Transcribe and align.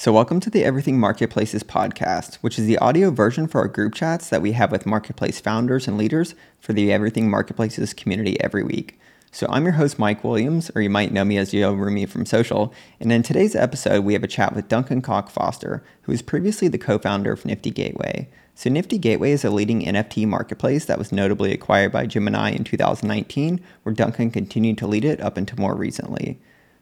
So, 0.00 0.12
welcome 0.12 0.38
to 0.38 0.48
the 0.48 0.62
Everything 0.62 1.00
Marketplaces 1.00 1.64
podcast, 1.64 2.36
which 2.36 2.56
is 2.56 2.66
the 2.66 2.78
audio 2.78 3.10
version 3.10 3.48
for 3.48 3.62
our 3.62 3.66
group 3.66 3.94
chats 3.94 4.28
that 4.28 4.40
we 4.40 4.52
have 4.52 4.70
with 4.70 4.86
marketplace 4.86 5.40
founders 5.40 5.88
and 5.88 5.98
leaders 5.98 6.36
for 6.60 6.72
the 6.72 6.92
Everything 6.92 7.28
Marketplaces 7.28 7.94
community 7.94 8.40
every 8.40 8.62
week. 8.62 8.96
So, 9.32 9.48
I'm 9.50 9.64
your 9.64 9.72
host, 9.72 9.98
Mike 9.98 10.22
Williams, 10.22 10.70
or 10.76 10.82
you 10.82 10.88
might 10.88 11.10
know 11.10 11.24
me 11.24 11.36
as 11.36 11.50
Yoroomie 11.50 12.08
from 12.08 12.26
social. 12.26 12.72
And 13.00 13.10
in 13.10 13.24
today's 13.24 13.56
episode, 13.56 14.04
we 14.04 14.12
have 14.12 14.22
a 14.22 14.28
chat 14.28 14.54
with 14.54 14.68
Duncan 14.68 15.02
Cock 15.02 15.30
Foster, 15.30 15.82
who 16.02 16.12
was 16.12 16.22
previously 16.22 16.68
the 16.68 16.78
co 16.78 17.00
founder 17.00 17.32
of 17.32 17.44
Nifty 17.44 17.72
Gateway. 17.72 18.28
So, 18.54 18.70
Nifty 18.70 18.98
Gateway 18.98 19.32
is 19.32 19.44
a 19.44 19.50
leading 19.50 19.82
NFT 19.82 20.28
marketplace 20.28 20.84
that 20.84 20.98
was 20.98 21.10
notably 21.10 21.52
acquired 21.52 21.90
by 21.90 22.06
Gemini 22.06 22.50
in 22.50 22.62
2019, 22.62 23.60
where 23.82 23.96
Duncan 23.96 24.30
continued 24.30 24.78
to 24.78 24.86
lead 24.86 25.04
it 25.04 25.20
up 25.20 25.36
until 25.36 25.58
more 25.58 25.74
recently. 25.74 26.38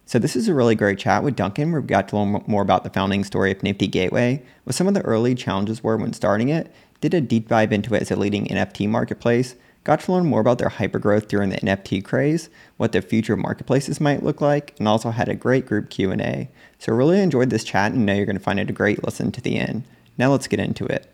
So 0.09 0.21
this 0.21 0.37
is 0.37 0.47
a 0.47 0.55
really 0.55 0.77
great 0.77 1.01
chat 1.01 1.25
with 1.25 1.35
Duncan. 1.35 1.73
We 1.73 1.81
got 1.83 2.09
to 2.09 2.17
learn 2.17 2.45
more 2.47 2.63
about 2.63 2.85
the 2.85 2.91
founding 2.91 3.25
story 3.25 3.51
of 3.51 3.61
Nifty 3.65 3.89
Gateway, 3.89 4.41
what 4.63 4.77
some 4.77 4.87
of 4.87 4.95
the 4.95 5.03
early 5.03 5.35
challenges 5.35 5.83
were 5.83 5.97
when 5.97 6.13
starting 6.13 6.49
it, 6.49 6.73
did 7.01 7.13
a 7.13 7.21
deep 7.21 7.49
dive 7.49 7.73
into 7.73 7.93
it 7.93 8.03
as 8.03 8.13
a 8.13 8.17
leading 8.17 8.47
NFT 8.47 8.89
marketplace, 8.89 9.57
got 9.83 9.99
to 10.01 10.13
learn 10.13 10.27
more 10.27 10.41
about 10.41 10.59
their 10.59 10.69
hypergrowth 10.69 11.27
during 11.27 11.51
the 11.51 11.57
NFT 11.57 12.05
craze, 12.05 12.49
what 12.77 12.93
the 12.93 13.03
future 13.03 13.37
marketplaces 13.37 14.01
might 14.01 14.23
look 14.23 14.41
like, 14.41 14.77
and 14.79 14.87
also 14.87 15.11
had 15.11 15.29
a 15.29 15.35
great 15.35 15.67
group 15.67 15.91
Q&A. 15.91 16.49
So 16.79 16.93
really 16.93 17.21
enjoyed 17.21 17.51
this 17.51 17.65
chat 17.65 17.91
and 17.91 18.07
know 18.07 18.15
you're 18.15 18.27
going 18.27 18.39
to 18.39 18.43
find 18.43 18.61
it 18.61 18.71
a 18.71 18.73
great 18.73 19.03
listen 19.03 19.33
to 19.33 19.41
the 19.41 19.59
end. 19.59 19.83
Now 20.17 20.31
let's 20.31 20.47
get 20.47 20.61
into 20.61 20.87
it. 20.87 21.13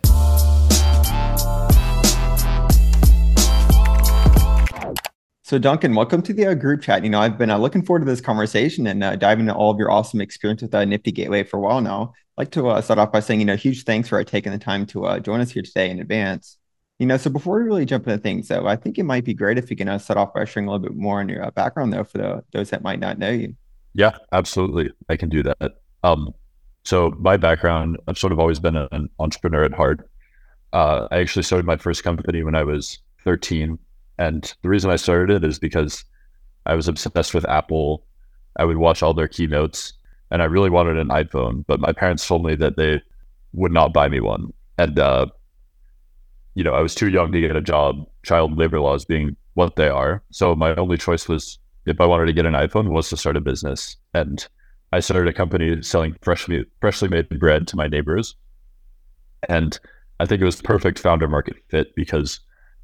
So, 5.52 5.58
Duncan, 5.58 5.94
welcome 5.94 6.22
to 6.22 6.32
the 6.32 6.46
uh, 6.46 6.54
group 6.54 6.80
chat. 6.80 7.04
You 7.04 7.10
know, 7.10 7.20
I've 7.20 7.36
been 7.36 7.50
uh, 7.50 7.58
looking 7.58 7.84
forward 7.84 7.98
to 7.98 8.06
this 8.06 8.22
conversation 8.22 8.86
and 8.86 9.04
uh, 9.04 9.16
diving 9.16 9.40
into 9.40 9.54
all 9.54 9.70
of 9.70 9.78
your 9.78 9.90
awesome 9.90 10.22
experience 10.22 10.62
with 10.62 10.74
uh, 10.74 10.82
Nifty 10.86 11.12
Gateway 11.12 11.42
for 11.42 11.58
a 11.58 11.60
while 11.60 11.82
now. 11.82 12.14
I'd 12.38 12.44
like 12.44 12.50
to 12.52 12.68
uh, 12.68 12.80
start 12.80 12.98
off 12.98 13.12
by 13.12 13.20
saying, 13.20 13.40
you 13.40 13.44
know, 13.44 13.54
huge 13.54 13.84
thanks 13.84 14.08
for 14.08 14.18
uh, 14.18 14.24
taking 14.24 14.50
the 14.50 14.58
time 14.58 14.86
to 14.86 15.20
join 15.20 15.42
us 15.42 15.50
here 15.50 15.62
today 15.62 15.90
in 15.90 16.00
advance. 16.00 16.56
You 16.98 17.04
know, 17.04 17.18
so 17.18 17.28
before 17.28 17.58
we 17.58 17.64
really 17.64 17.84
jump 17.84 18.08
into 18.08 18.16
things, 18.16 18.48
though, 18.48 18.66
I 18.66 18.76
think 18.76 18.96
it 18.96 19.02
might 19.02 19.26
be 19.26 19.34
great 19.34 19.58
if 19.58 19.68
you 19.68 19.76
can 19.76 19.98
start 19.98 20.16
off 20.16 20.32
by 20.32 20.46
sharing 20.46 20.68
a 20.68 20.72
little 20.72 20.88
bit 20.88 20.96
more 20.96 21.20
on 21.20 21.28
your 21.28 21.50
background, 21.50 21.92
though, 21.92 22.04
for 22.04 22.16
the, 22.16 22.44
those 22.54 22.70
that 22.70 22.82
might 22.82 22.98
not 22.98 23.18
know 23.18 23.30
you. 23.30 23.54
Yeah, 23.92 24.16
absolutely. 24.32 24.90
I 25.10 25.16
can 25.16 25.28
do 25.28 25.42
that. 25.42 25.72
Um, 26.02 26.32
so, 26.86 27.14
my 27.18 27.36
background, 27.36 27.98
I've 28.08 28.16
sort 28.16 28.32
of 28.32 28.38
always 28.38 28.58
been 28.58 28.76
an 28.76 29.10
entrepreneur 29.18 29.64
at 29.64 29.74
heart. 29.74 30.08
I 30.72 31.08
actually 31.10 31.42
started 31.42 31.66
my 31.66 31.76
first 31.76 32.04
company 32.04 32.42
when 32.42 32.54
I 32.54 32.62
was 32.62 33.00
13 33.22 33.78
and 34.18 34.54
the 34.62 34.68
reason 34.68 34.90
I 34.90 34.96
started 34.96 35.30
it 35.34 35.48
is 35.48 35.58
because 35.58 36.04
I 36.66 36.74
was 36.74 36.88
obsessed 36.88 37.34
with 37.34 37.48
Apple. 37.48 38.04
I 38.56 38.64
would 38.64 38.76
watch 38.76 39.02
all 39.02 39.14
their 39.14 39.28
keynotes 39.28 39.94
and 40.30 40.42
I 40.42 40.46
really 40.46 40.70
wanted 40.70 40.96
an 40.96 41.08
iPhone, 41.08 41.64
but 41.66 41.80
my 41.80 41.92
parents 41.92 42.26
told 42.26 42.44
me 42.44 42.54
that 42.56 42.76
they 42.76 43.02
would 43.52 43.72
not 43.72 43.92
buy 43.92 44.08
me 44.08 44.20
one. 44.20 44.52
And, 44.78 44.98
uh, 44.98 45.26
you 46.54 46.64
know, 46.64 46.72
I 46.72 46.80
was 46.80 46.94
too 46.94 47.08
young 47.08 47.32
to 47.32 47.40
get 47.40 47.54
a 47.56 47.60
job, 47.60 48.06
child 48.22 48.56
labor 48.56 48.80
laws 48.80 49.04
being 49.04 49.36
what 49.54 49.76
they 49.76 49.88
are. 49.88 50.22
So 50.30 50.54
my 50.54 50.74
only 50.76 50.96
choice 50.96 51.28
was 51.28 51.58
if 51.84 52.00
I 52.00 52.06
wanted 52.06 52.26
to 52.26 52.32
get 52.32 52.46
an 52.46 52.54
iPhone 52.54 52.88
was 52.88 53.10
to 53.10 53.16
start 53.16 53.36
a 53.36 53.40
business. 53.40 53.96
And 54.14 54.46
I 54.92 55.00
started 55.00 55.28
a 55.28 55.34
company 55.34 55.82
selling 55.82 56.16
freshly 56.22 56.64
freshly 56.80 57.08
made 57.08 57.28
bread 57.38 57.66
to 57.68 57.76
my 57.76 57.86
neighbors. 57.86 58.34
And 59.48 59.78
I 60.20 60.26
think 60.26 60.40
it 60.40 60.46
was 60.46 60.56
the 60.56 60.62
perfect 60.62 60.98
founder 60.98 61.28
market 61.28 61.56
fit 61.68 61.94
because 61.94 62.40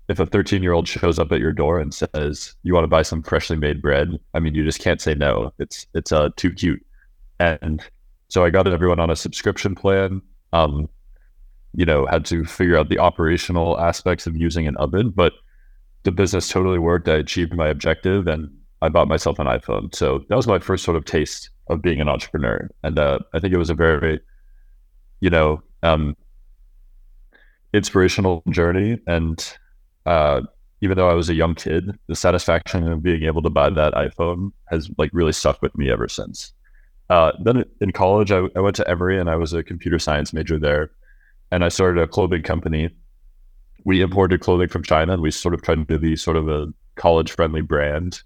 if 0.08 0.18
a 0.18 0.26
13 0.26 0.62
year 0.62 0.72
old 0.72 0.88
shows 0.88 1.18
up 1.18 1.32
at 1.32 1.40
your 1.40 1.52
door 1.52 1.78
and 1.78 1.94
says 1.94 2.54
you 2.62 2.74
want 2.74 2.84
to 2.84 2.88
buy 2.88 3.02
some 3.02 3.22
freshly 3.22 3.56
made 3.56 3.82
bread? 3.82 4.18
I 4.34 4.40
mean 4.40 4.54
you 4.54 4.64
just 4.64 4.80
can't 4.80 5.00
say 5.00 5.14
no. 5.14 5.52
It's 5.58 5.86
it's 5.94 6.12
uh 6.12 6.30
too 6.36 6.52
cute. 6.52 6.84
And 7.40 7.82
so 8.28 8.44
i 8.44 8.50
got 8.50 8.68
everyone 8.68 9.00
on 9.00 9.10
a 9.10 9.16
subscription 9.16 9.74
plan 9.74 10.20
um 10.52 10.86
you 11.74 11.86
know 11.86 12.04
had 12.06 12.24
to 12.26 12.44
figure 12.44 12.76
out 12.76 12.90
the 12.90 12.98
operational 12.98 13.80
aspects 13.80 14.26
of 14.26 14.36
using 14.36 14.66
an 14.66 14.76
oven 14.76 15.08
but 15.10 15.32
the 16.04 16.12
business 16.12 16.48
totally 16.48 16.78
worked. 16.78 17.08
I 17.08 17.14
achieved 17.14 17.54
my 17.54 17.68
objective 17.68 18.26
and 18.26 18.50
i 18.80 18.88
bought 18.88 19.08
myself 19.08 19.38
an 19.38 19.47
iphone. 19.48 19.94
So 19.94 20.24
that 20.28 20.36
was 20.36 20.47
my 20.47 20.58
first 20.58 20.84
sort 20.84 20.97
of 20.97 21.04
taste 21.04 21.50
of 21.68 21.82
being 21.82 22.00
an 22.00 22.08
entrepreneur. 22.08 22.70
And 22.82 22.98
uh, 22.98 23.18
i 23.34 23.41
think 23.41 23.52
it 23.52 23.58
was 23.58 23.70
a 23.70 23.74
very, 23.74 24.20
you 25.20 25.30
know 25.30 25.62
um 25.82 26.16
inspirational 27.72 28.42
journey. 28.50 28.98
And 29.06 29.58
uh, 30.08 30.41
even 30.80 30.96
though 30.96 31.10
I 31.10 31.14
was 31.14 31.28
a 31.28 31.34
young 31.34 31.54
kid, 31.54 31.98
the 32.06 32.16
satisfaction 32.16 32.91
of 32.91 33.02
being 33.02 33.24
able 33.24 33.42
to 33.42 33.50
buy 33.50 33.69
that 33.69 33.92
iPhone 33.92 34.52
has 34.69 34.91
like 34.96 35.10
really 35.12 35.32
stuck 35.32 35.60
with 35.60 35.76
me 35.76 35.91
ever 35.91 36.08
since. 36.08 36.54
Uh, 37.10 37.32
then 37.42 37.64
in 37.82 37.92
college, 37.92 38.32
I, 38.32 38.44
I, 38.56 38.60
went 38.60 38.76
to 38.76 38.88
Emory 38.88 39.20
and 39.20 39.28
I 39.28 39.36
was 39.36 39.52
a 39.52 39.62
computer 39.62 39.98
science 39.98 40.32
major 40.32 40.58
there, 40.58 40.91
and 41.50 41.62
I 41.62 41.68
started 41.68 42.00
a 42.00 42.06
clothing 42.06 42.42
company. 42.42 42.88
We 43.84 44.00
imported 44.00 44.41
clothing 44.41 44.68
from 44.68 44.82
China, 44.82 45.12
and 45.12 45.20
we 45.20 45.30
sort 45.30 45.52
of 45.52 45.60
tried 45.60 45.86
to 45.86 45.98
be 45.98 46.16
sort 46.16 46.38
of 46.38 46.48
a 46.48 46.68
college-friendly 46.97 47.62
brand. 47.62 48.22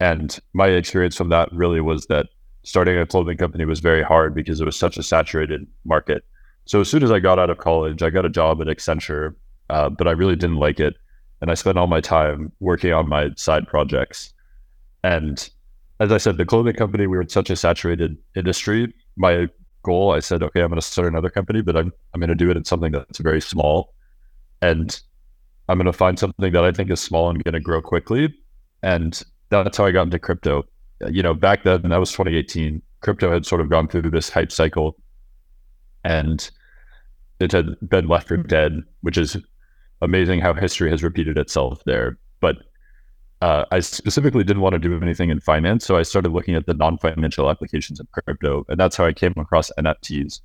And 0.00 0.38
my 0.54 0.68
experience 0.68 1.16
from 1.16 1.28
that 1.28 1.52
really 1.52 1.82
was 1.82 2.06
that 2.06 2.28
starting 2.62 2.96
a 2.96 3.06
clothing 3.06 3.36
company 3.36 3.66
was 3.66 3.80
very 3.80 4.02
hard 4.02 4.34
because 4.34 4.58
it 4.58 4.64
was 4.64 4.76
such 4.78 4.96
a 4.96 5.02
saturated 5.02 5.66
market. 5.84 6.24
So 6.64 6.80
as 6.80 6.88
soon 6.88 7.02
as 7.02 7.12
I 7.12 7.20
got 7.20 7.38
out 7.38 7.50
of 7.50 7.58
college, 7.58 8.02
I 8.02 8.08
got 8.08 8.24
a 8.24 8.30
job 8.30 8.62
at 8.62 8.68
Accenture, 8.68 9.34
uh, 9.68 9.90
but 9.90 10.08
I 10.08 10.12
really 10.12 10.36
didn't 10.36 10.56
like 10.56 10.80
it 10.80 10.96
and 11.40 11.50
I 11.50 11.54
spent 11.54 11.78
all 11.78 11.86
my 11.86 12.00
time 12.00 12.52
working 12.60 12.92
on 12.92 13.08
my 13.08 13.30
side 13.36 13.66
projects. 13.66 14.32
And 15.02 15.48
as 16.00 16.12
I 16.12 16.18
said, 16.18 16.36
the 16.36 16.44
clothing 16.44 16.74
company, 16.74 17.06
we 17.06 17.16
were 17.16 17.22
in 17.22 17.28
such 17.28 17.50
a 17.50 17.56
saturated 17.56 18.16
industry. 18.34 18.92
My 19.16 19.48
goal, 19.82 20.12
I 20.12 20.20
said, 20.20 20.42
okay, 20.42 20.60
I'm 20.60 20.68
going 20.68 20.80
to 20.80 20.86
start 20.86 21.08
another 21.08 21.30
company, 21.30 21.62
but 21.62 21.76
I'm, 21.76 21.92
I'm 22.12 22.20
going 22.20 22.28
to 22.28 22.34
do 22.34 22.50
it 22.50 22.56
in 22.56 22.64
something 22.64 22.92
that's 22.92 23.18
very 23.18 23.40
small. 23.40 23.94
And 24.60 25.00
I'm 25.68 25.78
going 25.78 25.86
to 25.86 25.92
find 25.92 26.18
something 26.18 26.52
that 26.52 26.64
I 26.64 26.72
think 26.72 26.90
is 26.90 27.00
small 27.00 27.30
and 27.30 27.42
going 27.42 27.54
to 27.54 27.60
grow 27.60 27.80
quickly. 27.80 28.34
And 28.82 29.22
that's 29.50 29.76
how 29.76 29.86
I 29.86 29.90
got 29.90 30.02
into 30.02 30.18
crypto. 30.18 30.64
You 31.08 31.22
know, 31.22 31.32
back 31.32 31.64
then, 31.64 31.82
that 31.82 32.00
was 32.00 32.12
2018, 32.12 32.82
crypto 33.00 33.32
had 33.32 33.46
sort 33.46 33.60
of 33.60 33.70
gone 33.70 33.88
through 33.88 34.10
this 34.10 34.28
hype 34.28 34.52
cycle 34.52 34.98
and 36.04 36.50
it 37.40 37.52
had 37.52 37.76
been 37.88 38.06
left 38.06 38.28
for 38.28 38.36
dead, 38.36 38.82
which 39.00 39.16
is 39.16 39.36
amazing 40.02 40.40
how 40.40 40.54
history 40.54 40.90
has 40.90 41.02
repeated 41.02 41.38
itself 41.38 41.82
there. 41.84 42.18
But 42.40 42.56
uh, 43.42 43.64
I 43.70 43.80
specifically 43.80 44.44
didn't 44.44 44.62
want 44.62 44.74
to 44.74 44.78
do 44.78 45.00
anything 45.00 45.30
in 45.30 45.40
finance, 45.40 45.84
so 45.84 45.96
I 45.96 46.02
started 46.02 46.32
looking 46.32 46.54
at 46.54 46.66
the 46.66 46.74
non-financial 46.74 47.48
applications 47.48 47.98
of 47.98 48.10
crypto, 48.12 48.66
and 48.68 48.78
that's 48.78 48.96
how 48.96 49.06
I 49.06 49.12
came 49.12 49.34
across 49.36 49.70
NFTs. 49.78 50.40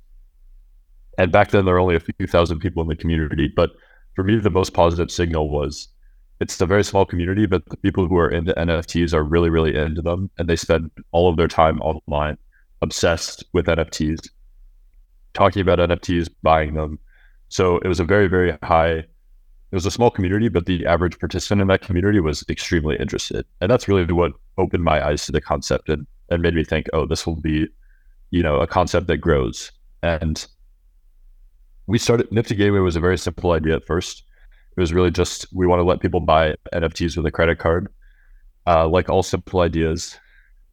And 1.18 1.30
back 1.30 1.50
then, 1.50 1.64
there 1.64 1.74
were 1.74 1.80
only 1.80 1.96
a 1.96 2.00
few 2.00 2.26
thousand 2.26 2.60
people 2.60 2.82
in 2.82 2.88
the 2.88 2.96
community, 2.96 3.52
but 3.54 3.72
for 4.14 4.24
me, 4.24 4.38
the 4.38 4.50
most 4.50 4.72
positive 4.72 5.10
signal 5.10 5.50
was 5.50 5.88
it's 6.40 6.60
a 6.60 6.66
very 6.66 6.84
small 6.84 7.06
community, 7.06 7.46
but 7.46 7.64
the 7.66 7.76
people 7.78 8.06
who 8.06 8.16
are 8.18 8.30
into 8.30 8.52
NFTs 8.54 9.14
are 9.14 9.22
really, 9.22 9.50
really 9.50 9.74
into 9.74 10.02
them, 10.02 10.30
and 10.38 10.48
they 10.48 10.56
spend 10.56 10.90
all 11.12 11.28
of 11.28 11.36
their 11.36 11.48
time 11.48 11.80
online, 11.80 12.36
obsessed 12.82 13.44
with 13.52 13.66
NFTs, 13.66 14.28
talking 15.32 15.62
about 15.62 15.78
NFTs, 15.78 16.28
buying 16.42 16.74
them. 16.74 16.98
So 17.48 17.78
it 17.78 17.88
was 17.88 18.00
a 18.00 18.04
very, 18.04 18.26
very 18.26 18.56
high 18.62 19.04
it 19.76 19.84
was 19.84 19.84
a 19.84 19.90
small 19.90 20.10
community, 20.10 20.48
but 20.48 20.64
the 20.64 20.86
average 20.86 21.18
participant 21.18 21.60
in 21.60 21.68
that 21.68 21.82
community 21.82 22.18
was 22.18 22.42
extremely 22.48 22.96
interested. 22.96 23.44
And 23.60 23.70
that's 23.70 23.86
really 23.86 24.10
what 24.10 24.32
opened 24.56 24.82
my 24.82 25.06
eyes 25.06 25.26
to 25.26 25.32
the 25.32 25.40
concept 25.42 25.90
and, 25.90 26.06
and 26.30 26.40
made 26.40 26.54
me 26.54 26.64
think, 26.64 26.86
oh, 26.94 27.04
this 27.04 27.26
will 27.26 27.36
be, 27.36 27.68
you 28.30 28.42
know, 28.42 28.60
a 28.60 28.66
concept 28.66 29.06
that 29.08 29.18
grows. 29.18 29.70
And 30.02 30.46
we 31.86 31.98
started 31.98 32.32
Nifty 32.32 32.54
Gateway 32.54 32.78
was 32.78 32.96
a 32.96 33.00
very 33.00 33.18
simple 33.18 33.52
idea 33.52 33.76
at 33.76 33.84
first. 33.84 34.22
It 34.74 34.80
was 34.80 34.94
really 34.94 35.10
just 35.10 35.46
we 35.52 35.66
want 35.66 35.80
to 35.80 35.84
let 35.84 36.00
people 36.00 36.20
buy 36.20 36.54
NFTs 36.72 37.14
with 37.14 37.26
a 37.26 37.30
credit 37.30 37.58
card. 37.58 37.92
Uh, 38.66 38.88
like 38.88 39.10
all 39.10 39.22
simple 39.22 39.60
ideas, 39.60 40.18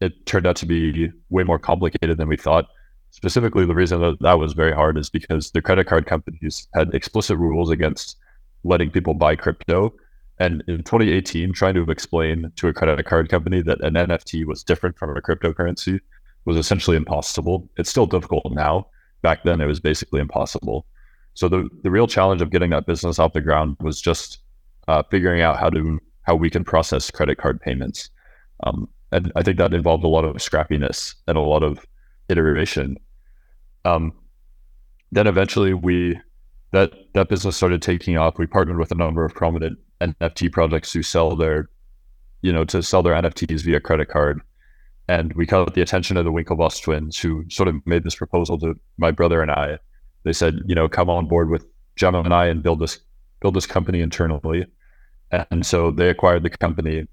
it 0.00 0.24
turned 0.24 0.46
out 0.46 0.56
to 0.56 0.66
be 0.66 1.10
way 1.28 1.44
more 1.44 1.58
complicated 1.58 2.16
than 2.16 2.28
we 2.28 2.38
thought. 2.38 2.68
Specifically, 3.10 3.66
the 3.66 3.74
reason 3.74 4.00
that 4.00 4.16
that 4.22 4.38
was 4.38 4.54
very 4.54 4.72
hard 4.72 4.96
is 4.96 5.10
because 5.10 5.50
the 5.50 5.60
credit 5.60 5.86
card 5.86 6.06
companies 6.06 6.68
had 6.72 6.94
explicit 6.94 7.36
rules 7.36 7.68
against 7.68 8.16
letting 8.64 8.90
people 8.90 9.14
buy 9.14 9.36
crypto. 9.36 9.94
And 10.38 10.64
in 10.66 10.78
2018, 10.78 11.52
trying 11.52 11.74
to 11.74 11.88
explain 11.90 12.50
to 12.56 12.68
a 12.68 12.72
credit 12.72 13.06
card 13.06 13.28
company 13.28 13.62
that 13.62 13.80
an 13.82 13.94
NFT 13.94 14.44
was 14.46 14.64
different 14.64 14.98
from 14.98 15.16
a 15.16 15.20
cryptocurrency 15.20 16.00
was 16.44 16.56
essentially 16.56 16.96
impossible. 16.96 17.68
It's 17.76 17.90
still 17.90 18.06
difficult 18.06 18.44
now. 18.50 18.88
Back 19.22 19.44
then, 19.44 19.60
it 19.60 19.66
was 19.66 19.80
basically 19.80 20.20
impossible. 20.20 20.86
So 21.34 21.48
the, 21.48 21.68
the 21.82 21.90
real 21.90 22.06
challenge 22.06 22.42
of 22.42 22.50
getting 22.50 22.70
that 22.70 22.86
business 22.86 23.18
off 23.18 23.32
the 23.32 23.40
ground 23.40 23.76
was 23.80 24.00
just 24.00 24.38
uh, 24.88 25.02
figuring 25.10 25.40
out 25.40 25.58
how 25.58 25.70
to 25.70 26.00
how 26.22 26.34
we 26.34 26.50
can 26.50 26.64
process 26.64 27.10
credit 27.10 27.36
card 27.36 27.60
payments. 27.60 28.08
Um, 28.64 28.88
and 29.12 29.30
I 29.36 29.42
think 29.42 29.58
that 29.58 29.74
involved 29.74 30.04
a 30.04 30.08
lot 30.08 30.24
of 30.24 30.36
scrappiness 30.36 31.14
and 31.28 31.36
a 31.36 31.40
lot 31.40 31.62
of 31.62 31.86
iteration. 32.28 32.96
Um, 33.84 34.12
then 35.12 35.26
eventually 35.26 35.74
we 35.74 36.18
that 36.74 36.92
that 37.14 37.28
business 37.28 37.56
started 37.56 37.80
taking 37.80 38.18
off. 38.18 38.36
We 38.36 38.46
partnered 38.46 38.78
with 38.78 38.90
a 38.90 38.96
number 38.96 39.24
of 39.24 39.32
prominent 39.32 39.78
NFT 40.00 40.50
projects 40.50 40.92
who 40.92 41.02
sell 41.02 41.36
their, 41.36 41.70
you 42.42 42.52
know, 42.52 42.64
to 42.64 42.82
sell 42.82 43.02
their 43.02 43.14
NFTs 43.14 43.62
via 43.62 43.80
credit 43.80 44.08
card. 44.08 44.42
and 45.06 45.32
we 45.34 45.46
caught 45.46 45.74
the 45.74 45.82
attention 45.82 46.16
of 46.16 46.24
the 46.24 46.32
Winklevoss 46.32 46.82
twins, 46.82 47.18
who 47.18 47.44
sort 47.50 47.68
of 47.68 47.76
made 47.86 48.04
this 48.04 48.16
proposal 48.16 48.58
to 48.58 48.74
my 48.96 49.10
brother 49.10 49.42
and 49.42 49.50
I. 49.50 49.78
They 50.24 50.32
said, 50.32 50.60
you 50.66 50.74
know, 50.74 50.88
come 50.88 51.10
on 51.10 51.28
board 51.28 51.50
with 51.50 51.66
Gemini 51.96 52.24
and 52.24 52.34
i 52.34 52.46
and 52.46 52.62
build 52.62 52.80
this 52.80 52.98
build 53.40 53.54
this 53.54 53.66
company 53.66 54.00
internally. 54.00 54.66
And 55.30 55.64
so 55.64 55.90
they 55.90 56.08
acquired 56.08 56.42
the 56.42 56.50
company. 56.50 57.06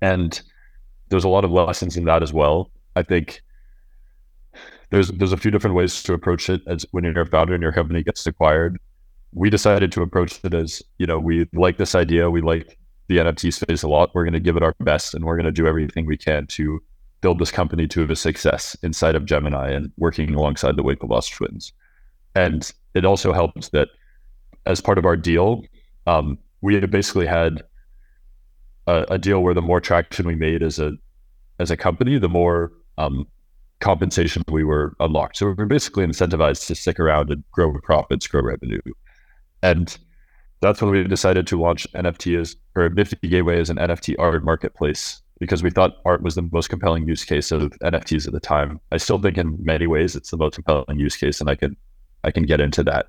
And 0.00 0.40
there's 1.08 1.24
a 1.24 1.28
lot 1.28 1.44
of 1.44 1.50
lessons 1.50 1.96
in 1.96 2.04
that 2.04 2.22
as 2.22 2.32
well. 2.32 2.70
I 2.96 3.02
think 3.02 3.42
there's 4.92 5.08
there's 5.08 5.32
a 5.32 5.38
few 5.38 5.50
different 5.50 5.74
ways 5.74 6.02
to 6.02 6.12
approach 6.12 6.48
it 6.50 6.60
as 6.66 6.86
when 6.92 7.02
you're 7.02 7.18
a 7.18 7.26
founder 7.26 7.54
and 7.54 7.62
your 7.62 7.72
company 7.72 8.02
gets 8.02 8.26
acquired. 8.26 8.78
We 9.32 9.48
decided 9.48 9.90
to 9.92 10.02
approach 10.02 10.38
it 10.44 10.52
as, 10.52 10.82
you 10.98 11.06
know, 11.06 11.18
we 11.18 11.48
like 11.54 11.78
this 11.78 11.94
idea, 11.94 12.30
we 12.30 12.42
like 12.42 12.78
the 13.08 13.16
NFT 13.16 13.54
space 13.54 13.82
a 13.82 13.88
lot. 13.88 14.10
We're 14.14 14.24
going 14.24 14.34
to 14.34 14.40
give 14.40 14.58
it 14.58 14.62
our 14.62 14.74
best 14.80 15.14
and 15.14 15.24
we're 15.24 15.36
going 15.36 15.46
to 15.46 15.52
do 15.52 15.66
everything 15.66 16.04
we 16.04 16.18
can 16.18 16.46
to 16.48 16.82
build 17.22 17.38
this 17.38 17.50
company 17.50 17.88
to 17.88 18.00
have 18.00 18.10
a 18.10 18.16
success 18.16 18.76
inside 18.82 19.14
of 19.14 19.24
Gemini 19.24 19.70
and 19.70 19.90
working 19.96 20.34
alongside 20.34 20.76
the 20.76 20.82
Winklevoss 20.82 21.32
twins. 21.32 21.72
And 22.34 22.70
it 22.92 23.06
also 23.06 23.32
helped 23.32 23.72
that 23.72 23.88
as 24.66 24.82
part 24.82 24.98
of 24.98 25.06
our 25.06 25.16
deal, 25.16 25.62
um, 26.06 26.36
we 26.60 26.78
basically 26.80 27.26
had 27.26 27.62
a, 28.86 29.06
a, 29.08 29.18
deal 29.18 29.42
where 29.42 29.54
the 29.54 29.62
more 29.62 29.80
traction 29.80 30.26
we 30.26 30.34
made 30.34 30.62
as 30.62 30.78
a 30.78 30.92
as 31.58 31.70
a 31.70 31.76
company, 31.76 32.18
the 32.18 32.28
more 32.28 32.72
um, 32.98 33.26
compensation 33.82 34.42
we 34.48 34.64
were 34.64 34.94
unlocked. 35.00 35.36
So 35.36 35.46
we 35.46 35.52
were 35.52 35.66
basically 35.66 36.06
incentivized 36.06 36.66
to 36.68 36.74
stick 36.74 36.98
around 36.98 37.30
and 37.30 37.44
grow 37.52 37.72
profits, 37.82 38.26
grow 38.26 38.42
revenue. 38.42 38.80
And 39.62 39.96
that's 40.60 40.80
when 40.80 40.90
we 40.90 41.04
decided 41.04 41.46
to 41.48 41.60
launch 41.60 41.86
NFT 41.92 42.40
as 42.40 42.56
or 42.76 42.88
Nifty 42.88 43.28
Gateway 43.28 43.60
as 43.60 43.68
an 43.68 43.76
NFT 43.76 44.14
art 44.18 44.44
marketplace 44.44 45.20
because 45.40 45.62
we 45.62 45.70
thought 45.70 45.96
art 46.04 46.22
was 46.22 46.36
the 46.36 46.48
most 46.52 46.68
compelling 46.70 47.06
use 47.06 47.24
case 47.24 47.50
of 47.50 47.72
NFTs 47.82 48.28
at 48.28 48.32
the 48.32 48.40
time. 48.40 48.80
I 48.92 48.96
still 48.96 49.18
think 49.18 49.36
in 49.36 49.58
many 49.60 49.88
ways 49.88 50.14
it's 50.14 50.30
the 50.30 50.36
most 50.36 50.54
compelling 50.54 51.00
use 51.00 51.16
case, 51.16 51.40
and 51.40 51.50
I 51.50 51.56
can 51.56 51.76
I 52.22 52.30
can 52.30 52.44
get 52.44 52.60
into 52.60 52.84
that. 52.84 53.06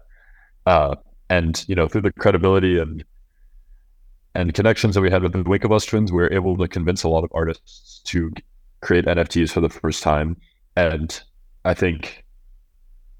Uh, 0.66 0.96
and 1.30 1.64
you 1.68 1.76
know, 1.76 1.88
through 1.88 2.02
the 2.02 2.12
credibility 2.12 2.80
and 2.80 3.06
and 4.34 4.56
connections 4.56 4.96
that 4.96 5.02
we 5.02 5.12
had 5.12 5.22
with 5.22 5.34
the 5.34 5.44
Winklevoss 5.44 5.88
twins, 5.88 6.12
we 6.12 6.18
were 6.18 6.34
able 6.34 6.58
to 6.58 6.68
convince 6.68 7.04
a 7.04 7.08
lot 7.08 7.24
of 7.24 7.30
artists 7.36 8.02
to 8.06 8.32
create 8.82 9.06
NFTs 9.06 9.52
for 9.52 9.62
the 9.62 9.70
first 9.70 10.02
time. 10.02 10.36
And 10.76 11.22
I 11.66 11.74
think 11.74 12.24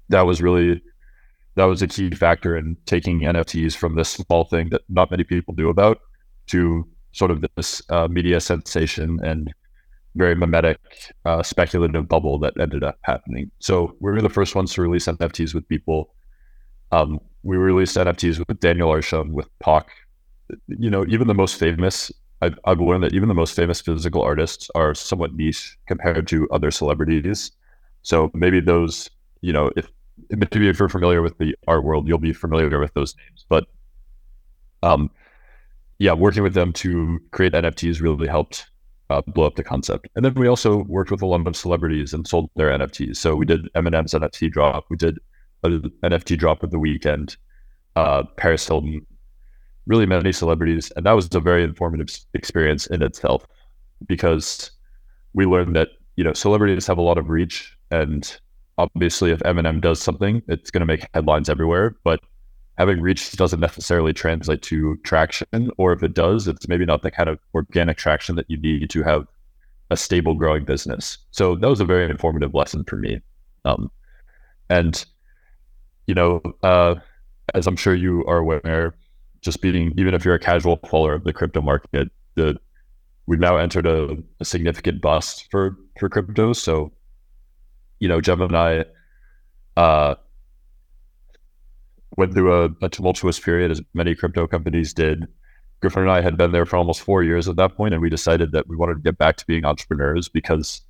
that 0.08 0.22
was 0.22 0.42
really 0.42 0.82
that 1.56 1.64
was 1.64 1.82
a 1.82 1.86
key 1.86 2.10
factor 2.10 2.56
in 2.56 2.76
taking 2.84 3.20
NFTs 3.20 3.76
from 3.76 3.94
this 3.94 4.08
small 4.08 4.44
thing 4.44 4.70
that 4.70 4.82
not 4.88 5.10
many 5.10 5.22
people 5.24 5.54
knew 5.54 5.68
about 5.68 6.00
to 6.48 6.86
sort 7.12 7.30
of 7.30 7.44
this 7.56 7.80
uh, 7.90 8.08
media 8.08 8.40
sensation 8.40 9.20
and 9.22 9.54
very 10.16 10.34
mimetic 10.34 10.78
uh, 11.24 11.42
speculative 11.42 12.08
bubble 12.08 12.38
that 12.38 12.58
ended 12.60 12.82
up 12.82 12.98
happening. 13.02 13.50
So 13.60 13.96
we 14.00 14.10
were 14.10 14.20
the 14.20 14.28
first 14.28 14.54
ones 14.54 14.72
to 14.74 14.82
release 14.82 15.06
NFTs 15.06 15.54
with 15.54 15.68
people. 15.68 16.14
Um, 16.92 17.20
we 17.42 17.56
released 17.56 17.96
NFTs 17.96 18.46
with 18.46 18.60
Daniel 18.60 18.90
Arsham, 18.90 19.30
with 19.30 19.48
Pak. 19.58 19.88
You 20.68 20.90
know, 20.90 21.04
even 21.08 21.26
the 21.26 21.34
most 21.34 21.58
famous, 21.58 22.12
I've, 22.44 22.58
I've 22.64 22.80
learned 22.80 23.02
that 23.04 23.14
even 23.14 23.28
the 23.28 23.34
most 23.34 23.56
famous 23.56 23.80
physical 23.80 24.22
artists 24.22 24.70
are 24.74 24.94
somewhat 24.94 25.34
niche 25.34 25.76
compared 25.86 26.26
to 26.28 26.48
other 26.50 26.70
celebrities. 26.70 27.52
So 28.02 28.30
maybe 28.34 28.60
those, 28.60 29.10
you 29.40 29.52
know, 29.52 29.70
if 29.76 29.88
maybe 30.30 30.68
if 30.68 30.78
you're 30.78 30.88
familiar 30.88 31.22
with 31.22 31.38
the 31.38 31.56
art 31.66 31.84
world, 31.84 32.06
you'll 32.06 32.18
be 32.18 32.32
familiar 32.32 32.78
with 32.78 32.94
those 32.94 33.14
names. 33.16 33.46
But 33.48 33.64
um, 34.82 35.10
yeah, 35.98 36.12
working 36.12 36.42
with 36.42 36.54
them 36.54 36.72
to 36.74 37.18
create 37.30 37.52
NFTs 37.52 38.00
really 38.00 38.28
helped 38.28 38.66
uh, 39.10 39.22
blow 39.26 39.46
up 39.46 39.56
the 39.56 39.64
concept. 39.64 40.08
And 40.16 40.24
then 40.24 40.34
we 40.34 40.48
also 40.48 40.84
worked 40.84 41.10
with 41.10 41.22
a 41.22 41.26
lot 41.26 41.46
of 41.46 41.56
celebrities 41.56 42.12
and 42.12 42.26
sold 42.26 42.50
their 42.56 42.70
NFTs. 42.70 43.16
So 43.16 43.34
we 43.36 43.46
did 43.46 43.72
Eminem's 43.74 44.14
NFT 44.14 44.50
drop. 44.50 44.86
We 44.90 44.96
did 44.96 45.18
an 45.62 45.90
NFT 46.02 46.38
drop 46.38 46.62
of 46.62 46.70
the 46.70 46.78
Weeknd. 46.78 47.36
uh, 47.96 48.24
Paris 48.36 48.66
Hilton, 48.66 49.06
really 49.86 50.06
many 50.06 50.32
celebrities. 50.32 50.90
And 50.96 51.06
that 51.06 51.12
was 51.12 51.28
a 51.34 51.40
very 51.40 51.62
informative 51.62 52.16
experience 52.34 52.86
in 52.86 53.02
itself 53.02 53.46
because 54.06 54.70
we 55.34 55.46
learned 55.46 55.76
that, 55.76 55.88
you 56.16 56.24
know, 56.24 56.32
celebrities 56.32 56.86
have 56.86 56.98
a 56.98 57.02
lot 57.02 57.18
of 57.18 57.28
reach 57.28 57.76
and 57.90 58.38
obviously 58.78 59.30
if 59.30 59.40
Eminem 59.40 59.80
does 59.80 60.00
something, 60.00 60.42
it's 60.48 60.70
going 60.70 60.80
to 60.80 60.86
make 60.86 61.06
headlines 61.14 61.48
everywhere. 61.48 61.96
But 62.04 62.20
having 62.78 63.00
reach 63.00 63.32
doesn't 63.32 63.60
necessarily 63.60 64.12
translate 64.12 64.62
to 64.62 64.96
traction, 65.04 65.70
or 65.78 65.92
if 65.92 66.02
it 66.02 66.14
does, 66.14 66.48
it's 66.48 66.68
maybe 66.68 66.84
not 66.84 67.02
the 67.02 67.10
kind 67.10 67.28
of 67.28 67.38
organic 67.54 67.96
traction 67.96 68.36
that 68.36 68.46
you 68.48 68.56
need 68.56 68.90
to 68.90 69.02
have 69.02 69.26
a 69.90 69.96
stable 69.96 70.34
growing 70.34 70.64
business. 70.64 71.18
So 71.30 71.54
that 71.56 71.68
was 71.68 71.80
a 71.80 71.84
very 71.84 72.10
informative 72.10 72.54
lesson 72.54 72.84
for 72.84 72.96
me. 72.96 73.20
Um, 73.64 73.90
and 74.68 75.04
you 76.06 76.14
know, 76.14 76.42
uh, 76.62 76.96
as 77.54 77.66
I'm 77.66 77.76
sure 77.76 77.94
you 77.94 78.24
are 78.26 78.38
aware, 78.38 78.94
just 79.44 79.60
being 79.60 79.92
even 79.96 80.14
if 80.14 80.24
you're 80.24 80.34
a 80.34 80.40
casual 80.40 80.78
follower 80.88 81.14
of 81.14 81.24
the 81.24 81.32
crypto 81.32 81.60
market, 81.60 82.10
the 82.34 82.58
we've 83.26 83.40
now 83.40 83.56
entered 83.56 83.86
a, 83.86 84.16
a 84.40 84.44
significant 84.44 85.00
bust 85.00 85.46
for 85.50 85.76
for 85.98 86.08
crypto. 86.08 86.52
So, 86.52 86.92
you 88.00 88.08
know, 88.08 88.20
Gemini 88.20 88.84
uh, 89.76 90.14
went 92.16 92.32
through 92.32 92.64
a, 92.64 92.70
a, 92.84 92.88
tumultuous 92.88 93.40
period, 93.40 93.70
as 93.70 93.80
many 93.92 94.14
crypto 94.14 94.46
companies 94.46 94.92
did. 94.92 95.26
Griffin 95.80 96.02
and 96.02 96.10
I 96.10 96.20
had 96.20 96.36
been 96.36 96.52
there 96.52 96.64
for 96.64 96.76
almost 96.76 97.02
four 97.02 97.22
years 97.22 97.48
at 97.48 97.56
that 97.56 97.76
point, 97.76 97.92
and 97.92 98.02
we 98.02 98.08
decided 98.08 98.52
that 98.52 98.68
we 98.68 98.76
wanted 98.76 98.94
to 98.94 99.00
get 99.00 99.18
back 99.18 99.36
to 99.36 99.46
being 99.46 99.64
entrepreneurs 99.64 100.28
because 100.28 100.80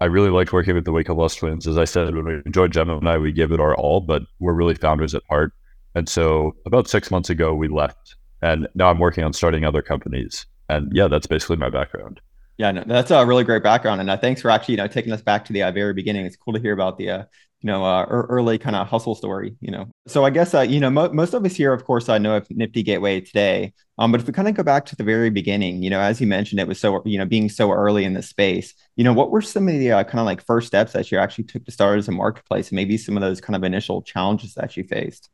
I 0.00 0.06
really 0.06 0.30
liked 0.30 0.52
working 0.52 0.74
with 0.74 0.84
the 0.84 0.92
Winklevoss 0.92 1.38
twins. 1.38 1.66
As 1.66 1.78
I 1.78 1.84
said, 1.84 2.14
when 2.14 2.24
we 2.24 2.50
joined 2.50 2.72
Gemini, 2.72 3.16
we 3.16 3.32
gave 3.32 3.52
it 3.52 3.60
our 3.60 3.74
all, 3.74 4.00
but 4.00 4.22
we're 4.40 4.52
really 4.52 4.74
founders 4.74 5.14
at 5.14 5.22
heart. 5.30 5.52
And 5.94 6.08
so 6.08 6.56
about 6.66 6.88
six 6.88 7.10
months 7.10 7.30
ago, 7.30 7.54
we 7.54 7.68
left, 7.68 8.16
and 8.42 8.68
now 8.74 8.90
I'm 8.90 8.98
working 8.98 9.24
on 9.24 9.32
starting 9.32 9.64
other 9.64 9.82
companies. 9.82 10.46
And 10.68 10.90
yeah, 10.94 11.08
that's 11.08 11.26
basically 11.26 11.56
my 11.56 11.70
background. 11.70 12.20
Yeah, 12.56 12.70
no, 12.70 12.84
that's 12.86 13.10
a 13.10 13.26
really 13.26 13.44
great 13.44 13.62
background, 13.62 14.00
and 14.00 14.08
uh, 14.08 14.16
thanks 14.16 14.40
for 14.40 14.50
actually 14.50 14.74
you 14.74 14.78
know 14.78 14.86
taking 14.86 15.12
us 15.12 15.22
back 15.22 15.44
to 15.46 15.52
the 15.52 15.62
uh, 15.64 15.72
very 15.72 15.92
beginning. 15.92 16.24
It's 16.24 16.36
cool 16.36 16.54
to 16.54 16.60
hear 16.60 16.72
about 16.72 16.98
the 16.98 17.10
uh, 17.10 17.24
you 17.64 17.68
know, 17.68 17.82
uh, 17.82 18.04
early 18.10 18.58
kind 18.58 18.76
of 18.76 18.86
hustle 18.86 19.14
story, 19.14 19.56
you 19.62 19.70
know. 19.70 19.88
So 20.06 20.26
I 20.26 20.28
guess, 20.28 20.52
uh, 20.52 20.60
you 20.60 20.80
know, 20.80 20.90
mo- 20.90 21.14
most 21.14 21.32
of 21.32 21.46
us 21.46 21.56
here, 21.56 21.72
of 21.72 21.86
course, 21.86 22.10
I 22.10 22.18
know 22.18 22.36
of 22.36 22.46
Nifty 22.50 22.82
Gateway 22.82 23.22
today. 23.22 23.72
Um, 23.96 24.12
but 24.12 24.20
if 24.20 24.26
we 24.26 24.34
kind 24.34 24.48
of 24.48 24.54
go 24.54 24.62
back 24.62 24.84
to 24.86 24.96
the 24.96 25.02
very 25.02 25.30
beginning, 25.30 25.82
you 25.82 25.88
know, 25.88 25.98
as 25.98 26.20
you 26.20 26.26
mentioned, 26.26 26.60
it 26.60 26.68
was 26.68 26.78
so, 26.78 27.02
you 27.06 27.16
know, 27.16 27.24
being 27.24 27.48
so 27.48 27.72
early 27.72 28.04
in 28.04 28.12
the 28.12 28.20
space, 28.20 28.74
you 28.96 29.04
know, 29.04 29.14
what 29.14 29.30
were 29.30 29.40
some 29.40 29.66
of 29.66 29.78
the 29.78 29.92
uh, 29.92 30.04
kind 30.04 30.20
of 30.20 30.26
like 30.26 30.44
first 30.44 30.66
steps 30.66 30.92
that 30.92 31.10
you 31.10 31.16
actually 31.16 31.44
took 31.44 31.64
to 31.64 31.72
start 31.72 31.98
as 31.98 32.06
a 32.06 32.12
marketplace 32.12 32.68
and 32.68 32.76
maybe 32.76 32.98
some 32.98 33.16
of 33.16 33.22
those 33.22 33.40
kind 33.40 33.56
of 33.56 33.64
initial 33.64 34.02
challenges 34.02 34.52
that 34.56 34.76
you 34.76 34.84
faced? 34.84 35.30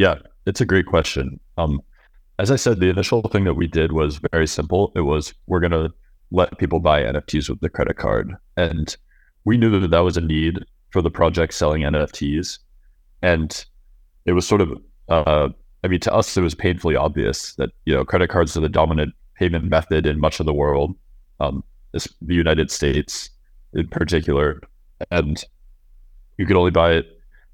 Yeah, 0.00 0.14
it's 0.46 0.62
a 0.62 0.64
great 0.64 0.86
question. 0.86 1.38
Um, 1.58 1.82
as 2.38 2.50
I 2.50 2.56
said, 2.56 2.80
the 2.80 2.88
initial 2.88 3.20
thing 3.20 3.44
that 3.44 3.52
we 3.52 3.66
did 3.66 3.92
was 3.92 4.18
very 4.32 4.46
simple. 4.46 4.92
It 4.96 5.02
was, 5.02 5.34
we're 5.46 5.60
going 5.60 5.72
to 5.72 5.90
let 6.30 6.56
people 6.56 6.80
buy 6.80 7.02
NFTs 7.02 7.50
with 7.50 7.60
the 7.60 7.68
credit 7.68 7.98
card. 7.98 8.34
And 8.56 8.96
we 9.44 9.58
knew 9.58 9.78
that 9.78 9.90
that 9.90 9.98
was 9.98 10.16
a 10.16 10.22
need 10.22 10.64
for 10.88 11.02
the 11.02 11.10
project 11.10 11.52
selling 11.52 11.82
NFTs. 11.82 12.60
And 13.20 13.62
it 14.24 14.32
was 14.32 14.48
sort 14.48 14.62
of, 14.62 14.72
uh, 15.10 15.50
I 15.84 15.88
mean, 15.88 16.00
to 16.00 16.14
us, 16.14 16.34
it 16.34 16.40
was 16.40 16.54
painfully 16.54 16.96
obvious 16.96 17.54
that, 17.56 17.68
you 17.84 17.94
know, 17.94 18.02
credit 18.02 18.30
cards 18.30 18.56
are 18.56 18.60
the 18.60 18.70
dominant 18.70 19.12
payment 19.34 19.66
method 19.66 20.06
in 20.06 20.18
much 20.18 20.40
of 20.40 20.46
the 20.46 20.54
world, 20.54 20.96
um, 21.40 21.62
the 21.92 22.34
United 22.34 22.70
States 22.70 23.28
in 23.74 23.86
particular. 23.88 24.62
And 25.10 25.44
you 26.38 26.46
could 26.46 26.56
only 26.56 26.70
buy 26.70 27.02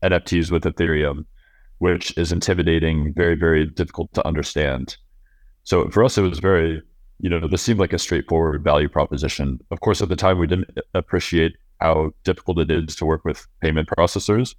NFTs 0.04 0.52
with 0.52 0.62
Ethereum, 0.62 1.24
which 1.78 2.16
is 2.16 2.32
intimidating, 2.32 3.12
very, 3.14 3.34
very 3.34 3.66
difficult 3.66 4.12
to 4.14 4.26
understand. 4.26 4.96
So 5.64 5.88
for 5.90 6.04
us, 6.04 6.16
it 6.16 6.22
was 6.22 6.38
very, 6.38 6.82
you 7.20 7.28
know, 7.28 7.46
this 7.46 7.62
seemed 7.62 7.80
like 7.80 7.92
a 7.92 7.98
straightforward 7.98 8.62
value 8.62 8.88
proposition. 8.88 9.58
Of 9.70 9.80
course, 9.80 10.00
at 10.00 10.08
the 10.08 10.16
time, 10.16 10.38
we 10.38 10.46
didn't 10.46 10.70
appreciate 10.94 11.56
how 11.80 12.12
difficult 12.24 12.58
it 12.58 12.70
is 12.70 12.96
to 12.96 13.06
work 13.06 13.24
with 13.24 13.46
payment 13.60 13.88
processors. 13.88 14.54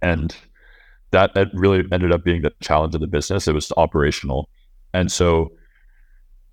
And 0.00 0.34
that, 1.12 1.34
that 1.34 1.48
really 1.52 1.84
ended 1.92 2.12
up 2.12 2.24
being 2.24 2.42
the 2.42 2.52
challenge 2.60 2.94
of 2.94 3.00
the 3.00 3.06
business. 3.06 3.46
It 3.46 3.54
was 3.54 3.72
operational. 3.76 4.48
And 4.94 5.12
so 5.12 5.52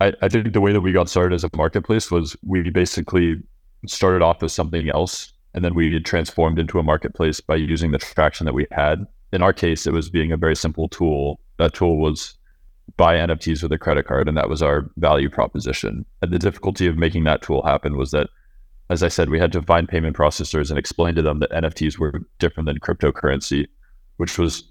I, 0.01 0.13
I 0.22 0.29
think 0.29 0.53
the 0.53 0.62
way 0.62 0.72
that 0.74 0.82
we 0.82 0.91
got 0.91 1.10
started 1.10 1.34
as 1.34 1.44
a 1.44 1.50
marketplace 1.56 2.12
was 2.12 2.36
we 2.46 2.70
basically 2.70 3.41
started 3.88 4.22
off 4.22 4.44
as 4.44 4.53
something 4.53 4.89
else 4.89 5.34
and 5.53 5.63
then 5.63 5.74
we 5.74 6.00
transformed 6.01 6.60
into 6.60 6.79
a 6.79 6.84
marketplace 6.84 7.41
by 7.41 7.56
using 7.56 7.91
the 7.91 7.98
traction 7.98 8.46
that 8.46 8.53
we 8.53 8.68
had. 8.72 9.06
In 9.32 9.42
our 9.42 9.54
case, 9.54 9.86
it 9.86 9.94
was 9.94 10.10
being 10.10 10.32
a 10.32 10.38
very 10.38 10.56
simple 10.56 10.90
tool. 10.90 11.40
That 11.58 11.74
tool 11.74 11.98
was 11.98 12.36
buy 12.98 13.16
NFTs 13.16 13.62
with 13.62 13.72
a 13.72 13.78
credit 13.78 14.08
card, 14.08 14.28
and 14.28 14.38
that 14.38 14.50
was 14.50 14.62
our 14.62 14.90
value 14.98 15.30
proposition. 15.30 16.06
And 16.22 16.32
the 16.32 16.40
difficulty 16.40 16.88
of 16.88 16.98
making 16.98 17.24
that 17.26 17.42
tool 17.42 17.64
happen 17.64 17.96
was 17.98 18.12
that 18.12 18.30
as 18.90 19.04
I 19.04 19.08
said, 19.08 19.30
we 19.30 19.40
had 19.40 19.52
to 19.52 19.62
find 19.62 19.88
payment 19.88 20.18
processors 20.18 20.70
and 20.70 20.80
explain 20.80 21.16
to 21.16 21.22
them 21.22 21.40
that 21.40 21.52
NFTs 21.52 22.00
were 22.00 22.22
different 22.40 22.66
than 22.66 22.80
cryptocurrency, 22.80 23.68
which 24.18 24.40
was, 24.40 24.64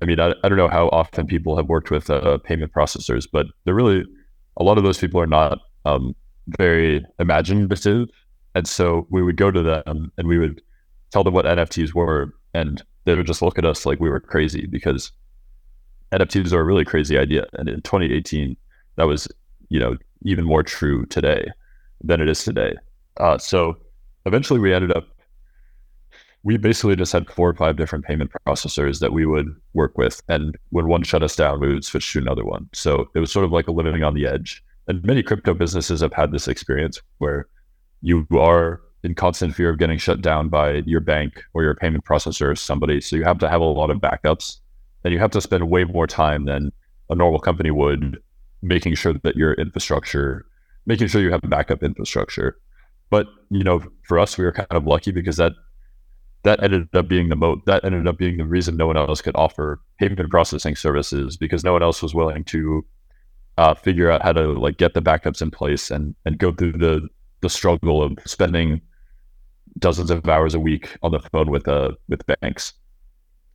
I 0.00 0.04
mean, 0.04 0.20
I, 0.20 0.34
I 0.44 0.48
don't 0.48 0.58
know 0.58 0.68
how 0.68 0.88
often 0.90 1.26
people 1.26 1.56
have 1.56 1.68
worked 1.68 1.90
with 1.90 2.08
uh, 2.10 2.38
payment 2.38 2.72
processors, 2.72 3.26
but 3.30 3.46
they're 3.64 3.74
really, 3.74 4.04
a 4.56 4.62
lot 4.62 4.78
of 4.78 4.84
those 4.84 4.98
people 4.98 5.20
are 5.20 5.26
not 5.26 5.58
um, 5.84 6.14
very 6.58 7.04
imaginative. 7.18 8.08
And 8.54 8.68
so 8.68 9.06
we 9.10 9.22
would 9.22 9.36
go 9.36 9.50
to 9.50 9.62
them 9.62 10.12
and 10.16 10.28
we 10.28 10.38
would 10.38 10.62
tell 11.10 11.24
them 11.24 11.34
what 11.34 11.44
NFTs 11.44 11.92
were, 11.92 12.32
and 12.54 12.82
they 13.04 13.14
would 13.14 13.26
just 13.26 13.42
look 13.42 13.58
at 13.58 13.64
us 13.64 13.86
like 13.86 14.00
we 14.00 14.10
were 14.10 14.20
crazy 14.20 14.66
because 14.66 15.12
NFTs 16.12 16.52
are 16.52 16.60
a 16.60 16.64
really 16.64 16.84
crazy 16.84 17.18
idea. 17.18 17.46
And 17.54 17.68
in 17.68 17.82
2018, 17.82 18.56
that 18.96 19.06
was, 19.06 19.28
you 19.68 19.78
know, 19.78 19.96
even 20.22 20.44
more 20.44 20.62
true 20.62 21.06
today 21.06 21.48
than 22.02 22.20
it 22.20 22.28
is 22.28 22.44
today. 22.44 22.74
Uh, 23.16 23.38
so 23.38 23.76
eventually 24.26 24.60
we 24.60 24.74
ended 24.74 24.92
up, 24.96 25.06
we 26.42 26.56
basically 26.56 26.96
just 26.96 27.12
had 27.12 27.30
four 27.30 27.48
or 27.48 27.54
five 27.54 27.76
different 27.76 28.04
payment 28.04 28.30
processors 28.46 29.00
that 29.00 29.12
we 29.12 29.26
would 29.26 29.54
work 29.74 29.96
with. 29.96 30.22
And 30.28 30.56
when 30.70 30.88
one 30.88 31.02
shut 31.02 31.22
us 31.22 31.36
down, 31.36 31.60
we 31.60 31.72
would 31.72 31.84
switch 31.84 32.12
to 32.12 32.18
another 32.18 32.44
one. 32.44 32.68
So 32.72 33.08
it 33.14 33.18
was 33.18 33.30
sort 33.30 33.44
of 33.44 33.52
like 33.52 33.68
a 33.68 33.72
living 33.72 34.02
on 34.02 34.14
the 34.14 34.26
edge. 34.26 34.62
And 34.88 35.04
many 35.04 35.22
crypto 35.22 35.54
businesses 35.54 36.00
have 36.00 36.12
had 36.12 36.32
this 36.32 36.48
experience 36.48 37.00
where 37.18 37.46
you 38.00 38.26
are 38.32 38.80
in 39.02 39.14
constant 39.14 39.54
fear 39.54 39.70
of 39.70 39.78
getting 39.78 39.98
shut 39.98 40.20
down 40.20 40.48
by 40.48 40.82
your 40.86 41.00
bank 41.00 41.42
or 41.54 41.62
your 41.62 41.74
payment 41.74 42.04
processor 42.04 42.50
or 42.50 42.56
somebody. 42.56 43.00
So 43.00 43.16
you 43.16 43.24
have 43.24 43.38
to 43.38 43.48
have 43.48 43.60
a 43.60 43.64
lot 43.64 43.90
of 43.90 43.98
backups 43.98 44.58
and 45.04 45.12
you 45.12 45.18
have 45.18 45.30
to 45.32 45.40
spend 45.40 45.70
way 45.70 45.84
more 45.84 46.06
time 46.06 46.44
than 46.44 46.72
a 47.08 47.14
normal 47.14 47.40
company 47.40 47.70
would 47.70 48.18
making 48.62 48.94
sure 48.94 49.14
that 49.14 49.36
your 49.36 49.54
infrastructure, 49.54 50.44
making 50.86 51.08
sure 51.08 51.22
you 51.22 51.30
have 51.30 51.40
backup 51.48 51.82
infrastructure. 51.82 52.58
But 53.08 53.26
you 53.50 53.64
know, 53.64 53.82
for 54.02 54.18
us, 54.18 54.36
we 54.36 54.44
were 54.44 54.52
kind 54.52 54.68
of 54.70 54.86
lucky 54.86 55.10
because 55.10 55.38
that 55.38 55.52
that 56.42 56.62
ended 56.62 56.88
up 56.94 57.08
being 57.08 57.28
the 57.28 57.36
mo 57.36 57.60
that 57.66 57.84
ended 57.84 58.06
up 58.06 58.18
being 58.18 58.38
the 58.38 58.44
reason 58.44 58.76
no 58.76 58.86
one 58.86 58.96
else 58.96 59.20
could 59.20 59.36
offer 59.36 59.80
payment 59.98 60.30
processing 60.30 60.76
services 60.76 61.36
because 61.36 61.64
no 61.64 61.72
one 61.72 61.82
else 61.82 62.02
was 62.02 62.14
willing 62.14 62.44
to 62.44 62.84
uh, 63.58 63.74
figure 63.74 64.10
out 64.10 64.22
how 64.22 64.32
to 64.32 64.52
like 64.52 64.78
get 64.78 64.94
the 64.94 65.02
backups 65.02 65.42
in 65.42 65.50
place 65.50 65.90
and 65.90 66.14
and 66.24 66.38
go 66.38 66.52
through 66.52 66.72
the 66.72 67.08
the 67.40 67.50
struggle 67.50 68.02
of 68.02 68.16
spending 68.26 68.80
dozens 69.78 70.10
of 70.10 70.28
hours 70.28 70.54
a 70.54 70.60
week 70.60 70.96
on 71.02 71.12
the 71.12 71.20
phone 71.20 71.50
with 71.50 71.68
uh 71.68 71.92
with 72.08 72.24
banks. 72.40 72.72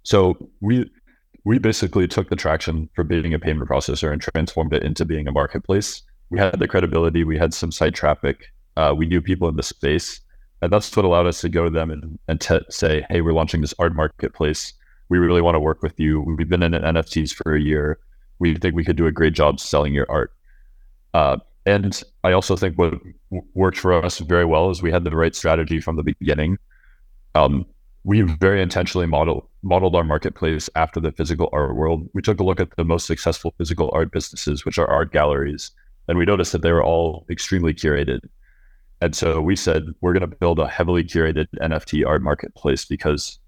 So 0.03 0.37
we 0.61 0.89
we 1.43 1.59
basically 1.59 2.07
took 2.07 2.29
the 2.29 2.35
traction 2.35 2.89
for 2.95 3.03
being 3.03 3.33
a 3.33 3.39
payment 3.39 3.69
processor 3.69 4.11
and 4.11 4.21
transformed 4.21 4.73
it 4.73 4.83
into 4.83 5.05
being 5.05 5.27
a 5.27 5.31
marketplace. 5.31 6.01
We 6.31 6.39
had 6.39 6.59
the 6.59 6.67
credibility, 6.67 7.23
we 7.23 7.37
had 7.37 7.53
some 7.53 7.71
site 7.71 7.93
traffic, 7.93 8.51
uh, 8.77 8.93
we 8.97 9.05
knew 9.05 9.21
people 9.21 9.47
in 9.47 9.55
the 9.55 9.63
space, 9.63 10.19
and 10.61 10.73
that's 10.73 10.95
what 10.95 11.05
allowed 11.05 11.27
us 11.27 11.41
to 11.41 11.49
go 11.49 11.65
to 11.65 11.69
them 11.69 11.91
and, 11.91 12.17
and 12.27 12.41
t- 12.41 12.59
say, 12.69 13.05
"Hey, 13.09 13.21
we're 13.21 13.33
launching 13.33 13.61
this 13.61 13.73
art 13.77 13.95
marketplace. 13.95 14.73
We 15.09 15.19
really 15.19 15.41
want 15.41 15.55
to 15.55 15.59
work 15.59 15.83
with 15.83 15.99
you. 15.99 16.21
We've 16.21 16.49
been 16.49 16.63
in 16.63 16.71
NFTs 16.71 17.33
for 17.33 17.55
a 17.55 17.61
year. 17.61 17.99
We 18.39 18.55
think 18.55 18.75
we 18.75 18.83
could 18.83 18.95
do 18.95 19.05
a 19.05 19.11
great 19.11 19.33
job 19.33 19.59
selling 19.59 19.93
your 19.93 20.07
art." 20.09 20.33
Uh, 21.13 21.37
and 21.65 22.01
I 22.23 22.31
also 22.31 22.55
think 22.55 22.77
what 22.77 22.93
worked 23.53 23.77
for 23.77 23.93
us 23.93 24.19
very 24.19 24.45
well 24.45 24.69
is 24.69 24.81
we 24.81 24.91
had 24.91 25.03
the 25.03 25.15
right 25.15 25.35
strategy 25.35 25.79
from 25.81 25.95
the 25.95 26.03
beginning. 26.03 26.57
Um, 27.33 27.65
we 28.03 28.21
very 28.21 28.61
intentionally 28.61 29.07
modeled 29.07 29.47
modeled 29.63 29.95
our 29.95 30.03
marketplace 30.03 30.69
after 30.75 30.99
the 30.99 31.11
physical 31.11 31.49
art 31.51 31.75
world. 31.75 32.07
We 32.13 32.21
took 32.21 32.39
a 32.39 32.43
look 32.43 32.59
at 32.59 32.75
the 32.77 32.85
most 32.85 33.07
successful 33.07 33.53
physical 33.57 33.89
art 33.93 34.11
businesses, 34.11 34.63
which 34.63 34.77
are 34.77 34.87
art 34.87 35.11
galleries, 35.11 35.71
and 36.07 36.17
we 36.17 36.25
noticed 36.25 36.51
that 36.51 36.61
they 36.61 36.71
were 36.71 36.83
all 36.83 37.25
extremely 37.31 37.73
curated. 37.73 38.19
And 39.01 39.15
so 39.15 39.41
we 39.41 39.55
said 39.55 39.83
we're 40.01 40.13
going 40.13 40.29
to 40.29 40.37
build 40.37 40.59
a 40.59 40.67
heavily 40.67 41.03
curated 41.03 41.47
NFT 41.61 42.05
art 42.05 42.21
marketplace 42.21 42.85
because 42.85 43.39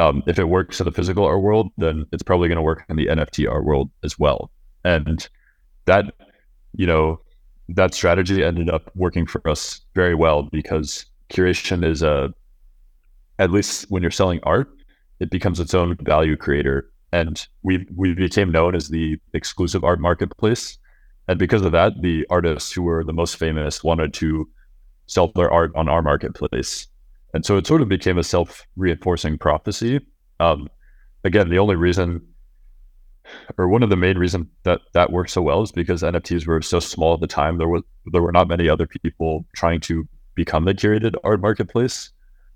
um, 0.00 0.24
if 0.26 0.40
it 0.40 0.48
works 0.48 0.80
in 0.80 0.86
the 0.86 0.92
physical 0.92 1.24
art 1.24 1.40
world, 1.40 1.70
then 1.78 2.04
it's 2.10 2.22
probably 2.22 2.48
going 2.48 2.56
to 2.56 2.62
work 2.62 2.84
in 2.88 2.96
the 2.96 3.06
NFT 3.06 3.48
art 3.48 3.64
world 3.64 3.90
as 4.02 4.18
well. 4.18 4.50
And 4.84 5.26
that, 5.86 6.14
you 6.74 6.86
know, 6.86 7.20
that 7.68 7.94
strategy 7.94 8.44
ended 8.44 8.70
up 8.70 8.90
working 8.94 9.26
for 9.26 9.46
us 9.48 9.80
very 9.94 10.14
well 10.14 10.42
because 10.42 11.06
curation 11.30 11.84
is 11.84 12.02
a 12.02 12.32
at 13.38 13.50
least 13.50 13.86
when 13.90 14.02
you're 14.02 14.10
selling 14.10 14.40
art, 14.44 14.70
it 15.20 15.30
becomes 15.30 15.58
its 15.58 15.74
own 15.74 15.96
value 16.02 16.36
creator. 16.36 16.90
And 17.12 17.46
we 17.62 17.86
we 17.94 18.14
became 18.14 18.50
known 18.50 18.74
as 18.74 18.88
the 18.88 19.18
exclusive 19.32 19.84
art 19.84 20.00
marketplace. 20.00 20.78
And 21.28 21.38
because 21.38 21.62
of 21.62 21.72
that, 21.72 22.02
the 22.02 22.26
artists 22.28 22.72
who 22.72 22.82
were 22.82 23.04
the 23.04 23.12
most 23.12 23.36
famous 23.36 23.82
wanted 23.82 24.12
to 24.14 24.48
sell 25.06 25.28
their 25.34 25.50
art 25.50 25.72
on 25.74 25.88
our 25.88 26.02
marketplace. 26.02 26.86
And 27.32 27.44
so 27.44 27.56
it 27.56 27.66
sort 27.66 27.82
of 27.82 27.88
became 27.88 28.18
a 28.18 28.24
self 28.24 28.66
reinforcing 28.76 29.38
prophecy. 29.38 30.00
Um, 30.40 30.68
again, 31.24 31.50
the 31.50 31.58
only 31.58 31.76
reason, 31.76 32.20
or 33.58 33.68
one 33.68 33.82
of 33.82 33.90
the 33.90 33.96
main 33.96 34.18
reasons 34.18 34.46
that 34.64 34.80
that 34.92 35.12
worked 35.12 35.30
so 35.30 35.42
well 35.42 35.62
is 35.62 35.72
because 35.72 36.02
NFTs 36.02 36.46
were 36.46 36.62
so 36.62 36.80
small 36.80 37.14
at 37.14 37.20
the 37.20 37.26
time. 37.26 37.58
There 37.58 37.68
was 37.68 37.82
there 38.12 38.22
were 38.22 38.32
not 38.32 38.48
many 38.48 38.68
other 38.68 38.86
people 38.86 39.46
trying 39.54 39.80
to 39.80 40.06
become 40.34 40.64
the 40.64 40.74
curated 40.74 41.14
art 41.24 41.40
marketplace. 41.40 42.10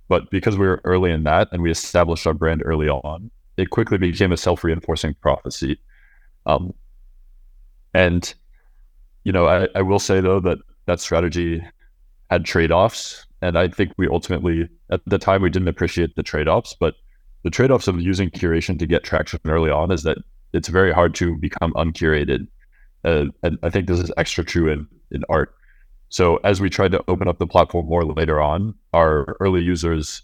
But 0.08 0.30
because 0.30 0.56
we 0.56 0.66
were 0.66 0.80
early 0.84 1.10
in 1.10 1.24
that 1.24 1.48
and 1.52 1.62
we 1.62 1.70
established 1.70 2.26
our 2.26 2.34
brand 2.34 2.62
early 2.64 2.88
on, 2.88 3.30
it 3.56 3.70
quickly 3.70 3.98
became 3.98 4.32
a 4.32 4.36
self 4.36 4.64
reinforcing 4.64 5.14
prophecy. 5.14 5.78
Um, 6.46 6.72
and, 7.94 8.32
you 9.24 9.32
know, 9.32 9.46
I, 9.46 9.68
I 9.74 9.82
will 9.82 9.98
say 9.98 10.20
though 10.20 10.40
that 10.40 10.58
that 10.86 11.00
strategy 11.00 11.62
had 12.30 12.44
trade 12.44 12.72
offs. 12.72 13.26
And 13.42 13.56
I 13.58 13.68
think 13.68 13.92
we 13.96 14.08
ultimately, 14.08 14.68
at 14.90 15.00
the 15.06 15.18
time, 15.18 15.42
we 15.42 15.50
didn't 15.50 15.68
appreciate 15.68 16.16
the 16.16 16.22
trade 16.22 16.48
offs. 16.48 16.74
But 16.78 16.94
the 17.44 17.50
trade 17.50 17.70
offs 17.70 17.86
of 17.86 18.00
using 18.00 18.30
curation 18.30 18.78
to 18.78 18.86
get 18.86 19.04
traction 19.04 19.40
early 19.44 19.70
on 19.70 19.92
is 19.92 20.02
that 20.02 20.18
it's 20.52 20.68
very 20.68 20.92
hard 20.92 21.14
to 21.16 21.36
become 21.36 21.72
uncurated. 21.74 22.46
Uh, 23.04 23.26
and 23.42 23.58
I 23.62 23.70
think 23.70 23.86
this 23.86 24.00
is 24.00 24.10
extra 24.16 24.44
true 24.44 24.70
in, 24.70 24.86
in 25.10 25.22
art. 25.28 25.54
So 26.08 26.36
as 26.38 26.60
we 26.60 26.70
tried 26.70 26.92
to 26.92 27.04
open 27.08 27.28
up 27.28 27.38
the 27.38 27.46
platform 27.46 27.86
more 27.86 28.04
later 28.04 28.40
on, 28.40 28.74
our 28.92 29.36
early 29.40 29.60
users 29.60 30.22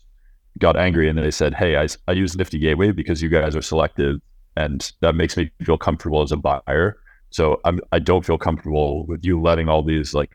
got 0.58 0.76
angry 0.76 1.08
and 1.08 1.18
they 1.18 1.30
said, 1.30 1.54
"Hey, 1.54 1.76
I, 1.76 1.88
I 2.08 2.12
use 2.12 2.36
Nifty 2.36 2.58
Gateway 2.58 2.90
because 2.90 3.20
you 3.20 3.28
guys 3.28 3.54
are 3.54 3.62
selective, 3.62 4.20
and 4.56 4.90
that 5.00 5.14
makes 5.14 5.36
me 5.36 5.50
feel 5.62 5.78
comfortable 5.78 6.22
as 6.22 6.32
a 6.32 6.36
buyer. 6.36 6.96
So 7.30 7.60
I'm 7.64 7.80
I 7.92 7.98
don't 7.98 8.24
feel 8.24 8.38
comfortable 8.38 9.06
with 9.06 9.24
you 9.24 9.40
letting 9.40 9.68
all 9.68 9.82
these 9.82 10.14
like 10.14 10.30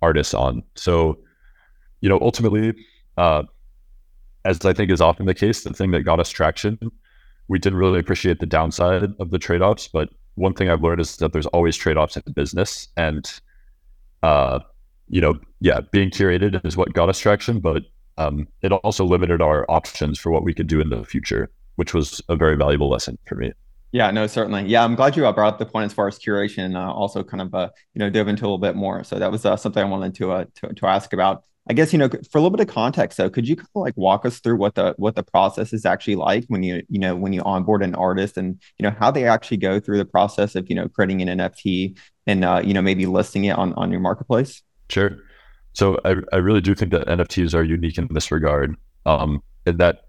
artists 0.00 0.34
on." 0.34 0.62
So, 0.76 1.18
you 2.00 2.08
know, 2.08 2.18
ultimately, 2.20 2.74
uh, 3.16 3.42
as 4.44 4.64
I 4.64 4.72
think 4.72 4.90
is 4.90 5.00
often 5.00 5.26
the 5.26 5.34
case, 5.34 5.64
the 5.64 5.72
thing 5.72 5.90
that 5.92 6.02
got 6.02 6.20
us 6.20 6.30
traction, 6.30 6.78
we 7.52 7.58
didn't 7.58 7.78
really 7.78 8.00
appreciate 8.00 8.40
the 8.40 8.46
downside 8.46 9.02
of 9.20 9.30
the 9.30 9.38
trade 9.38 9.60
offs. 9.60 9.86
But 9.86 10.08
one 10.36 10.54
thing 10.54 10.70
I've 10.70 10.82
learned 10.82 11.02
is 11.02 11.18
that 11.18 11.34
there's 11.34 11.46
always 11.48 11.76
trade 11.76 11.98
offs 11.98 12.16
in 12.16 12.22
business, 12.32 12.88
and 12.96 13.30
uh, 14.22 14.60
you 15.10 15.20
know, 15.20 15.38
yeah, 15.60 15.80
being 15.90 16.08
curated 16.08 16.64
is 16.64 16.78
what 16.78 16.94
got 16.94 17.10
us 17.10 17.18
traction, 17.18 17.60
but 17.60 17.82
um, 18.16 18.48
it 18.62 18.72
also 18.72 19.04
limited 19.04 19.42
our 19.42 19.70
options 19.70 20.18
for 20.18 20.32
what 20.32 20.44
we 20.44 20.54
could 20.54 20.66
do 20.66 20.80
in 20.80 20.88
the 20.88 21.04
future, 21.04 21.50
which 21.76 21.92
was 21.92 22.22
a 22.30 22.36
very 22.36 22.56
valuable 22.56 22.88
lesson 22.88 23.18
for 23.26 23.34
me. 23.34 23.52
Yeah, 23.92 24.10
no, 24.10 24.26
certainly. 24.26 24.64
Yeah, 24.64 24.82
I'm 24.82 24.94
glad 24.94 25.14
you 25.18 25.26
uh, 25.26 25.32
brought 25.32 25.52
up 25.52 25.58
the 25.58 25.66
point 25.66 25.84
as 25.84 25.92
far 25.92 26.08
as 26.08 26.18
curation. 26.18 26.74
Uh, 26.74 26.90
also, 26.90 27.22
kind 27.22 27.42
of, 27.42 27.54
uh, 27.54 27.68
you 27.92 27.98
know, 27.98 28.08
dove 28.08 28.28
into 28.28 28.44
a 28.44 28.46
little 28.46 28.56
bit 28.56 28.76
more. 28.76 29.04
So 29.04 29.18
that 29.18 29.30
was 29.30 29.44
uh, 29.44 29.58
something 29.58 29.82
I 29.82 29.86
wanted 29.86 30.14
to, 30.14 30.32
uh, 30.32 30.44
to 30.54 30.72
to 30.72 30.86
ask 30.86 31.12
about. 31.12 31.44
I 31.68 31.74
guess 31.74 31.92
you 31.92 31.98
know, 31.98 32.08
for 32.08 32.38
a 32.38 32.40
little 32.40 32.50
bit 32.50 32.66
of 32.66 32.74
context, 32.74 33.18
though, 33.18 33.30
could 33.30 33.48
you 33.48 33.54
kind 33.54 33.68
of 33.74 33.82
like 33.82 33.96
walk 33.96 34.26
us 34.26 34.40
through 34.40 34.56
what 34.56 34.74
the 34.74 34.94
what 34.96 35.14
the 35.14 35.22
process 35.22 35.72
is 35.72 35.86
actually 35.86 36.16
like 36.16 36.44
when 36.48 36.62
you 36.62 36.82
you 36.88 36.98
know 36.98 37.14
when 37.14 37.32
you 37.32 37.40
onboard 37.42 37.82
an 37.82 37.94
artist 37.94 38.36
and 38.36 38.60
you 38.78 38.82
know 38.82 38.94
how 38.98 39.10
they 39.10 39.26
actually 39.26 39.58
go 39.58 39.78
through 39.78 39.98
the 39.98 40.04
process 40.04 40.56
of 40.56 40.68
you 40.68 40.74
know 40.74 40.88
creating 40.88 41.22
an 41.22 41.38
NFT 41.38 41.96
and 42.26 42.44
uh, 42.44 42.60
you 42.64 42.74
know 42.74 42.82
maybe 42.82 43.06
listing 43.06 43.44
it 43.44 43.56
on 43.56 43.74
on 43.74 43.92
your 43.92 44.00
marketplace? 44.00 44.62
Sure. 44.88 45.16
So 45.74 45.98
I, 46.04 46.16
I 46.32 46.36
really 46.36 46.60
do 46.60 46.74
think 46.74 46.90
that 46.92 47.06
NFTs 47.06 47.54
are 47.54 47.62
unique 47.62 47.96
in 47.96 48.08
this 48.10 48.30
regard. 48.30 48.76
Um, 49.06 49.42
that 49.64 50.02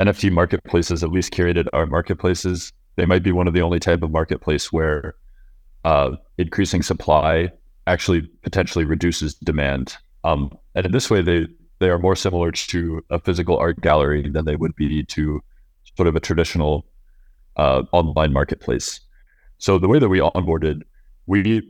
NFT 0.00 0.32
marketplaces, 0.32 1.02
at 1.04 1.10
least 1.10 1.32
curated 1.32 1.68
art 1.72 1.90
marketplaces, 1.90 2.72
they 2.96 3.06
might 3.06 3.22
be 3.22 3.32
one 3.32 3.48
of 3.48 3.54
the 3.54 3.62
only 3.62 3.80
type 3.80 4.02
of 4.02 4.10
marketplace 4.10 4.72
where 4.72 5.14
uh, 5.84 6.10
increasing 6.36 6.82
supply 6.82 7.50
actually 7.86 8.22
potentially 8.42 8.84
reduces 8.84 9.34
demand. 9.34 9.96
Um, 10.24 10.56
and 10.74 10.86
in 10.86 10.92
this 10.92 11.10
way, 11.10 11.22
they 11.22 11.46
they 11.78 11.88
are 11.88 11.98
more 11.98 12.16
similar 12.16 12.52
to 12.52 13.02
a 13.10 13.18
physical 13.18 13.56
art 13.56 13.80
gallery 13.80 14.28
than 14.28 14.44
they 14.44 14.56
would 14.56 14.76
be 14.76 15.02
to 15.04 15.42
sort 15.96 16.08
of 16.08 16.14
a 16.14 16.20
traditional 16.20 16.86
uh, 17.56 17.82
online 17.92 18.32
marketplace. 18.32 19.00
So 19.58 19.78
the 19.78 19.88
way 19.88 19.98
that 19.98 20.08
we 20.08 20.20
onboarded, 20.20 20.82
we 21.26 21.62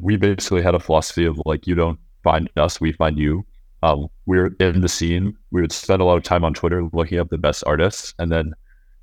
we 0.00 0.16
basically 0.16 0.62
had 0.62 0.74
a 0.74 0.80
philosophy 0.80 1.24
of 1.24 1.40
like 1.44 1.66
you 1.66 1.74
don't 1.74 1.98
find 2.22 2.48
us, 2.56 2.80
we 2.80 2.92
find 2.92 3.18
you. 3.18 3.44
Um, 3.82 4.08
we 4.24 4.38
are 4.38 4.46
in 4.60 4.80
the 4.80 4.88
scene. 4.88 5.36
We 5.50 5.60
would 5.60 5.72
spend 5.72 6.00
a 6.00 6.06
lot 6.06 6.16
of 6.16 6.22
time 6.22 6.42
on 6.44 6.54
Twitter 6.54 6.88
looking 6.94 7.18
up 7.18 7.28
the 7.28 7.36
best 7.36 7.62
artists, 7.66 8.14
and 8.18 8.32
then 8.32 8.54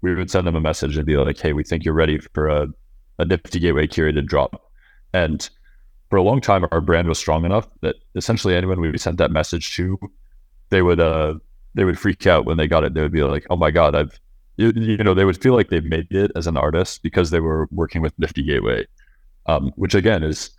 we 0.01 0.15
would 0.15 0.31
send 0.31 0.47
them 0.47 0.55
a 0.55 0.61
message 0.61 0.97
and 0.97 1.05
be 1.05 1.17
like, 1.17 1.39
"Hey, 1.39 1.53
we 1.53 1.63
think 1.63 1.85
you're 1.85 1.93
ready 1.93 2.17
for 2.33 2.47
a, 2.47 2.67
a 3.19 3.25
Nifty 3.25 3.59
Gateway 3.59 3.87
curated 3.87 4.25
drop." 4.25 4.71
And 5.13 5.47
for 6.11 6.17
a 6.17 6.23
long 6.23 6.41
time, 6.41 6.65
our 6.71 6.81
brand 6.81 7.07
was 7.07 7.17
strong 7.17 7.45
enough 7.45 7.67
that 7.81 7.95
essentially 8.15 8.53
anyone 8.53 8.79
we 8.81 8.97
sent 8.97 9.17
that 9.17 9.31
message 9.31 9.75
to, 9.77 9.97
they 10.69 10.81
would 10.81 10.99
uh 10.99 11.35
they 11.73 11.85
would 11.85 11.97
freak 11.97 12.27
out 12.27 12.45
when 12.45 12.57
they 12.57 12.67
got 12.67 12.83
it. 12.83 12.93
They 12.93 13.01
would 13.01 13.13
be 13.13 13.23
like, 13.23 13.47
"Oh 13.49 13.55
my 13.55 13.71
god, 13.71 13.95
I've," 13.95 14.19
you, 14.57 14.73
you 14.75 14.97
know, 14.97 15.13
they 15.13 15.23
would 15.23 15.41
feel 15.41 15.55
like 15.55 15.69
they've 15.69 15.83
made 15.83 16.11
it 16.11 16.31
as 16.35 16.47
an 16.47 16.57
artist 16.57 17.01
because 17.01 17.31
they 17.31 17.39
were 17.39 17.67
working 17.71 18.01
with 18.01 18.13
Nifty 18.19 18.43
Gateway, 18.43 18.85
um, 19.45 19.71
which 19.77 19.95
again 19.95 20.21
is 20.21 20.51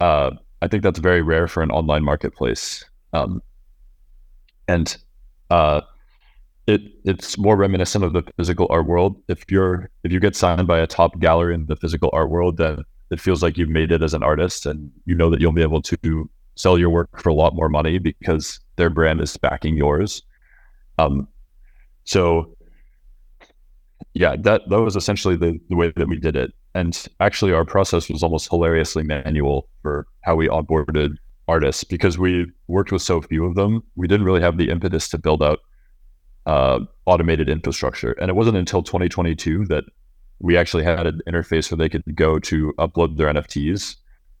uh, 0.00 0.30
I 0.62 0.68
think 0.68 0.82
that's 0.82 0.98
very 0.98 1.20
rare 1.20 1.46
for 1.46 1.62
an 1.62 1.70
online 1.70 2.02
marketplace. 2.02 2.82
Um, 3.12 3.42
and 4.66 4.96
uh, 5.50 5.82
it 6.66 6.80
it's 7.04 7.36
more 7.36 7.56
reminiscent 7.56 8.02
of 8.02 8.14
the 8.14 8.22
physical 8.38 8.66
art 8.70 8.86
world. 8.86 9.22
If 9.28 9.44
you're 9.50 9.90
if 10.04 10.10
you 10.10 10.20
get 10.20 10.36
signed 10.36 10.66
by 10.66 10.78
a 10.78 10.86
top 10.86 11.18
gallery 11.20 11.54
in 11.54 11.66
the 11.66 11.76
physical 11.76 12.08
art 12.14 12.30
world, 12.30 12.56
then 12.56 12.82
it 13.10 13.20
feels 13.20 13.42
like 13.42 13.58
you've 13.58 13.68
made 13.68 13.92
it 13.92 14.02
as 14.02 14.14
an 14.14 14.22
artist, 14.22 14.66
and 14.66 14.90
you 15.04 15.14
know 15.14 15.30
that 15.30 15.40
you'll 15.40 15.52
be 15.52 15.62
able 15.62 15.82
to 15.82 16.30
sell 16.54 16.78
your 16.78 16.90
work 16.90 17.08
for 17.20 17.28
a 17.28 17.34
lot 17.34 17.54
more 17.54 17.68
money 17.68 17.98
because 17.98 18.60
their 18.76 18.90
brand 18.90 19.20
is 19.20 19.36
backing 19.36 19.76
yours. 19.76 20.22
Um, 20.98 21.26
so 22.04 22.56
yeah, 24.14 24.36
that 24.40 24.68
that 24.68 24.80
was 24.80 24.96
essentially 24.96 25.36
the, 25.36 25.58
the 25.68 25.76
way 25.76 25.92
that 25.94 26.08
we 26.08 26.18
did 26.18 26.36
it. 26.36 26.52
And 26.74 27.06
actually, 27.20 27.52
our 27.52 27.64
process 27.64 28.08
was 28.08 28.22
almost 28.22 28.48
hilariously 28.48 29.02
manual 29.02 29.68
for 29.82 30.06
how 30.22 30.36
we 30.36 30.48
onboarded 30.48 31.16
artists 31.48 31.84
because 31.84 32.16
we 32.16 32.46
worked 32.68 32.92
with 32.92 33.02
so 33.02 33.20
few 33.20 33.44
of 33.44 33.54
them. 33.56 33.82
We 33.96 34.06
didn't 34.06 34.26
really 34.26 34.40
have 34.40 34.56
the 34.56 34.70
impetus 34.70 35.08
to 35.10 35.18
build 35.18 35.42
out 35.42 35.60
uh, 36.46 36.80
automated 37.06 37.48
infrastructure. 37.48 38.12
And 38.12 38.30
it 38.30 38.34
wasn't 38.34 38.56
until 38.56 38.82
2022 38.82 39.66
that 39.66 39.84
we 40.40 40.56
actually 40.56 40.84
had 40.84 41.06
an 41.06 41.20
interface 41.28 41.70
where 41.70 41.78
they 41.78 41.88
could 41.88 42.16
go 42.16 42.38
to 42.38 42.72
upload 42.78 43.16
their 43.16 43.32
NFTs. 43.32 43.96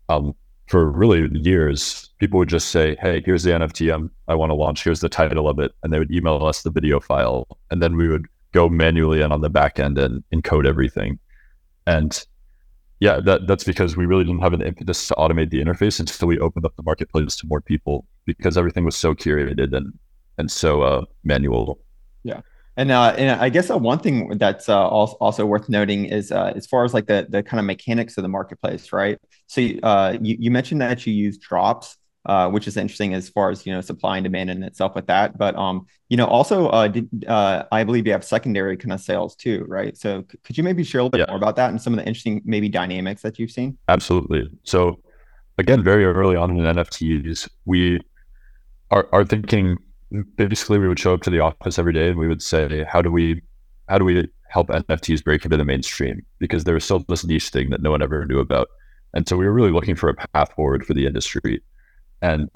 Um, 0.08 0.34
for 0.66 0.90
really 0.90 1.28
years, 1.38 2.10
people 2.18 2.38
would 2.38 2.48
just 2.48 2.68
say, 2.68 2.96
"Hey, 3.00 3.22
here's 3.24 3.42
the 3.42 3.50
NFT 3.50 3.92
I'm, 3.92 4.10
I 4.28 4.34
want 4.34 4.50
to 4.50 4.54
launch. 4.54 4.84
Here's 4.84 5.00
the 5.00 5.08
title 5.08 5.48
of 5.48 5.58
it," 5.58 5.72
and 5.82 5.92
they 5.92 5.98
would 5.98 6.12
email 6.12 6.44
us 6.46 6.62
the 6.62 6.70
video 6.70 7.00
file, 7.00 7.46
and 7.70 7.82
then 7.82 7.96
we 7.96 8.08
would 8.08 8.26
go 8.52 8.68
manually 8.68 9.20
and 9.20 9.32
on 9.32 9.40
the 9.40 9.50
back 9.50 9.78
end 9.78 9.98
and 9.98 10.22
encode 10.32 10.66
everything. 10.66 11.18
And 11.86 12.24
yeah, 13.00 13.18
that 13.20 13.46
that's 13.46 13.64
because 13.64 13.96
we 13.96 14.06
really 14.06 14.24
didn't 14.24 14.42
have 14.42 14.52
an 14.52 14.62
impetus 14.62 15.08
to 15.08 15.14
automate 15.14 15.50
the 15.50 15.62
interface 15.62 15.98
until 15.98 16.28
we 16.28 16.38
opened 16.38 16.66
up 16.66 16.76
the 16.76 16.82
marketplace 16.82 17.36
to 17.36 17.46
more 17.46 17.60
people 17.60 18.06
because 18.26 18.56
everything 18.56 18.84
was 18.84 18.96
so 18.96 19.14
curated 19.14 19.74
and 19.74 19.98
and 20.38 20.50
so 20.50 20.82
uh, 20.82 21.04
manual. 21.24 21.80
Yeah. 22.22 22.40
And, 22.76 22.90
uh, 22.90 23.14
and 23.18 23.40
I 23.40 23.48
guess 23.48 23.70
uh, 23.70 23.76
one 23.76 23.98
thing 23.98 24.38
that's 24.38 24.68
uh, 24.68 24.88
also 24.88 25.44
worth 25.44 25.68
noting 25.68 26.06
is 26.06 26.32
uh, 26.32 26.52
as 26.54 26.66
far 26.66 26.84
as 26.84 26.94
like 26.94 27.06
the 27.06 27.26
the 27.28 27.42
kind 27.42 27.58
of 27.58 27.66
mechanics 27.66 28.16
of 28.16 28.22
the 28.22 28.28
marketplace, 28.28 28.92
right? 28.92 29.18
So 29.48 29.62
uh, 29.82 30.16
you, 30.20 30.36
you 30.38 30.50
mentioned 30.50 30.80
that 30.80 31.06
you 31.06 31.12
use 31.12 31.36
drops, 31.36 31.96
uh, 32.26 32.48
which 32.48 32.68
is 32.68 32.76
interesting 32.76 33.12
as 33.14 33.28
far 33.28 33.50
as 33.50 33.66
you 33.66 33.72
know 33.72 33.80
supply 33.80 34.16
and 34.18 34.24
demand 34.24 34.50
in 34.50 34.62
itself 34.62 34.94
with 34.94 35.06
that. 35.08 35.36
But 35.36 35.56
um, 35.56 35.86
you 36.08 36.16
know, 36.16 36.26
also 36.26 36.68
uh, 36.68 36.88
did, 36.88 37.08
uh, 37.26 37.64
I 37.72 37.84
believe 37.84 38.06
you 38.06 38.12
have 38.12 38.24
secondary 38.24 38.76
kind 38.76 38.92
of 38.92 39.00
sales 39.00 39.34
too, 39.34 39.64
right? 39.68 39.96
So 39.96 40.24
c- 40.30 40.38
could 40.44 40.56
you 40.56 40.64
maybe 40.64 40.84
share 40.84 41.00
a 41.00 41.04
little 41.04 41.10
bit 41.10 41.20
yeah. 41.20 41.26
more 41.28 41.36
about 41.36 41.56
that 41.56 41.70
and 41.70 41.82
some 41.82 41.92
of 41.92 41.98
the 41.98 42.06
interesting 42.06 42.40
maybe 42.44 42.68
dynamics 42.68 43.22
that 43.22 43.38
you've 43.38 43.50
seen? 43.50 43.78
Absolutely. 43.88 44.48
So 44.62 45.00
again, 45.58 45.82
very 45.82 46.04
early 46.04 46.36
on 46.36 46.50
in 46.50 46.64
NFTs, 46.64 47.48
we 47.64 48.00
are, 48.90 49.08
are 49.12 49.24
thinking 49.24 49.78
basically 50.36 50.78
we 50.78 50.88
would 50.88 50.98
show 50.98 51.14
up 51.14 51.22
to 51.22 51.30
the 51.30 51.40
office 51.40 51.78
every 51.78 51.92
day 51.92 52.08
and 52.08 52.18
we 52.18 52.28
would 52.28 52.42
say, 52.42 52.84
how 52.84 53.02
do 53.02 53.10
we 53.10 53.42
how 53.88 53.98
do 53.98 54.04
we 54.04 54.28
help 54.48 54.68
NFTs 54.68 55.24
break 55.24 55.44
into 55.44 55.56
the 55.56 55.64
mainstream? 55.64 56.24
Because 56.38 56.64
there 56.64 56.74
was 56.74 56.84
still 56.84 57.04
this 57.08 57.24
niche 57.24 57.48
thing 57.48 57.70
that 57.70 57.82
no 57.82 57.90
one 57.90 58.02
ever 58.02 58.24
knew 58.24 58.38
about. 58.38 58.68
And 59.14 59.28
so 59.28 59.36
we 59.36 59.44
were 59.44 59.52
really 59.52 59.72
looking 59.72 59.96
for 59.96 60.08
a 60.08 60.14
path 60.14 60.52
forward 60.54 60.86
for 60.86 60.94
the 60.94 61.06
industry. 61.06 61.60
And 62.22 62.48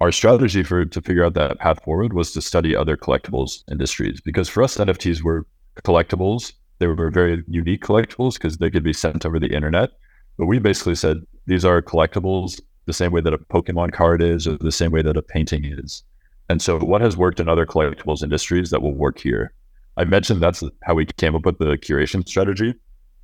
our 0.00 0.10
strategy 0.10 0.64
for 0.64 0.84
to 0.84 1.00
figure 1.00 1.24
out 1.24 1.34
that 1.34 1.58
path 1.58 1.82
forward 1.84 2.12
was 2.12 2.32
to 2.32 2.42
study 2.42 2.74
other 2.74 2.96
collectibles 2.96 3.62
industries 3.70 4.20
because 4.20 4.48
for 4.48 4.62
us 4.62 4.76
NFTs 4.76 5.22
were 5.22 5.46
collectibles. 5.84 6.52
They 6.78 6.88
were 6.88 7.10
very 7.10 7.44
unique 7.48 7.82
collectibles 7.82 8.34
because 8.34 8.58
they 8.58 8.70
could 8.70 8.84
be 8.84 8.92
sent 8.92 9.24
over 9.24 9.38
the 9.38 9.54
internet. 9.54 9.90
But 10.36 10.46
we 10.46 10.58
basically 10.58 10.96
said 10.96 11.18
these 11.46 11.64
are 11.64 11.80
collectibles 11.80 12.60
the 12.86 12.92
same 12.92 13.12
way 13.12 13.20
that 13.20 13.34
a 13.34 13.38
Pokemon 13.38 13.92
card 13.92 14.22
is, 14.22 14.46
or 14.46 14.56
the 14.58 14.72
same 14.72 14.92
way 14.92 15.02
that 15.02 15.16
a 15.16 15.22
painting 15.22 15.64
is. 15.64 16.02
And 16.48 16.62
so, 16.62 16.78
what 16.78 17.00
has 17.00 17.16
worked 17.16 17.40
in 17.40 17.48
other 17.48 17.66
collectibles 17.66 18.22
industries 18.22 18.70
that 18.70 18.82
will 18.82 18.94
work 18.94 19.18
here? 19.18 19.52
I 19.96 20.04
mentioned 20.04 20.40
that's 20.40 20.62
how 20.82 20.94
we 20.94 21.06
came 21.06 21.34
up 21.34 21.46
with 21.46 21.58
the 21.58 21.76
curation 21.78 22.26
strategy, 22.26 22.74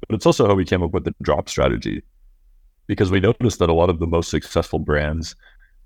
but 0.01 0.15
it's 0.15 0.27
also 0.27 0.47
how 0.47 0.55
we 0.55 0.65
came 0.65 0.83
up 0.83 0.93
with 0.93 1.05
the 1.05 1.15
drop 1.23 1.49
strategy 1.49 2.03
because 2.87 3.11
we 3.11 3.21
noticed 3.21 3.59
that 3.59 3.69
a 3.69 3.75
lot 3.75 3.91
of 3.91 4.01
the 4.01 4.07
most 4.07 4.31
successful 4.31 4.79
brands 4.79 5.37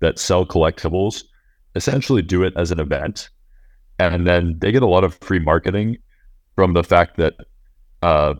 that 0.00 0.18
sell 0.18 0.46
collectibles 0.46 1.24
essentially 1.74 2.22
do 2.22 2.42
it 2.42 2.54
as 2.56 2.70
an 2.70 2.80
event. 2.80 3.28
And 3.98 4.26
then 4.26 4.56
they 4.58 4.72
get 4.72 4.82
a 4.82 4.88
lot 4.88 5.04
of 5.04 5.14
free 5.14 5.38
marketing 5.38 5.98
from 6.54 6.72
the 6.72 6.84
fact 6.84 7.16
that, 7.18 7.34
uh, 8.02 8.34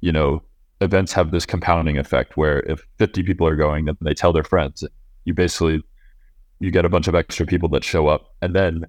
you 0.00 0.12
know, 0.12 0.42
events 0.80 1.12
have 1.12 1.30
this 1.30 1.46
compounding 1.46 1.98
effect 1.98 2.36
where 2.36 2.60
if 2.60 2.86
50 2.98 3.22
people 3.22 3.46
are 3.46 3.56
going, 3.56 3.84
then 3.84 3.96
they 4.00 4.14
tell 4.14 4.32
their 4.32 4.44
friends. 4.44 4.84
You 5.24 5.34
basically 5.34 5.82
you 6.60 6.70
get 6.70 6.84
a 6.84 6.88
bunch 6.88 7.08
of 7.08 7.14
extra 7.14 7.46
people 7.46 7.68
that 7.70 7.84
show 7.84 8.06
up. 8.06 8.34
And 8.42 8.54
then 8.54 8.86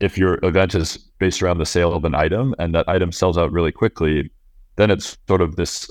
if 0.00 0.16
your 0.16 0.38
event 0.42 0.74
is 0.74 0.96
based 1.18 1.42
around 1.42 1.58
the 1.58 1.66
sale 1.66 1.92
of 1.92 2.04
an 2.04 2.14
item 2.14 2.54
and 2.58 2.74
that 2.74 2.88
item 2.88 3.12
sells 3.12 3.36
out 3.38 3.52
really 3.52 3.72
quickly, 3.72 4.30
then 4.76 4.90
it's 4.90 5.18
sort 5.26 5.40
of 5.40 5.56
this 5.56 5.90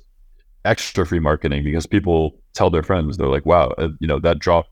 extra 0.66 1.06
free 1.06 1.20
marketing 1.20 1.64
because 1.64 1.86
people 1.86 2.40
tell 2.54 2.70
their 2.70 2.84
friends, 2.84 3.18
they're 3.18 3.28
like, 3.28 3.46
wow, 3.46 3.68
uh, 3.78 3.90
you 4.00 4.08
know, 4.08 4.20
that 4.20 4.40
drop 4.40 4.68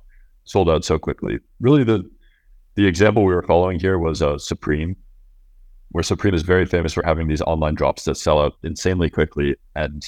sold 0.45 0.69
out 0.69 0.83
so 0.83 0.97
quickly. 0.97 1.39
Really, 1.59 1.83
the 1.83 2.09
the 2.75 2.85
example 2.85 3.23
we 3.23 3.33
were 3.33 3.43
following 3.43 3.79
here 3.79 3.97
was 3.97 4.21
uh, 4.21 4.37
Supreme, 4.37 4.95
where 5.91 6.03
Supreme 6.03 6.33
is 6.33 6.41
very 6.41 6.65
famous 6.65 6.93
for 6.93 7.03
having 7.05 7.27
these 7.27 7.41
online 7.41 7.75
drops 7.75 8.03
that 8.03 8.15
sell 8.15 8.41
out 8.41 8.53
insanely 8.63 9.09
quickly. 9.09 9.55
And 9.75 10.05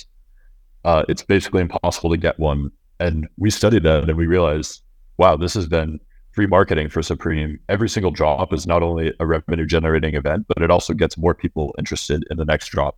uh, 0.84 1.04
it's 1.08 1.24
basically 1.24 1.62
impossible 1.62 2.10
to 2.10 2.18
get 2.18 2.38
one. 2.40 2.72
And 3.00 3.28
we 3.38 3.50
studied 3.50 3.84
that 3.84 4.04
and 4.04 4.18
we 4.18 4.28
realized, 4.28 4.82
wow, 5.18 5.38
this 5.38 5.54
has 5.54 5.68
been 5.68 6.00
free 6.38 6.46
marketing 6.46 6.88
for 6.88 7.02
Supreme, 7.02 7.60
every 7.68 7.90
single 7.90 8.12
drop 8.12 8.54
is 8.54 8.68
not 8.68 8.84
only 8.84 9.12
a 9.20 9.26
revenue 9.26 9.66
generating 9.66 10.14
event, 10.14 10.46
but 10.48 10.62
it 10.62 10.70
also 10.70 10.94
gets 10.94 11.18
more 11.18 11.34
people 11.34 11.74
interested 11.80 12.24
in 12.30 12.38
the 12.38 12.46
next 12.46 12.68
drop 12.68 12.96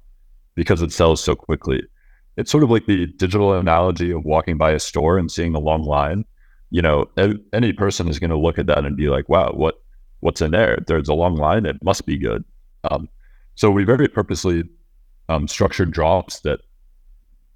because 0.55 0.81
it 0.81 0.91
sells 0.91 1.23
so 1.23 1.37
quickly. 1.37 1.81
It's 2.35 2.51
sort 2.51 2.65
of 2.65 2.69
like 2.69 2.85
the 2.85 3.05
digital 3.05 3.53
analogy 3.53 4.11
of 4.11 4.25
walking 4.25 4.57
by 4.57 4.71
a 4.71 4.79
store 4.79 5.17
and 5.17 5.31
seeing 5.31 5.55
a 5.55 5.59
long 5.59 5.83
line. 5.83 6.25
You 6.69 6.81
know, 6.81 7.05
any 7.53 7.71
person 7.71 8.09
is 8.09 8.19
going 8.19 8.29
to 8.29 8.37
look 8.37 8.59
at 8.59 8.65
that 8.65 8.83
and 8.83 8.97
be 8.97 9.07
like, 9.07 9.29
"Wow, 9.29 9.53
what 9.53 9.75
what's 10.19 10.41
in 10.41 10.51
there? 10.51 10.77
There's 10.85 11.07
a 11.07 11.13
long 11.13 11.37
line. 11.37 11.65
It 11.65 11.81
must 11.81 12.05
be 12.05 12.17
good." 12.17 12.43
Um, 12.91 13.07
so 13.55 13.71
we 13.71 13.85
very 13.85 14.09
purposely 14.09 14.65
um, 15.29 15.47
structured 15.47 15.91
drops 15.91 16.41
that 16.41 16.59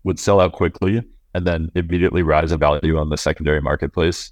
would 0.05 0.17
sell 0.17 0.39
out 0.39 0.53
quickly 0.53 1.03
and 1.35 1.45
then 1.45 1.71
immediately 1.75 2.23
rise 2.23 2.53
in 2.53 2.59
value 2.59 2.97
on 2.97 3.09
the 3.09 3.17
secondary 3.17 3.59
marketplace 3.59 4.31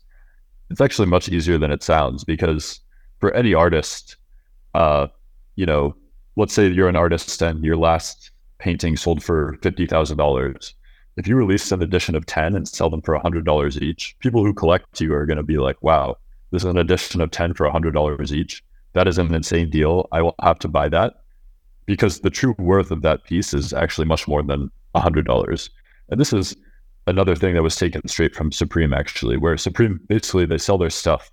it's 0.72 0.82
actually 0.82 1.08
much 1.08 1.28
easier 1.28 1.58
than 1.58 1.72
it 1.72 1.84
sounds 1.84 2.24
because 2.24 2.80
for 3.20 3.32
any 3.34 3.54
artist, 3.54 4.16
uh, 4.74 5.08
you 5.56 5.66
know, 5.66 5.96
let's 6.38 6.54
say 6.54 6.68
you're 6.68 6.88
an 6.88 6.96
artist 6.96 7.42
and 7.42 7.64
your 7.64 7.76
last 7.76 8.32
painting 8.58 8.96
sold 8.96 9.22
for 9.22 9.58
fifty 9.62 9.86
thousand 9.86 10.18
dollars. 10.18 10.74
If 11.18 11.28
you 11.28 11.36
release 11.36 11.72
an 11.74 11.84
edition 11.84 12.16
of 12.16 12.26
ten 12.26 12.56
and 12.56 12.68
sell 12.68 12.90
them 12.90 13.02
for 13.02 13.18
hundred 13.20 13.44
dollars 13.44 13.78
each, 13.80 14.16
people 14.20 14.46
who 14.46 14.54
collect 14.54 15.02
you 15.02 15.14
are 15.14 15.26
going 15.26 15.38
to 15.38 15.44
be 15.44 15.58
like, 15.58 15.82
"Wow, 15.84 16.18
this 16.52 16.64
is 16.64 16.70
an 16.70 16.78
edition 16.78 17.20
of 17.20 17.32
ten 17.32 17.54
for 17.54 17.70
hundred 17.70 17.94
dollars 17.94 18.34
each. 18.34 18.64
That 18.94 19.08
is 19.08 19.18
an 19.18 19.34
insane 19.34 19.70
deal. 19.70 20.08
I 20.14 20.22
will 20.22 20.36
have 20.42 20.60
to 20.60 20.70
buy 20.70 20.88
that." 20.90 21.16
Because 21.86 22.22
the 22.22 22.30
true 22.30 22.56
worth 22.58 22.92
of 22.92 23.02
that 23.02 23.26
piece 23.26 23.54
is 23.54 23.74
actually 23.74 24.06
much 24.06 24.26
more 24.26 24.42
than 24.42 24.72
hundred 24.96 25.26
dollars. 25.26 25.70
And 26.10 26.20
this 26.20 26.32
is 26.32 26.56
another 27.12 27.36
thing 27.36 27.54
that 27.54 27.64
was 27.64 27.76
taken 27.76 28.08
straight 28.08 28.36
from 28.36 28.52
Supreme, 28.52 28.94
actually, 28.94 29.38
where 29.38 29.58
Supreme 29.58 30.00
basically 30.08 30.46
they 30.46 30.58
sell 30.58 30.78
their 30.78 30.90
stuff. 30.90 31.30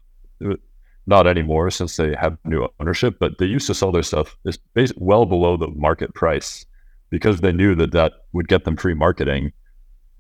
Not 1.07 1.27
anymore 1.27 1.71
since 1.71 1.97
they 1.97 2.15
have 2.15 2.37
new 2.45 2.69
ownership, 2.81 3.17
but 3.19 3.39
they 3.39 3.47
used 3.47 3.67
to 3.69 3.75
sell 3.75 3.91
their 3.91 4.03
stuff 4.03 4.37
is 4.45 4.93
well 4.97 5.25
below 5.25 5.57
the 5.57 5.69
market 5.69 6.15
price 6.15 6.67
because 7.09 7.41
they 7.41 7.53
knew 7.53 7.75
that 7.77 7.93
that 7.93 8.13
would 8.35 8.49
get 8.49 8.65
them 8.65 8.77
free 8.77 8.93
marketing 8.93 9.53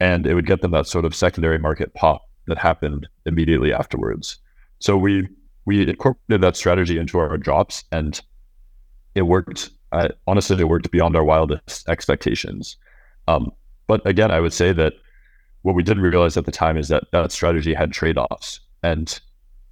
and 0.00 0.26
it 0.26 0.34
would 0.34 0.46
get 0.46 0.62
them 0.62 0.70
that 0.70 0.86
sort 0.86 1.04
of 1.04 1.14
secondary 1.14 1.58
market 1.58 1.92
pop 1.94 2.22
that 2.46 2.56
happened 2.56 3.06
immediately 3.26 3.72
afterwards. 3.72 4.38
So 4.78 4.96
we 4.96 5.28
we 5.66 5.86
incorporated 5.86 6.40
that 6.40 6.56
strategy 6.56 6.98
into 6.98 7.18
our 7.18 7.36
drops 7.36 7.84
and 7.92 8.18
it 9.14 9.22
worked. 9.22 9.70
Uh, 9.92 10.08
honestly, 10.26 10.58
it 10.58 10.68
worked 10.68 10.90
beyond 10.90 11.16
our 11.16 11.24
wildest 11.24 11.86
expectations. 11.88 12.76
Um, 13.26 13.52
but 13.86 14.06
again, 14.06 14.30
I 14.30 14.40
would 14.40 14.52
say 14.52 14.72
that 14.72 14.94
what 15.62 15.74
we 15.74 15.82
didn't 15.82 16.02
realize 16.02 16.36
at 16.36 16.44
the 16.44 16.52
time 16.52 16.76
is 16.76 16.88
that 16.88 17.04
that 17.12 17.32
strategy 17.32 17.74
had 17.74 17.92
trade-offs. 17.92 18.60
And 18.82 19.20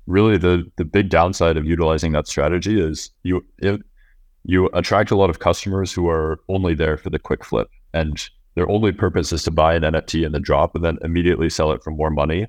really 0.07 0.37
the 0.37 0.65
the 0.77 0.85
big 0.85 1.09
downside 1.09 1.57
of 1.57 1.65
utilizing 1.65 2.13
that 2.13 2.29
strategy 2.29 2.81
is 2.81 3.11
you 3.23 3.45
it, 3.59 3.83
you 4.45 4.69
attract 4.75 5.11
a 5.11 5.17
lot 5.17 5.31
of 5.31 5.41
customers 5.41 5.93
who 5.93 6.09
are 6.09 6.39
only 6.49 6.75
there 6.75 6.97
for 6.97 7.11
the 7.11 7.19
quick 7.19 7.45
flip. 7.45 7.69
And 7.93 8.29
their 8.55 8.69
only 8.71 8.93
purpose 8.93 9.33
is 9.33 9.43
to 9.45 9.51
buy 9.51 9.75
an 9.75 9.83
NFT 9.83 10.25
and 10.25 10.35
then 10.35 10.43
drop 10.43 10.75
and 10.75 10.85
then 10.85 10.99
immediately 11.03 11.51
sell 11.51 11.73
it 11.73 11.83
for 11.83 11.91
more 11.91 12.11
money. 12.11 12.47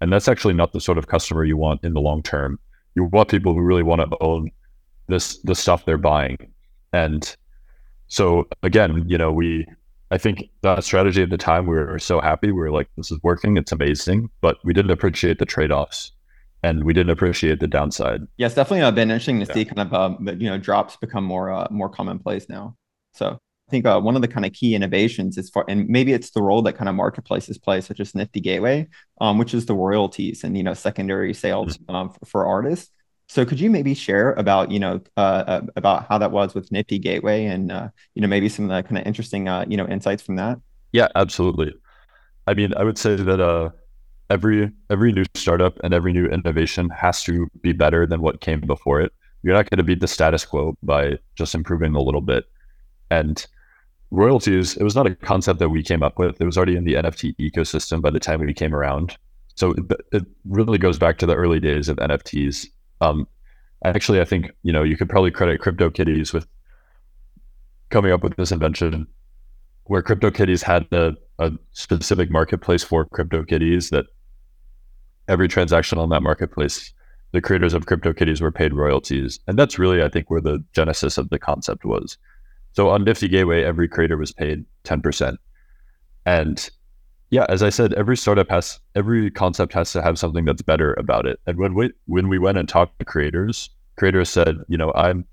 And 0.00 0.12
that's 0.12 0.28
actually 0.28 0.54
not 0.54 0.72
the 0.72 0.80
sort 0.80 0.96
of 0.96 1.08
customer 1.08 1.44
you 1.44 1.56
want 1.56 1.84
in 1.84 1.92
the 1.92 2.00
long 2.00 2.22
term. 2.22 2.58
You 2.94 3.04
want 3.04 3.28
people 3.28 3.52
who 3.52 3.60
really 3.60 3.82
want 3.82 4.00
to 4.00 4.16
own 4.20 4.50
this 5.08 5.38
the 5.38 5.54
stuff 5.54 5.84
they're 5.84 5.98
buying. 5.98 6.52
And 6.92 7.36
so 8.06 8.48
again 8.62 9.04
you 9.08 9.18
know 9.18 9.32
we 9.32 9.66
I 10.10 10.18
think 10.18 10.50
that 10.62 10.82
strategy 10.84 11.22
at 11.22 11.30
the 11.30 11.38
time 11.38 11.66
we 11.66 11.76
were 11.76 11.98
so 11.98 12.20
happy. 12.20 12.48
We 12.48 12.60
were 12.60 12.72
like, 12.72 12.88
this 12.96 13.10
is 13.10 13.18
working, 13.22 13.56
it's 13.56 13.72
amazing, 13.72 14.28
but 14.40 14.58
we 14.64 14.72
didn't 14.72 14.90
appreciate 14.90 15.38
the 15.38 15.46
trade 15.46 15.70
offs 15.70 16.12
and 16.62 16.84
we 16.84 16.92
didn't 16.92 17.10
appreciate 17.10 17.60
the 17.60 17.66
downside. 17.66 18.22
Yeah, 18.36 18.46
it's 18.46 18.54
definitely 18.54 18.82
uh, 18.82 18.90
been 18.90 19.10
interesting 19.10 19.40
to 19.40 19.46
yeah. 19.46 19.54
see 19.54 19.64
kind 19.64 19.80
of 19.80 19.94
uh, 19.94 20.32
you 20.32 20.48
know 20.50 20.58
drops 20.58 20.96
become 20.96 21.24
more 21.24 21.50
uh, 21.50 21.68
more 21.70 21.88
commonplace 21.88 22.48
now. 22.48 22.76
So 23.14 23.38
I 23.68 23.70
think 23.70 23.86
uh, 23.86 24.00
one 24.00 24.16
of 24.16 24.22
the 24.22 24.28
kind 24.28 24.44
of 24.44 24.52
key 24.52 24.74
innovations 24.74 25.38
is 25.38 25.48
for, 25.48 25.64
and 25.68 25.88
maybe 25.88 26.12
it's 26.12 26.30
the 26.30 26.42
role 26.42 26.62
that 26.62 26.74
kind 26.74 26.88
of 26.88 26.94
marketplaces 26.94 27.58
play, 27.58 27.80
such 27.80 28.00
as 28.00 28.14
Nifty 28.14 28.40
Gateway, 28.40 28.88
um, 29.20 29.38
which 29.38 29.54
is 29.54 29.66
the 29.66 29.74
royalties 29.74 30.44
and 30.44 30.56
you 30.56 30.62
know 30.62 30.74
secondary 30.74 31.32
sales 31.34 31.78
mm-hmm. 31.78 31.94
um, 31.94 32.10
for, 32.10 32.26
for, 32.26 32.46
artists. 32.46 32.90
So 33.30 33.44
could 33.44 33.60
you 33.60 33.70
maybe 33.70 33.94
share 33.94 34.32
about 34.32 34.72
you 34.72 34.80
know 34.80 35.00
uh, 35.16 35.44
uh, 35.46 35.60
about 35.76 36.08
how 36.08 36.18
that 36.18 36.32
was 36.32 36.52
with 36.52 36.72
Nifty 36.72 36.98
Gateway 36.98 37.44
and 37.44 37.70
uh, 37.70 37.90
you 38.16 38.22
know 38.22 38.26
maybe 38.26 38.48
some 38.48 38.68
of 38.68 38.70
the 38.70 38.82
kind 38.82 38.98
of 38.98 39.06
interesting 39.06 39.46
uh, 39.46 39.64
you 39.68 39.76
know 39.76 39.86
insights 39.86 40.20
from 40.20 40.34
that? 40.34 40.58
Yeah, 40.90 41.06
absolutely. 41.14 41.72
I 42.48 42.54
mean, 42.54 42.74
I 42.76 42.82
would 42.82 42.98
say 42.98 43.14
that 43.14 43.38
uh, 43.38 43.70
every 44.30 44.72
every 44.90 45.12
new 45.12 45.22
startup 45.36 45.78
and 45.84 45.94
every 45.94 46.12
new 46.12 46.26
innovation 46.26 46.90
has 46.90 47.22
to 47.22 47.48
be 47.62 47.70
better 47.70 48.04
than 48.04 48.20
what 48.20 48.40
came 48.40 48.62
before 48.62 49.00
it. 49.00 49.12
You're 49.44 49.54
not 49.54 49.70
going 49.70 49.78
to 49.78 49.84
beat 49.84 50.00
the 50.00 50.08
status 50.08 50.44
quo 50.44 50.76
by 50.82 51.16
just 51.36 51.54
improving 51.54 51.94
a 51.94 52.02
little 52.02 52.22
bit. 52.22 52.46
And 53.12 53.46
royalties, 54.10 54.76
it 54.76 54.82
was 54.82 54.96
not 54.96 55.06
a 55.06 55.14
concept 55.14 55.60
that 55.60 55.68
we 55.68 55.84
came 55.84 56.02
up 56.02 56.18
with. 56.18 56.40
It 56.40 56.46
was 56.46 56.56
already 56.56 56.74
in 56.74 56.82
the 56.82 56.94
NFT 56.94 57.36
ecosystem 57.36 58.02
by 58.02 58.10
the 58.10 58.18
time 58.18 58.40
we 58.40 58.52
came 58.52 58.74
around. 58.74 59.16
So 59.54 59.70
it, 59.70 59.84
it 60.10 60.26
really 60.46 60.78
goes 60.78 60.98
back 60.98 61.18
to 61.18 61.26
the 61.26 61.36
early 61.36 61.60
days 61.60 61.88
of 61.88 61.96
NFTs. 61.98 62.66
Um, 63.00 63.26
actually, 63.84 64.20
I 64.20 64.24
think 64.24 64.50
you 64.62 64.72
know 64.72 64.82
you 64.82 64.96
could 64.96 65.08
probably 65.08 65.30
credit 65.30 65.60
CryptoKitties 65.60 66.32
with 66.32 66.46
coming 67.90 68.12
up 68.12 68.22
with 68.22 68.36
this 68.36 68.52
invention, 68.52 69.06
where 69.84 70.02
CryptoKitties 70.02 70.62
had 70.62 70.86
a, 70.92 71.14
a 71.38 71.52
specific 71.72 72.30
marketplace 72.30 72.84
for 72.84 73.06
CryptoKitties 73.06 73.90
that 73.90 74.06
every 75.28 75.48
transaction 75.48 75.98
on 75.98 76.08
that 76.10 76.22
marketplace, 76.22 76.92
the 77.32 77.40
creators 77.40 77.74
of 77.74 77.86
CryptoKitties 77.86 78.40
were 78.40 78.52
paid 78.52 78.74
royalties, 78.74 79.40
and 79.46 79.58
that's 79.58 79.78
really 79.78 80.02
I 80.02 80.08
think 80.08 80.30
where 80.30 80.40
the 80.40 80.62
genesis 80.72 81.18
of 81.18 81.30
the 81.30 81.38
concept 81.38 81.84
was. 81.84 82.18
So 82.72 82.88
on 82.90 83.04
Nifty 83.04 83.28
Gateway, 83.28 83.64
every 83.64 83.88
creator 83.88 84.16
was 84.16 84.32
paid 84.32 84.64
10%. 84.84 85.36
And 86.26 86.70
yeah, 87.30 87.46
as 87.48 87.62
I 87.62 87.70
said, 87.70 87.92
every 87.94 88.16
startup 88.16 88.48
has, 88.50 88.78
every 88.94 89.30
concept 89.30 89.72
has 89.72 89.92
to 89.92 90.02
have 90.02 90.18
something 90.18 90.44
that's 90.44 90.62
better 90.62 90.94
about 90.94 91.26
it. 91.26 91.40
And 91.46 91.58
when 91.58 91.74
we, 91.74 91.92
when 92.06 92.28
we 92.28 92.38
went 92.38 92.58
and 92.58 92.68
talked 92.68 92.98
to 92.98 93.04
creators, 93.04 93.70
creators 93.96 94.28
said, 94.28 94.58
you 94.68 94.76
know, 94.76 94.92
I'm, 94.94 95.24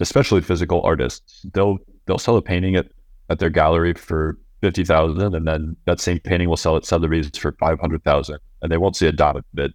especially 0.00 0.40
physical 0.40 0.82
artists, 0.82 1.46
they'll, 1.54 1.78
they'll 2.06 2.18
sell 2.18 2.36
a 2.36 2.42
painting 2.42 2.76
at, 2.76 2.88
at 3.30 3.38
their 3.38 3.50
gallery 3.50 3.94
for 3.94 4.38
50,000 4.60 5.34
and 5.34 5.46
then 5.46 5.76
that 5.84 6.00
same 6.00 6.18
painting 6.20 6.48
will 6.48 6.56
sell 6.56 6.76
at 6.76 6.84
Sotheby's 6.84 7.30
for 7.36 7.52
500,000 7.52 8.38
and 8.62 8.72
they 8.72 8.76
won't 8.76 8.96
see 8.96 9.06
a 9.06 9.12
dot 9.12 9.36
of 9.36 9.44
it. 9.56 9.72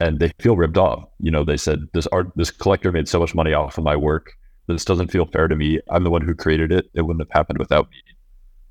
And 0.00 0.18
they 0.18 0.32
feel 0.40 0.56
ripped 0.56 0.78
off. 0.78 1.04
You 1.20 1.30
know, 1.30 1.44
they 1.44 1.56
said 1.56 1.86
this 1.94 2.08
art, 2.08 2.32
this 2.34 2.50
collector 2.50 2.90
made 2.90 3.08
so 3.08 3.20
much 3.20 3.34
money 3.34 3.52
off 3.52 3.78
of 3.78 3.84
my 3.84 3.94
work 3.94 4.32
this 4.66 4.84
doesn't 4.84 5.10
feel 5.10 5.26
fair 5.26 5.48
to 5.48 5.56
me. 5.56 5.80
I'm 5.90 6.04
the 6.04 6.10
one 6.10 6.22
who 6.22 6.34
created 6.34 6.72
it. 6.72 6.88
It 6.94 7.02
wouldn't 7.02 7.26
have 7.26 7.36
happened 7.36 7.58
without 7.58 7.90
me. 7.90 7.96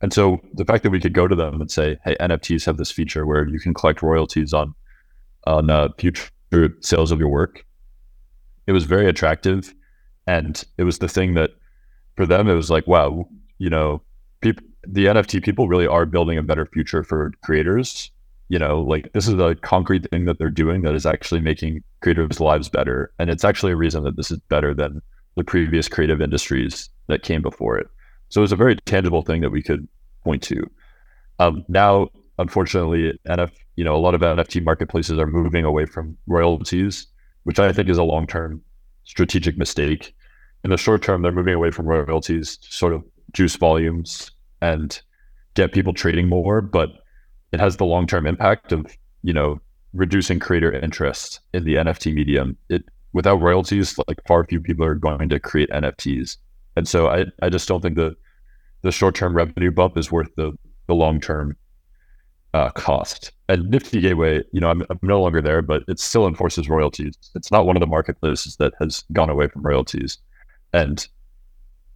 And 0.01 0.11
so 0.11 0.41
the 0.53 0.65
fact 0.65 0.83
that 0.83 0.89
we 0.89 0.99
could 0.99 1.13
go 1.13 1.27
to 1.27 1.35
them 1.35 1.61
and 1.61 1.69
say, 1.69 1.97
"Hey, 2.03 2.15
NFTs 2.19 2.65
have 2.65 2.77
this 2.77 2.91
feature 2.91 3.25
where 3.25 3.47
you 3.47 3.59
can 3.59 3.73
collect 3.73 4.01
royalties 4.01 4.53
on 4.53 4.73
on 5.45 5.69
uh, 5.69 5.89
future 5.97 6.29
sales 6.81 7.11
of 7.11 7.19
your 7.19 7.29
work," 7.29 7.65
it 8.67 8.71
was 8.71 8.85
very 8.85 9.07
attractive, 9.07 9.73
and 10.27 10.63
it 10.77 10.83
was 10.83 10.99
the 10.99 11.07
thing 11.07 11.35
that 11.35 11.51
for 12.15 12.25
them 12.25 12.47
it 12.47 12.55
was 12.55 12.69
like, 12.69 12.87
"Wow, 12.87 13.27
you 13.59 13.69
know, 13.69 14.01
people, 14.41 14.65
the 14.87 15.05
NFT 15.05 15.43
people 15.43 15.67
really 15.67 15.87
are 15.87 16.05
building 16.05 16.37
a 16.37 16.43
better 16.43 16.65
future 16.65 17.03
for 17.03 17.31
creators." 17.43 18.11
You 18.49 18.59
know, 18.59 18.81
like 18.81 19.13
this 19.13 19.27
is 19.27 19.35
a 19.35 19.55
concrete 19.55 20.09
thing 20.09 20.25
that 20.25 20.37
they're 20.37 20.49
doing 20.49 20.81
that 20.81 20.95
is 20.95 21.05
actually 21.05 21.39
making 21.41 21.83
creators' 22.01 22.39
lives 22.39 22.69
better, 22.69 23.11
and 23.19 23.29
it's 23.29 23.45
actually 23.45 23.71
a 23.71 23.77
reason 23.77 24.03
that 24.03 24.17
this 24.17 24.31
is 24.31 24.39
better 24.49 24.73
than 24.73 25.01
the 25.35 25.43
previous 25.43 25.87
creative 25.87 26.21
industries 26.21 26.89
that 27.07 27.23
came 27.23 27.41
before 27.41 27.77
it. 27.77 27.87
So 28.31 28.39
it 28.39 28.43
was 28.43 28.51
a 28.53 28.57
very 28.57 28.77
tangible 28.77 29.21
thing 29.21 29.41
that 29.41 29.51
we 29.51 29.61
could 29.61 29.87
point 30.23 30.41
to. 30.43 30.67
Um, 31.39 31.65
now, 31.67 32.09
unfortunately, 32.39 33.19
NF, 33.27 33.51
you 33.75 33.83
know, 33.83 33.93
a 33.93 33.99
lot 33.99 34.15
of 34.15 34.21
NFT 34.21 34.63
marketplaces 34.63 35.19
are 35.19 35.27
moving 35.27 35.65
away 35.65 35.85
from 35.85 36.17
royalties, 36.27 37.07
which 37.43 37.59
I 37.59 37.73
think 37.73 37.89
is 37.89 37.97
a 37.97 38.03
long-term 38.03 38.61
strategic 39.03 39.57
mistake. 39.57 40.15
In 40.63 40.69
the 40.69 40.77
short 40.77 41.03
term, 41.03 41.21
they're 41.21 41.31
moving 41.33 41.53
away 41.53 41.71
from 41.71 41.87
royalties 41.87 42.55
to 42.57 42.71
sort 42.71 42.93
of 42.93 43.03
juice 43.33 43.57
volumes 43.57 44.31
and 44.61 45.01
get 45.55 45.73
people 45.73 45.93
trading 45.93 46.29
more, 46.29 46.61
but 46.61 46.89
it 47.51 47.59
has 47.59 47.75
the 47.75 47.85
long-term 47.85 48.25
impact 48.25 48.71
of, 48.71 48.85
you 49.23 49.33
know, 49.33 49.59
reducing 49.93 50.39
creator 50.39 50.71
interest 50.71 51.41
in 51.53 51.65
the 51.65 51.75
NFT 51.75 52.13
medium. 52.13 52.55
It 52.69 52.85
without 53.11 53.41
royalties, 53.41 53.97
like 54.07 54.25
far 54.25 54.45
few 54.45 54.61
people 54.61 54.85
are 54.85 54.95
going 54.95 55.27
to 55.27 55.39
create 55.39 55.69
NFTs. 55.71 56.37
And 56.75 56.87
so 56.87 57.07
I, 57.07 57.25
I 57.41 57.49
just 57.49 57.67
don't 57.67 57.81
think 57.81 57.95
the 57.95 58.15
the 58.81 58.91
short 58.91 59.15
term 59.15 59.35
revenue 59.35 59.71
bump 59.71 59.97
is 59.97 60.11
worth 60.11 60.33
the 60.35 60.57
the 60.87 60.95
long 60.95 61.19
term 61.19 61.55
uh, 62.53 62.69
cost. 62.71 63.31
And 63.47 63.69
Nifty 63.69 64.01
Gateway, 64.01 64.43
you 64.51 64.59
know, 64.59 64.69
I'm, 64.69 64.81
I'm 64.89 64.99
no 65.01 65.21
longer 65.21 65.41
there, 65.41 65.61
but 65.61 65.83
it 65.87 65.99
still 65.99 66.27
enforces 66.27 66.69
royalties. 66.69 67.15
It's 67.35 67.51
not 67.51 67.65
one 67.65 67.75
of 67.75 67.81
the 67.81 67.87
marketplaces 67.87 68.57
that 68.57 68.73
has 68.79 69.03
gone 69.13 69.29
away 69.29 69.47
from 69.47 69.61
royalties. 69.61 70.17
And 70.73 71.05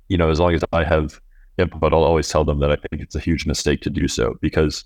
you 0.08 0.18
know, 0.18 0.30
as 0.30 0.40
long 0.40 0.54
as 0.54 0.64
I 0.72 0.84
have 0.84 1.20
input, 1.58 1.94
I'll 1.94 2.04
always 2.04 2.30
tell 2.30 2.44
them 2.44 2.60
that 2.60 2.72
I 2.72 2.76
think 2.76 3.02
it's 3.02 3.16
a 3.16 3.20
huge 3.20 3.46
mistake 3.46 3.82
to 3.82 3.90
do 3.90 4.08
so 4.08 4.36
because 4.42 4.84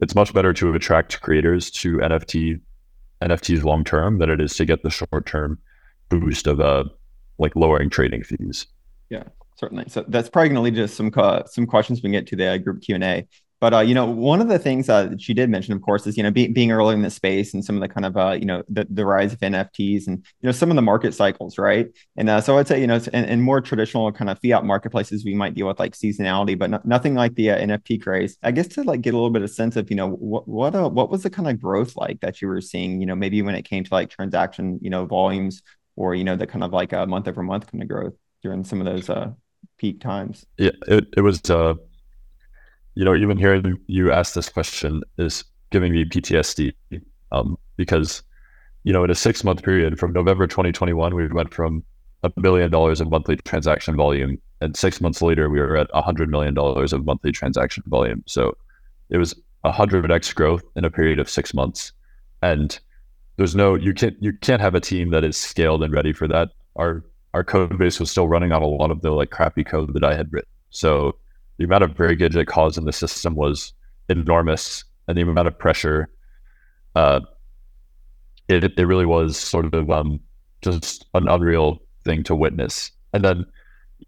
it's 0.00 0.14
much 0.14 0.34
better 0.34 0.52
to 0.54 0.74
attract 0.74 1.20
creators 1.20 1.70
to 1.72 1.98
NFT 1.98 2.60
NFTs 3.22 3.64
long 3.64 3.84
term 3.84 4.18
than 4.18 4.30
it 4.30 4.40
is 4.40 4.56
to 4.56 4.64
get 4.64 4.82
the 4.82 4.90
short 4.90 5.26
term 5.26 5.58
boost 6.08 6.46
of 6.46 6.60
uh 6.60 6.84
like 7.38 7.54
lowering 7.56 7.88
trading 7.88 8.22
fees. 8.22 8.66
Yeah, 9.10 9.24
certainly. 9.56 9.84
So 9.88 10.04
that's 10.08 10.28
probably 10.28 10.48
going 10.48 10.56
to 10.56 10.62
lead 10.62 10.74
to 10.76 10.88
some 10.88 11.12
some 11.46 11.66
questions 11.66 11.98
we 11.98 12.02
can 12.02 12.12
get 12.12 12.26
to 12.28 12.36
the 12.36 12.46
uh, 12.46 12.58
group 12.58 12.82
Q 12.82 12.94
and 12.94 13.04
A. 13.04 13.28
But 13.60 13.74
uh, 13.74 13.80
you 13.80 13.94
know, 13.94 14.06
one 14.06 14.40
of 14.40 14.48
the 14.48 14.58
things 14.58 14.88
uh, 14.88 15.04
that 15.04 15.20
she 15.20 15.34
did 15.34 15.50
mention, 15.50 15.74
of 15.74 15.82
course, 15.82 16.06
is 16.06 16.16
you 16.16 16.22
know 16.22 16.30
be, 16.30 16.48
being 16.48 16.72
early 16.72 16.94
in 16.94 17.02
the 17.02 17.10
space 17.10 17.52
and 17.52 17.62
some 17.62 17.76
of 17.76 17.82
the 17.82 17.88
kind 17.88 18.06
of 18.06 18.16
uh, 18.16 18.30
you 18.30 18.46
know 18.46 18.62
the, 18.70 18.86
the 18.88 19.04
rise 19.04 19.34
of 19.34 19.40
NFTs 19.40 20.06
and 20.06 20.16
you 20.40 20.46
know 20.46 20.52
some 20.52 20.70
of 20.70 20.76
the 20.76 20.82
market 20.82 21.12
cycles, 21.12 21.58
right? 21.58 21.86
And 22.16 22.30
uh, 22.30 22.40
so 22.40 22.56
I'd 22.56 22.68
say 22.68 22.80
you 22.80 22.86
know 22.86 22.98
in, 23.12 23.24
in, 23.26 23.40
more 23.42 23.60
traditional 23.60 24.10
kind 24.12 24.30
of 24.30 24.38
fiat 24.40 24.64
marketplaces, 24.64 25.26
we 25.26 25.34
might 25.34 25.54
deal 25.54 25.66
with 25.66 25.78
like 25.78 25.92
seasonality, 25.92 26.58
but 26.58 26.70
no, 26.70 26.80
nothing 26.84 27.14
like 27.14 27.34
the 27.34 27.50
uh, 27.50 27.58
NFT 27.58 28.00
craze. 28.00 28.38
I 28.42 28.50
guess 28.50 28.68
to 28.68 28.82
like 28.82 29.02
get 29.02 29.12
a 29.12 29.16
little 29.18 29.28
bit 29.28 29.42
of 29.42 29.50
sense 29.50 29.76
of 29.76 29.90
you 29.90 29.96
know 29.96 30.08
what 30.08 30.48
what 30.48 30.74
uh, 30.74 30.88
what 30.88 31.10
was 31.10 31.22
the 31.22 31.30
kind 31.30 31.48
of 31.48 31.60
growth 31.60 31.96
like 31.96 32.20
that 32.20 32.40
you 32.40 32.48
were 32.48 32.62
seeing, 32.62 32.98
you 33.00 33.06
know, 33.06 33.14
maybe 33.14 33.42
when 33.42 33.54
it 33.54 33.66
came 33.66 33.84
to 33.84 33.94
like 33.94 34.08
transaction 34.08 34.78
you 34.80 34.88
know 34.88 35.04
volumes 35.04 35.60
or 35.96 36.14
you 36.14 36.24
know 36.24 36.34
the 36.34 36.46
kind 36.46 36.64
of 36.64 36.72
like 36.72 36.94
a 36.94 37.06
month 37.06 37.28
over 37.28 37.42
month 37.42 37.70
kind 37.70 37.82
of 37.82 37.88
growth 37.88 38.14
during 38.42 38.64
some 38.64 38.80
of 38.80 38.86
those 38.86 39.10
uh 39.10 39.30
peak 39.78 40.00
times. 40.00 40.46
Yeah, 40.58 40.70
it 40.86 41.06
it 41.16 41.20
was 41.20 41.48
uh 41.50 41.74
you 42.94 43.04
know, 43.04 43.14
even 43.14 43.38
hearing 43.38 43.78
you 43.86 44.12
ask 44.12 44.34
this 44.34 44.48
question 44.48 45.02
is 45.18 45.44
giving 45.70 45.92
me 45.92 46.04
PTSD 46.04 46.72
um, 47.32 47.56
because, 47.76 48.22
you 48.84 48.92
know, 48.92 49.04
in 49.04 49.10
a 49.10 49.14
six 49.14 49.44
month 49.44 49.62
period 49.62 49.98
from 49.98 50.12
November 50.12 50.46
2021, 50.46 51.14
we 51.14 51.28
went 51.28 51.54
from 51.54 51.82
a 52.22 52.30
billion 52.40 52.70
dollars 52.70 53.00
of 53.00 53.10
monthly 53.10 53.36
transaction 53.36 53.96
volume. 53.96 54.36
And 54.60 54.76
six 54.76 55.00
months 55.00 55.22
later, 55.22 55.48
we 55.48 55.60
were 55.60 55.76
at 55.76 55.88
a 55.94 56.02
$100 56.02 56.28
million 56.28 56.56
of 56.58 57.04
monthly 57.06 57.32
transaction 57.32 57.82
volume. 57.86 58.22
So 58.26 58.56
it 59.08 59.16
was 59.16 59.34
a 59.64 59.72
100x 59.72 60.34
growth 60.34 60.62
in 60.76 60.84
a 60.84 60.90
period 60.90 61.18
of 61.18 61.30
six 61.30 61.54
months. 61.54 61.92
And 62.42 62.78
there's 63.36 63.54
no, 63.54 63.74
you 63.74 63.94
can't, 63.94 64.16
you 64.20 64.34
can't 64.42 64.60
have 64.60 64.74
a 64.74 64.80
team 64.80 65.10
that 65.10 65.24
is 65.24 65.36
scaled 65.36 65.82
and 65.82 65.94
ready 65.94 66.12
for 66.12 66.28
that. 66.28 66.50
Our, 66.76 67.02
our 67.34 67.44
code 67.44 67.78
base 67.78 68.00
was 68.00 68.10
still 68.10 68.28
running 68.28 68.52
on 68.52 68.62
a 68.62 68.66
lot 68.66 68.90
of 68.90 69.02
the 69.02 69.10
like 69.10 69.30
crappy 69.30 69.64
code 69.64 69.94
that 69.94 70.04
I 70.04 70.14
had 70.14 70.32
written. 70.32 70.50
So 70.70 71.16
the 71.58 71.64
amount 71.64 71.84
of 71.84 71.94
breakage 71.94 72.36
it 72.36 72.46
caused 72.46 72.78
in 72.78 72.84
the 72.84 72.92
system 72.92 73.34
was 73.34 73.72
enormous, 74.08 74.84
and 75.06 75.16
the 75.16 75.22
amount 75.22 75.48
of 75.48 75.58
pressure, 75.58 76.08
uh, 76.94 77.20
it 78.48 78.64
it 78.64 78.86
really 78.86 79.06
was 79.06 79.36
sort 79.36 79.72
of 79.74 79.90
um, 79.90 80.20
just 80.62 81.06
an 81.14 81.28
unreal 81.28 81.80
thing 82.04 82.22
to 82.24 82.34
witness. 82.34 82.90
And 83.12 83.24
then, 83.24 83.44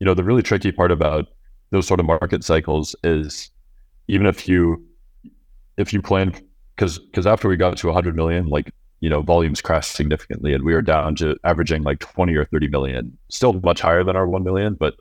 you 0.00 0.06
know, 0.06 0.14
the 0.14 0.24
really 0.24 0.42
tricky 0.42 0.72
part 0.72 0.90
about 0.90 1.26
those 1.70 1.86
sort 1.86 2.00
of 2.00 2.06
market 2.06 2.44
cycles 2.44 2.94
is 3.02 3.50
even 4.08 4.26
if 4.26 4.48
you 4.48 4.84
if 5.76 5.92
you 5.92 6.02
plan 6.02 6.34
because 6.76 6.98
because 6.98 7.26
after 7.26 7.48
we 7.48 7.56
got 7.56 7.76
to 7.78 7.86
100 7.86 8.16
million, 8.16 8.46
like 8.46 8.72
you 9.02 9.10
know, 9.10 9.20
volumes 9.20 9.60
crashed 9.60 9.94
significantly, 9.94 10.54
and 10.54 10.64
we 10.64 10.72
were 10.72 10.80
down 10.80 11.14
to 11.16 11.36
averaging 11.44 11.82
like 11.82 11.98
20 11.98 12.34
or 12.36 12.46
30 12.46 12.68
million, 12.68 13.18
still 13.28 13.52
much 13.54 13.80
higher 13.80 14.04
than 14.04 14.16
our 14.16 14.26
1 14.26 14.42
million, 14.42 14.74
but 14.74 14.94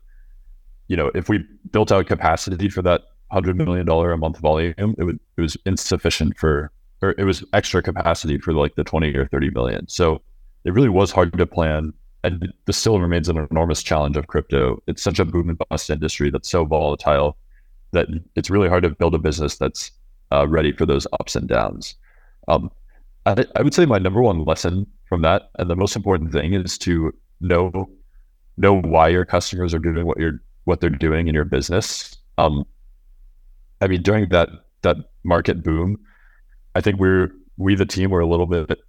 you 0.88 0.98
know, 0.98 1.10
if 1.16 1.30
we 1.30 1.46
built 1.72 1.90
out 1.90 2.08
capacity 2.08 2.68
for 2.68 2.82
that 2.82 3.04
hundred 3.32 3.56
million 3.56 3.86
dollar 3.86 4.12
a 4.12 4.18
month 4.18 4.40
volume, 4.40 4.94
it 4.98 5.04
would 5.06 5.20
it 5.38 5.42
was 5.42 5.56
insufficient 5.66 6.38
for 6.38 6.70
or 7.02 7.16
it 7.18 7.24
was 7.24 7.46
extra 7.54 7.82
capacity 7.82 8.38
for 8.38 8.54
like 8.54 8.76
the 8.76 8.84
20 8.84 9.16
or 9.16 9.26
30 9.28 9.52
million. 9.52 9.88
So 9.88 10.22
it 10.66 10.74
really 10.74 10.90
was 10.90 11.12
hard 11.12 11.38
to 11.38 11.46
plan. 11.46 11.94
And 12.24 12.54
this 12.66 12.78
still 12.78 13.00
remains 13.00 13.30
an 13.30 13.48
enormous 13.50 13.82
challenge 13.82 14.18
of 14.18 14.28
crypto. 14.28 14.84
It's 14.86 15.02
such 15.02 15.18
a 15.18 15.26
boom 15.26 15.50
and 15.50 15.58
bust 15.70 15.90
industry 15.90 16.30
that's 16.30 16.50
so 16.50 16.66
volatile. 16.66 17.38
that 17.94 18.08
it's 18.36 18.50
really 18.50 18.70
hard 18.70 18.84
to 18.84 18.90
build 18.90 19.16
a 19.16 19.18
business 19.18 19.58
that's 19.58 19.92
uh, 20.32 20.48
ready 20.48 20.72
for 20.72 20.86
those 20.86 21.08
ups 21.20 21.36
and 21.36 21.48
downs. 21.48 21.96
Um, 22.48 22.70
I, 23.26 23.46
I 23.56 23.62
would 23.62 23.74
say 23.74 23.86
my 23.86 24.00
number 24.00 24.22
one 24.22 24.46
lesson 24.46 24.88
from 25.08 25.22
that, 25.22 25.52
and 25.60 25.70
the 25.70 25.76
most 25.76 25.96
important 25.96 26.32
thing, 26.32 26.54
is 26.54 26.78
to 26.80 27.14
know 27.40 27.90
know 28.58 28.82
why 28.82 29.08
your 29.08 29.26
customers 29.26 29.74
are 29.74 29.80
doing 29.80 30.06
what 30.06 30.20
you're 30.20 30.42
what 30.66 30.82
they're 30.82 30.90
doing 30.90 31.28
in 31.28 31.36
your 31.36 31.46
business. 31.46 32.18
Um, 32.38 32.66
I 33.82 33.88
mean, 33.88 34.02
during 34.02 34.30
that 34.30 34.50
that 34.82 34.98
market 35.24 35.64
boom, 35.64 35.98
I 36.76 36.82
think 36.82 37.00
we're 37.00 37.32
we 37.58 37.76
the 37.76 37.86
team 37.86 38.10
were 38.10 38.22
a 38.22 38.28
little 38.28 38.48
bit 38.48 38.80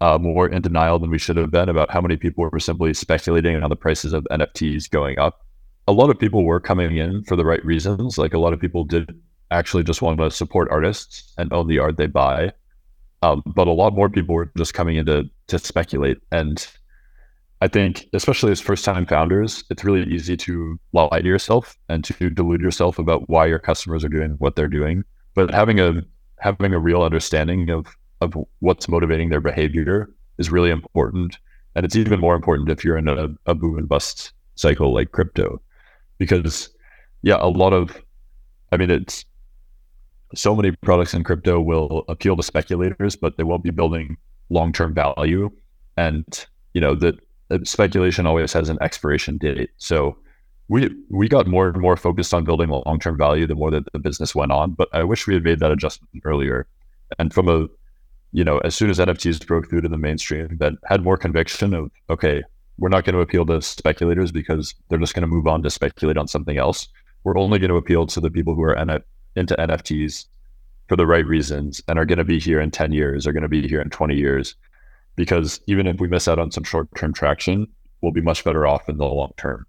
uh, 0.00 0.18
more 0.18 0.48
in 0.48 0.62
denial 0.62 0.98
than 0.98 1.10
we 1.10 1.18
should 1.18 1.36
have 1.36 1.50
been 1.50 1.68
about 1.68 1.90
how 1.90 2.00
many 2.00 2.16
people 2.16 2.48
were 2.50 2.60
simply 2.60 2.94
speculating 2.94 3.56
on 3.56 3.62
how 3.62 3.68
the 3.68 3.76
prices 3.76 4.12
of 4.12 4.26
NFTs 4.30 4.90
going 4.90 5.18
up. 5.18 5.44
A 5.86 5.92
lot 5.92 6.10
of 6.10 6.18
people 6.18 6.44
were 6.44 6.60
coming 6.60 6.96
in 6.96 7.24
for 7.24 7.34
the 7.34 7.44
right 7.44 7.64
reasons. 7.64 8.18
Like 8.18 8.34
a 8.34 8.38
lot 8.38 8.52
of 8.52 8.60
people 8.60 8.84
did 8.84 9.18
actually 9.50 9.82
just 9.82 10.02
want 10.02 10.18
to 10.18 10.30
support 10.30 10.68
artists 10.70 11.32
and 11.38 11.52
own 11.52 11.66
the 11.66 11.78
art 11.78 11.96
they 11.96 12.06
buy. 12.06 12.52
Um, 13.22 13.42
but 13.46 13.66
a 13.66 13.72
lot 13.72 13.94
more 13.94 14.08
people 14.08 14.34
were 14.34 14.50
just 14.56 14.74
coming 14.74 14.96
in 14.96 15.06
to, 15.06 15.24
to 15.48 15.58
speculate. 15.58 16.18
And 16.30 16.66
I 17.60 17.66
think, 17.66 18.06
especially 18.12 18.52
as 18.52 18.60
first 18.60 18.84
time 18.84 19.06
founders, 19.06 19.64
it's 19.70 19.84
really 19.84 20.08
easy 20.08 20.36
to 20.36 20.78
lie 20.92 21.20
to 21.20 21.26
yourself 21.26 21.76
and 21.88 22.04
to 22.04 22.30
delude 22.30 22.60
yourself 22.60 22.98
about 22.98 23.28
why 23.28 23.46
your 23.46 23.58
customers 23.58 24.04
are 24.04 24.08
doing 24.08 24.32
what 24.38 24.54
they're 24.54 24.68
doing. 24.68 25.02
But 25.34 25.52
having 25.52 25.80
a 25.80 26.02
having 26.38 26.72
a 26.72 26.78
real 26.78 27.02
understanding 27.02 27.70
of 27.70 27.86
of 28.20 28.34
what's 28.60 28.88
motivating 28.88 29.30
their 29.30 29.40
behavior 29.40 30.08
is 30.38 30.50
really 30.50 30.70
important. 30.70 31.38
And 31.74 31.84
it's 31.84 31.96
even 31.96 32.20
more 32.20 32.34
important 32.34 32.70
if 32.70 32.84
you're 32.84 32.96
in 32.96 33.08
a, 33.08 33.28
a 33.46 33.54
boom 33.54 33.78
and 33.78 33.88
bust 33.88 34.32
cycle 34.54 34.94
like 34.94 35.12
crypto. 35.12 35.60
Because 36.18 36.68
yeah, 37.22 37.38
a 37.40 37.48
lot 37.48 37.72
of 37.72 38.00
I 38.70 38.76
mean 38.76 38.90
it's 38.90 39.24
so 40.34 40.54
many 40.54 40.72
products 40.72 41.14
in 41.14 41.24
crypto 41.24 41.60
will 41.60 42.04
appeal 42.08 42.36
to 42.36 42.42
speculators, 42.42 43.16
but 43.16 43.36
they 43.36 43.44
won't 43.44 43.62
be 43.62 43.70
building 43.70 44.16
long 44.50 44.72
term 44.72 44.94
value. 44.94 45.50
And 45.96 46.46
you 46.74 46.80
know, 46.80 46.94
that 46.96 47.16
speculation 47.64 48.26
always 48.26 48.52
has 48.52 48.68
an 48.68 48.78
expiration 48.80 49.38
date. 49.38 49.70
So 49.78 50.16
we 50.68 50.90
we 51.10 51.28
got 51.28 51.46
more 51.46 51.68
and 51.68 51.80
more 51.80 51.96
focused 51.96 52.34
on 52.34 52.44
building 52.44 52.68
long 52.68 52.98
term 53.00 53.16
value 53.16 53.46
the 53.46 53.54
more 53.54 53.70
that 53.70 53.90
the 53.92 53.98
business 53.98 54.34
went 54.34 54.52
on. 54.52 54.72
But 54.72 54.88
I 54.92 55.04
wish 55.04 55.26
we 55.26 55.34
had 55.34 55.44
made 55.44 55.60
that 55.60 55.72
adjustment 55.72 56.22
earlier. 56.24 56.66
And 57.18 57.32
from 57.32 57.48
a 57.48 57.66
you 58.32 58.44
know, 58.44 58.58
as 58.58 58.74
soon 58.74 58.90
as 58.90 58.98
NFTs 58.98 59.46
broke 59.46 59.70
through 59.70 59.80
to 59.80 59.88
the 59.88 59.96
mainstream, 59.96 60.58
that 60.58 60.74
had 60.84 61.02
more 61.02 61.16
conviction 61.16 61.72
of 61.72 61.90
okay, 62.10 62.42
we're 62.78 62.90
not 62.90 63.04
going 63.04 63.14
to 63.14 63.20
appeal 63.20 63.46
to 63.46 63.62
speculators 63.62 64.30
because 64.30 64.74
they're 64.88 64.98
just 64.98 65.14
going 65.14 65.22
to 65.22 65.26
move 65.26 65.46
on 65.46 65.62
to 65.62 65.70
speculate 65.70 66.18
on 66.18 66.28
something 66.28 66.58
else. 66.58 66.88
We're 67.24 67.38
only 67.38 67.58
going 67.58 67.70
to 67.70 67.76
appeal 67.76 68.06
to 68.06 68.20
the 68.20 68.30
people 68.30 68.54
who 68.54 68.62
are 68.62 68.76
in 68.76 68.90
into 69.38 69.56
NFTs 69.56 70.26
for 70.88 70.96
the 70.96 71.06
right 71.06 71.26
reasons 71.26 71.80
and 71.88 71.98
are 71.98 72.04
going 72.04 72.18
to 72.18 72.24
be 72.24 72.38
here 72.38 72.60
in 72.60 72.70
10 72.70 72.92
years, 72.92 73.26
are 73.26 73.32
going 73.32 73.42
to 73.42 73.48
be 73.48 73.68
here 73.68 73.80
in 73.80 73.90
20 73.90 74.16
years. 74.16 74.54
Because 75.16 75.60
even 75.66 75.86
if 75.86 76.00
we 76.00 76.08
miss 76.08 76.28
out 76.28 76.38
on 76.38 76.50
some 76.50 76.64
short 76.64 76.88
term 76.94 77.12
traction, 77.12 77.66
we'll 78.00 78.12
be 78.12 78.20
much 78.20 78.44
better 78.44 78.66
off 78.66 78.88
in 78.88 78.98
the 78.98 79.04
long 79.04 79.32
term. 79.36 79.66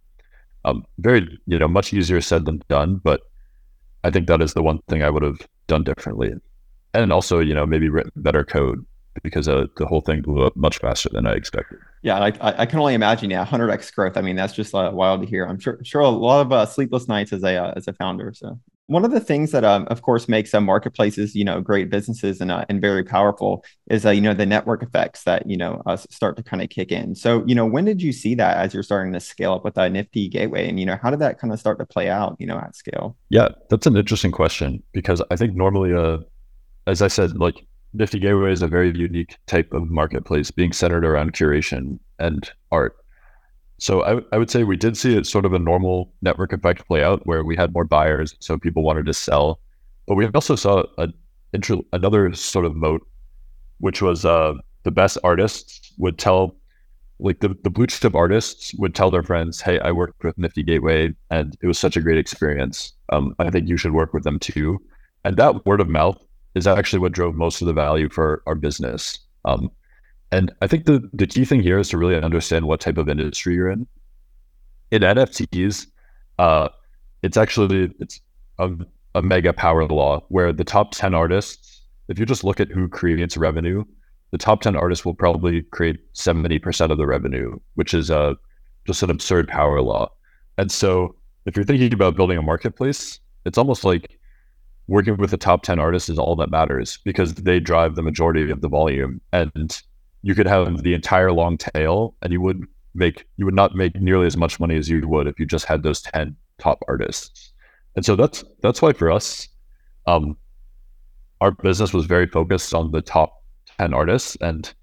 Um, 0.65 0.85
very, 0.99 1.39
you 1.47 1.57
know, 1.57 1.67
much 1.67 1.93
easier 1.93 2.21
said 2.21 2.45
than 2.45 2.61
done, 2.67 3.01
but 3.03 3.21
I 4.03 4.11
think 4.11 4.27
that 4.27 4.41
is 4.41 4.53
the 4.53 4.63
one 4.63 4.79
thing 4.87 5.03
I 5.03 5.09
would 5.09 5.23
have 5.23 5.39
done 5.67 5.83
differently. 5.83 6.33
And 6.93 7.13
also, 7.13 7.39
you 7.39 7.53
know, 7.53 7.65
maybe 7.65 7.89
written 7.89 8.11
better 8.15 8.43
code 8.43 8.85
because 9.23 9.47
uh, 9.47 9.65
the 9.77 9.85
whole 9.85 10.01
thing 10.01 10.21
blew 10.21 10.45
up 10.45 10.55
much 10.55 10.77
faster 10.77 11.09
than 11.11 11.25
I 11.25 11.33
expected. 11.33 11.79
Yeah, 12.01 12.19
I, 12.19 12.61
I 12.61 12.65
can 12.65 12.79
only 12.79 12.93
imagine. 12.93 13.29
Yeah, 13.29 13.45
100x 13.45 13.93
growth. 13.93 14.17
I 14.17 14.21
mean, 14.21 14.35
that's 14.35 14.53
just 14.53 14.73
uh, 14.73 14.91
wild 14.93 15.21
to 15.21 15.27
hear. 15.27 15.45
I'm 15.45 15.59
sure 15.59 15.79
sure 15.83 16.01
a 16.01 16.09
lot 16.09 16.41
of 16.41 16.51
uh, 16.51 16.65
sleepless 16.65 17.07
nights 17.07 17.33
as 17.33 17.43
a 17.43 17.57
uh, 17.57 17.73
as 17.75 17.87
a 17.87 17.93
founder. 17.93 18.33
So 18.33 18.59
one 18.89 19.05
of 19.05 19.11
the 19.11 19.19
things 19.19 19.51
that, 19.51 19.63
um, 19.63 19.87
of 19.91 20.01
course, 20.01 20.27
makes 20.27 20.51
uh, 20.51 20.59
marketplaces, 20.59 21.35
you 21.35 21.45
know, 21.45 21.61
great 21.61 21.91
businesses 21.91 22.41
and 22.41 22.51
uh, 22.51 22.65
and 22.69 22.81
very 22.81 23.03
powerful 23.03 23.63
is, 23.89 24.03
uh, 24.03 24.09
you 24.09 24.19
know, 24.19 24.33
the 24.33 24.47
network 24.47 24.81
effects 24.81 25.23
that 25.25 25.47
you 25.47 25.55
know 25.55 25.81
uh, 25.85 25.95
start 25.95 26.35
to 26.37 26.43
kind 26.43 26.63
of 26.63 26.69
kick 26.69 26.91
in. 26.91 27.13
So, 27.13 27.43
you 27.45 27.53
know, 27.53 27.67
when 27.67 27.85
did 27.85 28.01
you 28.01 28.11
see 28.11 28.33
that 28.35 28.57
as 28.57 28.73
you're 28.73 28.81
starting 28.81 29.13
to 29.13 29.19
scale 29.19 29.53
up 29.53 29.63
with 29.63 29.75
that 29.75 29.91
Nifty 29.91 30.27
Gateway, 30.27 30.67
and 30.67 30.79
you 30.79 30.87
know, 30.87 30.97
how 31.01 31.11
did 31.11 31.19
that 31.19 31.39
kind 31.39 31.53
of 31.53 31.59
start 31.59 31.77
to 31.77 31.85
play 31.85 32.09
out, 32.09 32.35
you 32.39 32.47
know, 32.47 32.57
at 32.57 32.75
scale? 32.75 33.15
Yeah, 33.29 33.49
that's 33.69 33.85
an 33.85 33.95
interesting 33.95 34.31
question 34.31 34.81
because 34.91 35.21
I 35.29 35.35
think 35.35 35.55
normally, 35.55 35.93
uh, 35.93 36.17
as 36.87 37.03
I 37.03 37.09
said, 37.09 37.37
like 37.37 37.63
Nifty 37.93 38.17
Gateway 38.17 38.51
is 38.51 38.63
a 38.63 38.67
very 38.67 38.97
unique 38.97 39.37
type 39.45 39.71
of 39.71 39.89
marketplace, 39.91 40.49
being 40.49 40.73
centered 40.73 41.05
around 41.05 41.33
curation 41.33 41.99
and 42.17 42.51
art. 42.71 42.95
So 43.79 44.03
I, 44.03 44.21
I 44.33 44.37
would 44.37 44.51
say 44.51 44.63
we 44.63 44.77
did 44.77 44.97
see 44.97 45.15
it 45.15 45.25
sort 45.25 45.45
of 45.45 45.53
a 45.53 45.59
normal 45.59 46.13
network 46.21 46.53
effect 46.53 46.85
play 46.85 47.03
out 47.03 47.25
where 47.25 47.43
we 47.43 47.55
had 47.55 47.73
more 47.73 47.85
buyers, 47.85 48.35
so 48.39 48.57
people 48.57 48.83
wanted 48.83 49.05
to 49.05 49.13
sell. 49.13 49.59
But 50.05 50.15
we 50.15 50.27
also 50.27 50.55
saw 50.55 50.83
a, 50.97 51.07
intro, 51.53 51.83
another 51.93 52.33
sort 52.33 52.65
of 52.65 52.75
moat, 52.75 53.07
which 53.79 54.01
was 54.01 54.25
uh, 54.25 54.53
the 54.83 54.91
best 54.91 55.17
artists 55.23 55.93
would 55.97 56.17
tell, 56.17 56.55
like 57.19 57.39
the, 57.39 57.55
the 57.63 57.69
blue 57.69 57.87
chip 57.87 58.15
artists 58.15 58.73
would 58.75 58.95
tell 58.95 59.11
their 59.11 59.23
friends, 59.23 59.61
hey, 59.61 59.79
I 59.79 59.91
worked 59.91 60.23
with 60.23 60.37
Nifty 60.37 60.63
Gateway 60.63 61.13
and 61.29 61.57
it 61.61 61.67
was 61.67 61.79
such 61.79 61.95
a 61.95 62.01
great 62.01 62.17
experience. 62.17 62.93
Um, 63.11 63.33
I 63.39 63.49
think 63.49 63.67
you 63.67 63.77
should 63.77 63.93
work 63.93 64.13
with 64.13 64.23
them 64.23 64.39
too. 64.39 64.81
And 65.23 65.37
that 65.37 65.65
word 65.65 65.81
of 65.81 65.89
mouth 65.89 66.21
is 66.55 66.67
actually 66.67 66.99
what 66.99 67.11
drove 67.11 67.35
most 67.35 67.61
of 67.61 67.67
the 67.67 67.73
value 67.73 68.09
for 68.09 68.41
our 68.45 68.55
business. 68.55 69.19
Um, 69.45 69.71
and 70.31 70.51
I 70.61 70.67
think 70.67 70.85
the, 70.85 71.07
the 71.13 71.27
key 71.27 71.45
thing 71.45 71.61
here 71.61 71.79
is 71.79 71.89
to 71.89 71.97
really 71.97 72.15
understand 72.15 72.65
what 72.65 72.79
type 72.79 72.97
of 72.97 73.09
industry 73.09 73.55
you're 73.55 73.69
in. 73.69 73.87
In 74.91 75.01
NFTs, 75.01 75.87
uh, 76.37 76.69
it's 77.23 77.37
actually 77.37 77.91
it's 77.99 78.21
a, 78.59 78.71
a 79.15 79.21
mega 79.21 79.53
power 79.53 79.85
law 79.85 80.23
where 80.29 80.53
the 80.53 80.63
top 80.63 80.91
10 80.91 81.13
artists, 81.13 81.81
if 82.07 82.19
you 82.19 82.25
just 82.25 82.43
look 82.43 82.59
at 82.59 82.69
who 82.69 82.87
creates 82.87 83.37
revenue, 83.37 83.83
the 84.31 84.37
top 84.37 84.61
10 84.61 84.75
artists 84.75 85.03
will 85.03 85.15
probably 85.15 85.63
create 85.63 85.97
70% 86.13 86.91
of 86.91 86.97
the 86.97 87.07
revenue, 87.07 87.59
which 87.75 87.93
is 87.93 88.11
uh, 88.11 88.33
just 88.85 89.01
an 89.01 89.09
absurd 89.09 89.47
power 89.47 89.81
law. 89.81 90.11
And 90.57 90.71
so 90.71 91.15
if 91.45 91.55
you're 91.55 91.65
thinking 91.65 91.93
about 91.93 92.15
building 92.15 92.37
a 92.37 92.41
marketplace, 92.43 93.19
it's 93.45 93.57
almost 93.57 93.83
like 93.83 94.19
working 94.87 95.17
with 95.17 95.31
the 95.31 95.37
top 95.37 95.63
10 95.63 95.79
artists 95.79 96.09
is 96.09 96.19
all 96.19 96.35
that 96.35 96.51
matters 96.51 96.99
because 97.03 97.33
they 97.35 97.59
drive 97.59 97.95
the 97.95 98.03
majority 98.03 98.49
of 98.51 98.61
the 98.61 98.69
volume. 98.69 99.21
And 99.33 99.81
you 100.21 100.35
could 100.35 100.47
have 100.47 100.83
the 100.83 100.93
entire 100.93 101.31
long 101.31 101.57
tail 101.57 102.15
and 102.21 102.33
you 102.33 102.41
would 102.41 102.65
make 102.93 103.25
you 103.37 103.45
would 103.45 103.55
not 103.55 103.75
make 103.75 103.95
nearly 103.95 104.27
as 104.27 104.35
much 104.35 104.59
money 104.59 104.75
as 104.75 104.89
you 104.89 105.07
would 105.07 105.27
if 105.27 105.39
you 105.39 105.45
just 105.45 105.65
had 105.65 105.83
those 105.83 106.01
10 106.01 106.35
top 106.57 106.83
artists. 106.87 107.51
And 107.95 108.05
so 108.05 108.15
that's 108.15 108.43
that's 108.61 108.81
why 108.81 108.93
for 108.93 109.11
us 109.11 109.47
um 110.07 110.37
our 111.41 111.51
business 111.51 111.93
was 111.93 112.05
very 112.05 112.27
focused 112.27 112.73
on 112.73 112.91
the 112.91 113.01
top 113.01 113.43
10 113.79 113.93
artists. 113.93 114.35
And 114.41 114.73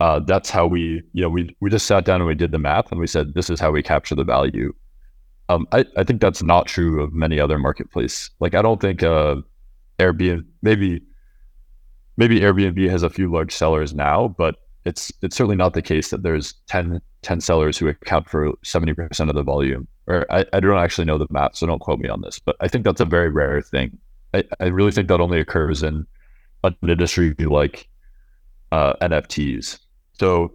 uh, 0.00 0.20
that's 0.20 0.48
how 0.48 0.66
we 0.66 1.02
you 1.12 1.22
know 1.22 1.28
we 1.28 1.54
we 1.60 1.70
just 1.70 1.86
sat 1.86 2.04
down 2.04 2.20
and 2.20 2.28
we 2.28 2.34
did 2.34 2.52
the 2.52 2.58
math 2.58 2.92
and 2.92 3.00
we 3.00 3.06
said 3.06 3.34
this 3.34 3.50
is 3.50 3.58
how 3.58 3.72
we 3.72 3.82
capture 3.82 4.14
the 4.14 4.24
value. 4.24 4.72
Um, 5.48 5.66
I, 5.72 5.86
I 5.96 6.04
think 6.04 6.20
that's 6.20 6.42
not 6.42 6.66
true 6.66 7.02
of 7.02 7.12
many 7.12 7.40
other 7.40 7.58
marketplace. 7.58 8.30
Like 8.38 8.54
i 8.54 8.62
don't 8.62 8.80
think 8.80 9.02
uh 9.02 9.36
airbnb 9.98 10.44
maybe 10.62 11.02
maybe 12.16 12.38
airbnb 12.38 12.88
has 12.88 13.02
a 13.02 13.10
few 13.10 13.32
large 13.32 13.52
sellers 13.52 13.92
now 13.92 14.28
but 14.38 14.56
it's 14.88 15.12
it's 15.20 15.36
certainly 15.36 15.56
not 15.56 15.74
the 15.74 15.82
case 15.82 16.08
that 16.08 16.22
there's 16.22 16.54
10, 16.68 17.00
10 17.20 17.40
sellers 17.42 17.76
who 17.76 17.88
account 17.88 18.28
for 18.28 18.52
70% 18.64 19.28
of 19.28 19.34
the 19.34 19.42
volume. 19.42 19.86
Or 20.06 20.26
I, 20.32 20.46
I 20.54 20.60
don't 20.60 20.78
actually 20.78 21.04
know 21.04 21.18
the 21.18 21.26
math, 21.28 21.56
so 21.56 21.66
don't 21.66 21.78
quote 21.80 22.00
me 22.00 22.08
on 22.08 22.22
this, 22.22 22.38
but 22.38 22.56
I 22.60 22.68
think 22.68 22.84
that's 22.84 23.00
a 23.00 23.04
very 23.04 23.28
rare 23.28 23.60
thing. 23.60 23.98
I, 24.32 24.44
I 24.60 24.66
really 24.66 24.90
think 24.90 25.08
that 25.08 25.20
only 25.20 25.40
occurs 25.40 25.82
in 25.82 26.06
an 26.64 26.74
industry 26.82 27.34
like 27.38 27.86
uh, 28.72 28.94
NFTs. 29.02 29.78
So 30.12 30.54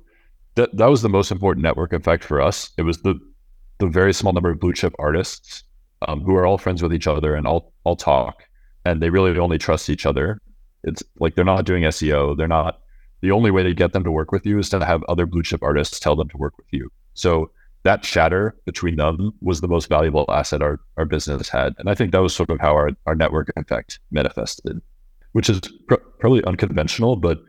that 0.56 0.76
that 0.76 0.88
was 0.88 1.04
the 1.04 1.10
most 1.10 1.32
important 1.32 1.64
network 1.64 1.94
effect 1.94 2.24
for 2.24 2.42
us. 2.42 2.72
It 2.78 2.82
was 2.84 3.04
the 3.04 3.20
the 3.78 3.88
very 3.88 4.14
small 4.14 4.34
number 4.34 4.50
of 4.50 4.60
blue 4.60 4.74
chip 4.74 4.96
artists 4.98 5.64
um, 6.08 6.22
who 6.22 6.36
are 6.36 6.46
all 6.46 6.58
friends 6.58 6.82
with 6.82 6.94
each 6.94 7.08
other 7.08 7.36
and 7.36 7.46
all 7.46 7.72
all 7.84 7.96
talk, 7.96 8.44
and 8.84 9.00
they 9.00 9.12
really 9.12 9.38
only 9.38 9.60
trust 9.60 9.92
each 9.92 10.08
other. 10.08 10.42
It's 10.84 11.04
like 11.20 11.36
they're 11.36 11.46
not 11.46 11.66
doing 11.66 11.84
SEO, 11.84 12.36
they're 12.36 12.48
not 12.48 12.83
the 13.24 13.32
only 13.32 13.52
way 13.52 13.64
to 13.64 13.74
get 13.74 13.94
them 13.94 14.04
to 14.04 14.12
work 14.12 14.34
with 14.34 14.46
you 14.46 14.60
is 14.60 14.68
to 14.68 14.84
have 14.84 15.02
other 15.06 15.26
blue 15.26 15.42
chip 15.42 15.64
artists 15.64 15.98
tell 15.98 16.14
them 16.14 16.28
to 16.28 16.38
work 16.38 16.58
with 16.58 16.68
you. 16.72 16.92
So 17.14 17.52
that 17.84 18.04
chatter 18.04 18.54
between 18.66 18.98
them 18.98 19.32
was 19.40 19.62
the 19.62 19.68
most 19.70 19.88
valuable 19.88 20.26
asset 20.28 20.62
our, 20.62 20.82
our 20.98 21.06
business 21.06 21.48
had. 21.48 21.74
And 21.78 21.90
I 21.90 21.96
think 21.96 22.12
that 22.12 22.22
was 22.22 22.36
sort 22.36 22.50
of 22.50 22.60
how 22.60 22.74
our, 22.74 22.90
our 23.06 23.16
network 23.16 23.50
effect 23.56 24.00
manifested, 24.12 24.82
which 25.32 25.50
is 25.50 25.62
pr- 25.88 26.04
probably 26.20 26.44
unconventional, 26.44 27.16
but 27.16 27.40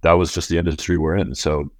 that 0.00 0.14
was 0.14 0.34
just 0.34 0.48
the 0.48 0.58
industry 0.58 0.98
we're 0.98 1.16
in. 1.16 1.36
So 1.36 1.70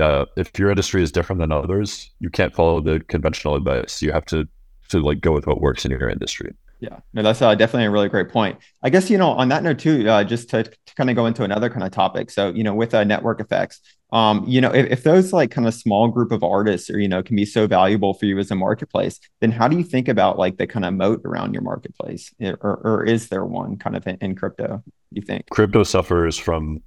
uh, 0.00 0.26
if 0.36 0.56
your 0.56 0.70
industry 0.70 1.02
is 1.02 1.10
different 1.10 1.40
than 1.40 1.50
others, 1.50 2.08
you 2.20 2.30
can't 2.30 2.54
follow 2.54 2.80
the 2.80 3.00
conventional 3.08 3.56
advice. 3.56 4.00
You 4.02 4.12
have 4.12 4.24
to 4.26 4.46
to 4.90 5.00
like 5.00 5.20
go 5.20 5.32
with 5.32 5.48
what 5.48 5.60
works 5.60 5.84
in 5.84 5.90
your 5.90 6.08
industry. 6.08 6.54
Yeah, 6.80 7.00
no, 7.12 7.22
that's 7.22 7.42
uh, 7.42 7.54
definitely 7.54 7.86
a 7.86 7.90
really 7.90 8.08
great 8.08 8.28
point. 8.28 8.58
I 8.82 8.90
guess 8.90 9.10
you 9.10 9.18
know 9.18 9.30
on 9.30 9.48
that 9.48 9.62
note 9.62 9.80
too, 9.80 10.08
uh, 10.08 10.22
just 10.24 10.48
to, 10.50 10.62
to 10.62 10.94
kind 10.96 11.10
of 11.10 11.16
go 11.16 11.26
into 11.26 11.42
another 11.42 11.68
kind 11.68 11.82
of 11.82 11.90
topic. 11.90 12.30
So 12.30 12.50
you 12.50 12.62
know, 12.62 12.74
with 12.74 12.94
uh, 12.94 13.04
network 13.04 13.40
effects, 13.40 13.80
um, 14.10 14.44
you 14.46 14.60
know, 14.60 14.70
if, 14.70 14.86
if 14.86 15.02
those 15.02 15.32
like 15.32 15.50
kind 15.50 15.66
of 15.66 15.74
small 15.74 16.08
group 16.08 16.32
of 16.32 16.42
artists 16.42 16.88
or, 16.88 16.98
you 16.98 17.08
know, 17.08 17.22
can 17.22 17.36
be 17.36 17.44
so 17.44 17.66
valuable 17.66 18.14
for 18.14 18.24
you 18.24 18.38
as 18.38 18.50
a 18.50 18.54
marketplace, 18.54 19.20
then 19.40 19.50
how 19.50 19.68
do 19.68 19.76
you 19.76 19.84
think 19.84 20.08
about 20.08 20.38
like 20.38 20.56
the 20.56 20.66
kind 20.66 20.84
of 20.84 20.94
moat 20.94 21.20
around 21.24 21.52
your 21.52 21.62
marketplace? 21.62 22.32
Or, 22.40 22.80
or 22.84 23.04
is 23.04 23.28
there 23.28 23.44
one 23.44 23.76
kind 23.76 23.96
of 23.96 24.06
in, 24.06 24.16
in 24.20 24.34
crypto, 24.34 24.82
you 25.12 25.20
think? 25.20 25.50
Crypto 25.50 25.82
suffers 25.82 26.38
from, 26.38 26.82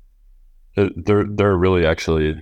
uh, 0.77 0.89
there, 0.95 1.25
there 1.25 1.51
are 1.51 1.57
really 1.57 1.85
actually 1.85 2.41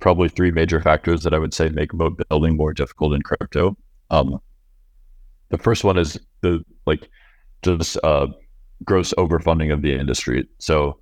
probably 0.00 0.28
three 0.28 0.50
major 0.50 0.80
factors 0.80 1.22
that 1.22 1.32
I 1.32 1.38
would 1.38 1.54
say 1.54 1.68
make 1.68 1.94
moat 1.94 2.20
building 2.28 2.56
more 2.56 2.72
difficult 2.72 3.12
in 3.14 3.22
crypto. 3.22 3.76
Um, 4.10 4.40
the 5.50 5.58
first 5.58 5.84
one 5.84 5.98
is 5.98 6.18
the 6.40 6.64
like 6.86 7.08
just 7.62 7.98
uh, 8.02 8.28
gross 8.84 9.12
overfunding 9.18 9.72
of 9.72 9.82
the 9.82 9.92
industry. 9.92 10.48
So 10.58 10.98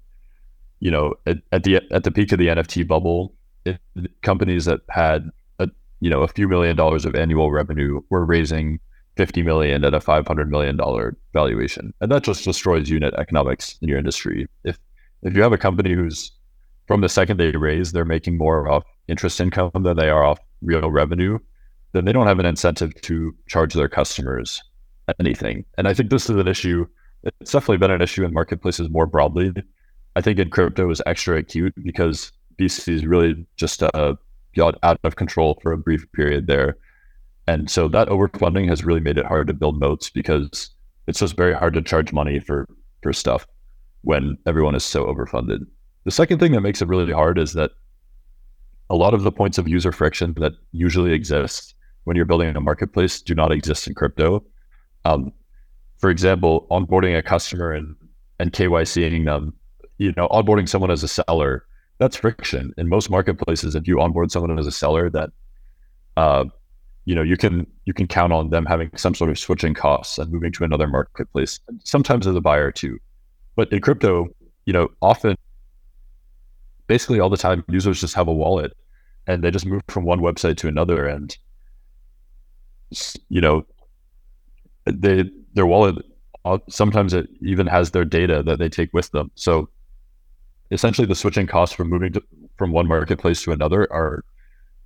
you 0.80 0.90
know, 0.90 1.14
at, 1.26 1.38
at, 1.52 1.64
the 1.64 1.80
at 1.90 2.04
the 2.04 2.10
peak 2.10 2.32
of 2.32 2.38
the 2.38 2.48
NFT 2.48 2.86
bubble, 2.86 3.34
it, 3.64 3.78
companies 4.22 4.64
that 4.66 4.80
had 4.90 5.30
a 5.58 5.68
you 6.00 6.10
know 6.10 6.22
a 6.22 6.28
few 6.28 6.48
million 6.48 6.76
dollars 6.76 7.04
of 7.04 7.14
annual 7.14 7.50
revenue 7.50 8.00
were 8.10 8.24
raising 8.24 8.80
50 9.16 9.42
million 9.42 9.84
at 9.84 9.94
a 9.94 10.00
500 10.00 10.50
million 10.50 10.76
dollar 10.76 11.16
valuation, 11.32 11.92
and 12.00 12.10
that 12.12 12.22
just 12.22 12.44
destroys 12.44 12.88
unit 12.88 13.14
economics 13.14 13.76
in 13.82 13.88
your 13.88 13.98
industry. 13.98 14.46
If 14.64 14.78
if 15.22 15.34
you 15.34 15.42
have 15.42 15.52
a 15.52 15.58
company 15.58 15.92
who's 15.94 16.32
from 16.86 17.00
the 17.00 17.08
second 17.08 17.38
they 17.38 17.50
raise, 17.50 17.92
they're 17.92 18.04
making 18.04 18.38
more 18.38 18.70
off 18.70 18.84
interest 19.08 19.40
income 19.40 19.70
than 19.74 19.96
they 19.96 20.08
are 20.08 20.24
off 20.24 20.38
real 20.62 20.90
revenue, 20.90 21.38
then 21.98 22.04
they 22.04 22.12
don't 22.12 22.26
have 22.26 22.38
an 22.38 22.46
incentive 22.46 22.98
to 23.02 23.34
charge 23.46 23.74
their 23.74 23.88
customers 23.88 24.62
anything. 25.18 25.64
And 25.76 25.88
I 25.88 25.94
think 25.94 26.10
this 26.10 26.30
is 26.30 26.36
an 26.36 26.48
issue. 26.48 26.86
It's 27.40 27.52
definitely 27.52 27.78
been 27.78 27.90
an 27.90 28.02
issue 28.02 28.24
in 28.24 28.32
marketplaces 28.32 28.88
more 28.88 29.06
broadly 29.06 29.52
I 30.18 30.20
think 30.20 30.40
in 30.40 30.50
crypto 30.50 30.88
was 30.88 31.00
extra 31.06 31.36
acute 31.38 31.74
because 31.80 32.32
VC 32.58 32.92
is 32.92 33.06
really 33.06 33.46
just 33.54 33.84
uh, 33.84 34.14
got 34.56 34.76
out 34.82 34.98
of 35.04 35.14
control 35.14 35.60
for 35.62 35.70
a 35.70 35.78
brief 35.78 36.10
period 36.10 36.48
there. 36.48 36.76
And 37.46 37.70
so 37.70 37.86
that 37.86 38.08
overfunding 38.08 38.68
has 38.68 38.84
really 38.84 38.98
made 38.98 39.16
it 39.16 39.26
hard 39.26 39.46
to 39.46 39.54
build 39.54 39.78
moats 39.78 40.10
because 40.10 40.70
it's 41.06 41.20
just 41.20 41.36
very 41.36 41.54
hard 41.54 41.72
to 41.74 41.82
charge 41.82 42.12
money 42.12 42.40
for, 42.40 42.66
for 43.00 43.12
stuff 43.12 43.46
when 44.02 44.36
everyone 44.44 44.74
is 44.74 44.84
so 44.84 45.04
overfunded. 45.04 45.60
The 46.02 46.10
second 46.10 46.40
thing 46.40 46.50
that 46.50 46.62
makes 46.62 46.82
it 46.82 46.88
really 46.88 47.12
hard 47.12 47.38
is 47.38 47.52
that 47.52 47.70
a 48.90 48.96
lot 48.96 49.14
of 49.14 49.22
the 49.22 49.30
points 49.30 49.56
of 49.56 49.68
user 49.68 49.92
friction 49.92 50.34
that 50.38 50.54
usually 50.72 51.12
exist 51.12 51.74
when 52.08 52.16
you're 52.16 52.24
building 52.24 52.56
a 52.56 52.60
marketplace 52.60 53.20
do 53.20 53.34
not 53.34 53.52
exist 53.52 53.86
in 53.86 53.94
crypto. 53.94 54.42
Um, 55.04 55.32
for 55.98 56.10
example, 56.10 56.66
onboarding 56.70 57.16
a 57.16 57.22
customer 57.22 57.72
and, 57.72 57.94
and 58.40 58.52
KYCing 58.52 59.24
them 59.24 59.54
you 59.98 60.12
know, 60.16 60.28
onboarding 60.28 60.68
someone 60.68 60.90
as 60.90 61.02
a 61.02 61.08
seller, 61.08 61.66
that's 61.98 62.16
friction. 62.16 62.72
In 62.78 62.88
most 62.88 63.10
marketplaces, 63.10 63.74
if 63.74 63.86
you 63.86 64.00
onboard 64.00 64.30
someone 64.30 64.56
as 64.58 64.66
a 64.66 64.72
seller, 64.72 65.10
that 65.10 65.30
uh, 66.16 66.44
you 67.04 67.14
know, 67.14 67.22
you 67.22 67.36
can 67.36 67.66
you 67.84 67.92
can 67.92 68.06
count 68.06 68.32
on 68.32 68.50
them 68.50 68.64
having 68.64 68.90
some 68.96 69.14
sort 69.14 69.30
of 69.30 69.38
switching 69.38 69.74
costs 69.74 70.18
and 70.18 70.32
moving 70.32 70.52
to 70.52 70.64
another 70.64 70.86
marketplace. 70.86 71.60
Sometimes 71.84 72.26
as 72.26 72.36
a 72.36 72.40
buyer 72.40 72.70
too. 72.70 72.98
But 73.56 73.72
in 73.72 73.80
crypto, 73.80 74.28
you 74.66 74.72
know, 74.72 74.88
often 75.02 75.36
basically 76.86 77.20
all 77.20 77.28
the 77.28 77.36
time 77.36 77.64
users 77.68 78.00
just 78.00 78.14
have 78.14 78.28
a 78.28 78.32
wallet 78.32 78.76
and 79.26 79.42
they 79.42 79.50
just 79.50 79.66
move 79.66 79.82
from 79.88 80.04
one 80.04 80.20
website 80.20 80.56
to 80.58 80.68
another 80.68 81.06
and 81.06 81.36
you 83.28 83.40
know 83.40 83.64
they 84.86 85.24
their 85.54 85.66
wallet 85.66 85.96
uh, 86.44 86.58
sometimes 86.68 87.12
it 87.12 87.28
even 87.42 87.66
has 87.66 87.90
their 87.90 88.04
data 88.04 88.42
that 88.42 88.58
they 88.58 88.68
take 88.68 88.92
with 88.92 89.10
them 89.10 89.30
so 89.34 89.68
essentially 90.70 91.06
the 91.06 91.14
switching 91.14 91.46
costs 91.46 91.74
from 91.74 91.88
moving 91.88 92.12
to, 92.12 92.22
from 92.56 92.72
one 92.72 92.86
marketplace 92.86 93.42
to 93.42 93.52
another 93.52 93.90
are 93.92 94.24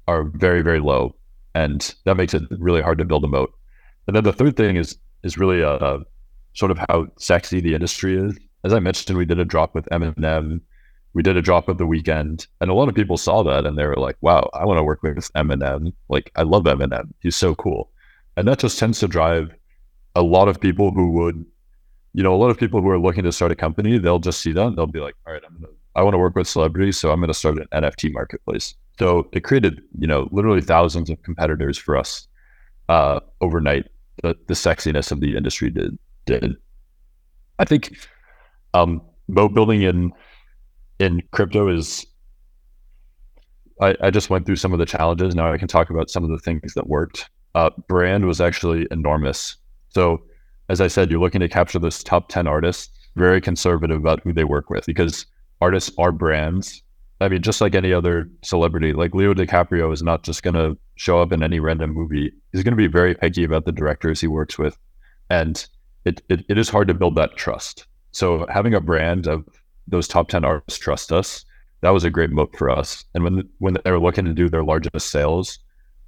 are 0.08 0.24
very 0.24 0.62
very 0.62 0.80
low, 0.80 1.14
and 1.54 1.94
that 2.04 2.16
makes 2.16 2.34
it 2.34 2.42
really 2.50 2.82
hard 2.82 2.98
to 2.98 3.04
build 3.04 3.24
a 3.24 3.28
moat. 3.28 3.52
And 4.06 4.16
then 4.16 4.24
the 4.24 4.32
third 4.32 4.56
thing 4.56 4.76
is 4.76 4.98
is 5.22 5.38
really 5.38 5.62
uh, 5.62 5.76
uh 5.76 5.98
sort 6.54 6.70
of 6.70 6.78
how 6.88 7.06
sexy 7.18 7.60
the 7.60 7.74
industry 7.74 8.16
is. 8.16 8.38
As 8.64 8.72
I 8.72 8.78
mentioned, 8.78 9.16
we 9.16 9.24
did 9.24 9.40
a 9.40 9.44
drop 9.44 9.74
with 9.74 9.86
Eminem. 9.86 10.60
We 11.14 11.22
did 11.22 11.36
a 11.36 11.42
drop 11.42 11.68
of 11.68 11.78
the 11.78 11.86
Weeknd, 11.86 12.46
and 12.60 12.70
a 12.70 12.74
lot 12.74 12.88
of 12.88 12.94
people 12.94 13.16
saw 13.16 13.42
that 13.42 13.66
and 13.66 13.76
they 13.76 13.86
were 13.86 13.96
like, 13.96 14.16
"Wow, 14.20 14.48
I 14.54 14.64
want 14.64 14.78
to 14.78 14.84
work 14.84 15.02
with 15.02 15.32
Eminem. 15.34 15.92
Like, 16.08 16.30
I 16.36 16.42
love 16.42 16.64
Eminem. 16.64 17.12
He's 17.20 17.36
so 17.36 17.54
cool." 17.54 17.90
And 18.36 18.48
that 18.48 18.58
just 18.58 18.78
tends 18.78 18.98
to 19.00 19.08
drive 19.08 19.50
a 20.14 20.22
lot 20.22 20.48
of 20.48 20.60
people 20.60 20.90
who 20.90 21.10
would 21.12 21.44
you 22.14 22.22
know, 22.22 22.34
a 22.34 22.36
lot 22.36 22.50
of 22.50 22.58
people 22.58 22.80
who 22.80 22.88
are 22.88 22.98
looking 22.98 23.24
to 23.24 23.32
start 23.32 23.52
a 23.52 23.56
company, 23.56 23.98
they'll 23.98 24.18
just 24.18 24.42
see 24.42 24.52
that 24.52 24.66
and 24.66 24.76
they'll 24.76 24.86
be 24.86 25.00
like, 25.00 25.14
all 25.26 25.32
right, 25.32 25.42
I'm 25.46 25.54
gonna, 25.54 25.72
I 25.94 26.02
want 26.02 26.14
to 26.14 26.18
work 26.18 26.36
with 26.36 26.46
celebrities, 26.46 26.98
so 26.98 27.10
I'm 27.10 27.20
going 27.20 27.28
to 27.28 27.34
start 27.34 27.58
an 27.58 27.66
NFT 27.72 28.12
marketplace. 28.12 28.74
So 28.98 29.28
it 29.32 29.40
created, 29.40 29.82
you 29.98 30.06
know, 30.06 30.28
literally 30.30 30.60
thousands 30.60 31.10
of 31.10 31.22
competitors 31.22 31.78
for 31.78 31.96
us 31.96 32.28
uh, 32.88 33.20
overnight. 33.40 33.88
The, 34.22 34.36
the 34.46 34.54
sexiness 34.54 35.10
of 35.10 35.20
the 35.20 35.36
industry 35.36 35.70
did 35.70 35.98
did. 36.26 36.54
I 37.58 37.64
think 37.64 37.96
um, 38.74 39.00
moat 39.26 39.54
building 39.54 39.82
in 39.82 40.12
in 41.02 41.22
crypto 41.32 41.68
is. 41.68 42.06
I, 43.80 43.96
I 44.00 44.10
just 44.10 44.30
went 44.30 44.46
through 44.46 44.56
some 44.56 44.72
of 44.72 44.78
the 44.78 44.86
challenges. 44.86 45.34
Now 45.34 45.52
I 45.52 45.58
can 45.58 45.66
talk 45.66 45.90
about 45.90 46.10
some 46.10 46.22
of 46.22 46.30
the 46.30 46.38
things 46.38 46.74
that 46.74 46.86
worked. 46.86 47.28
Uh, 47.54 47.70
brand 47.88 48.26
was 48.26 48.40
actually 48.40 48.86
enormous. 48.90 49.56
So 49.88 50.22
as 50.68 50.80
I 50.80 50.86
said, 50.86 51.10
you're 51.10 51.20
looking 51.20 51.40
to 51.40 51.48
capture 51.48 51.78
those 51.78 52.02
top 52.04 52.28
10 52.28 52.46
artists, 52.46 52.90
very 53.16 53.40
conservative 53.40 53.98
about 53.98 54.20
who 54.20 54.32
they 54.32 54.44
work 54.44 54.70
with 54.70 54.86
because 54.86 55.26
artists 55.60 55.90
are 55.98 56.12
brands. 56.12 56.82
I 57.20 57.28
mean, 57.28 57.42
just 57.42 57.60
like 57.60 57.74
any 57.74 57.92
other 57.92 58.30
celebrity, 58.42 58.92
like 58.92 59.14
Leo 59.14 59.34
DiCaprio 59.34 59.92
is 59.92 60.02
not 60.02 60.22
just 60.22 60.42
going 60.42 60.54
to 60.54 60.76
show 60.96 61.20
up 61.20 61.32
in 61.32 61.42
any 61.42 61.60
random 61.60 61.92
movie. 61.92 62.32
He's 62.52 62.62
going 62.62 62.72
to 62.72 62.76
be 62.76 62.86
very 62.88 63.14
picky 63.14 63.44
about 63.44 63.64
the 63.64 63.72
directors 63.72 64.20
he 64.20 64.28
works 64.28 64.58
with. 64.58 64.78
And 65.28 65.66
it, 66.04 66.22
it, 66.28 66.44
it 66.48 66.58
is 66.58 66.68
hard 66.68 66.88
to 66.88 66.94
build 66.94 67.16
that 67.16 67.36
trust. 67.36 67.86
So 68.12 68.46
having 68.48 68.74
a 68.74 68.80
brand 68.80 69.26
of 69.26 69.44
those 69.88 70.08
top 70.08 70.28
10 70.28 70.44
artists 70.44 70.78
trust 70.78 71.12
us, 71.12 71.44
that 71.80 71.90
was 71.90 72.04
a 72.04 72.10
great 72.10 72.30
moat 72.30 72.54
for 72.56 72.70
us. 72.70 73.04
And 73.14 73.24
when, 73.24 73.48
when 73.58 73.76
they 73.84 73.90
were 73.90 73.98
looking 73.98 74.24
to 74.24 74.32
do 74.32 74.48
their 74.48 74.62
largest 74.62 75.10
sales, 75.10 75.58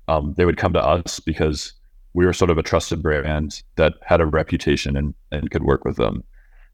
um, 0.09 0.35
they 0.37 0.45
would 0.45 0.57
come 0.57 0.73
to 0.73 0.85
us 0.85 1.21
because 1.21 1.73
we 2.13 2.25
were 2.25 2.33
sort 2.33 2.51
of 2.51 2.59
a 2.59 2.63
trusted 2.63 3.03
brand 3.03 3.63
that 3.77 3.95
had 4.03 4.21
a 4.21 4.27
reputation 4.27 4.97
and, 4.97 5.15
and 5.33 5.51
could 5.51 5.65
work 5.65 5.85
with 5.85 5.97
them. 5.97 6.23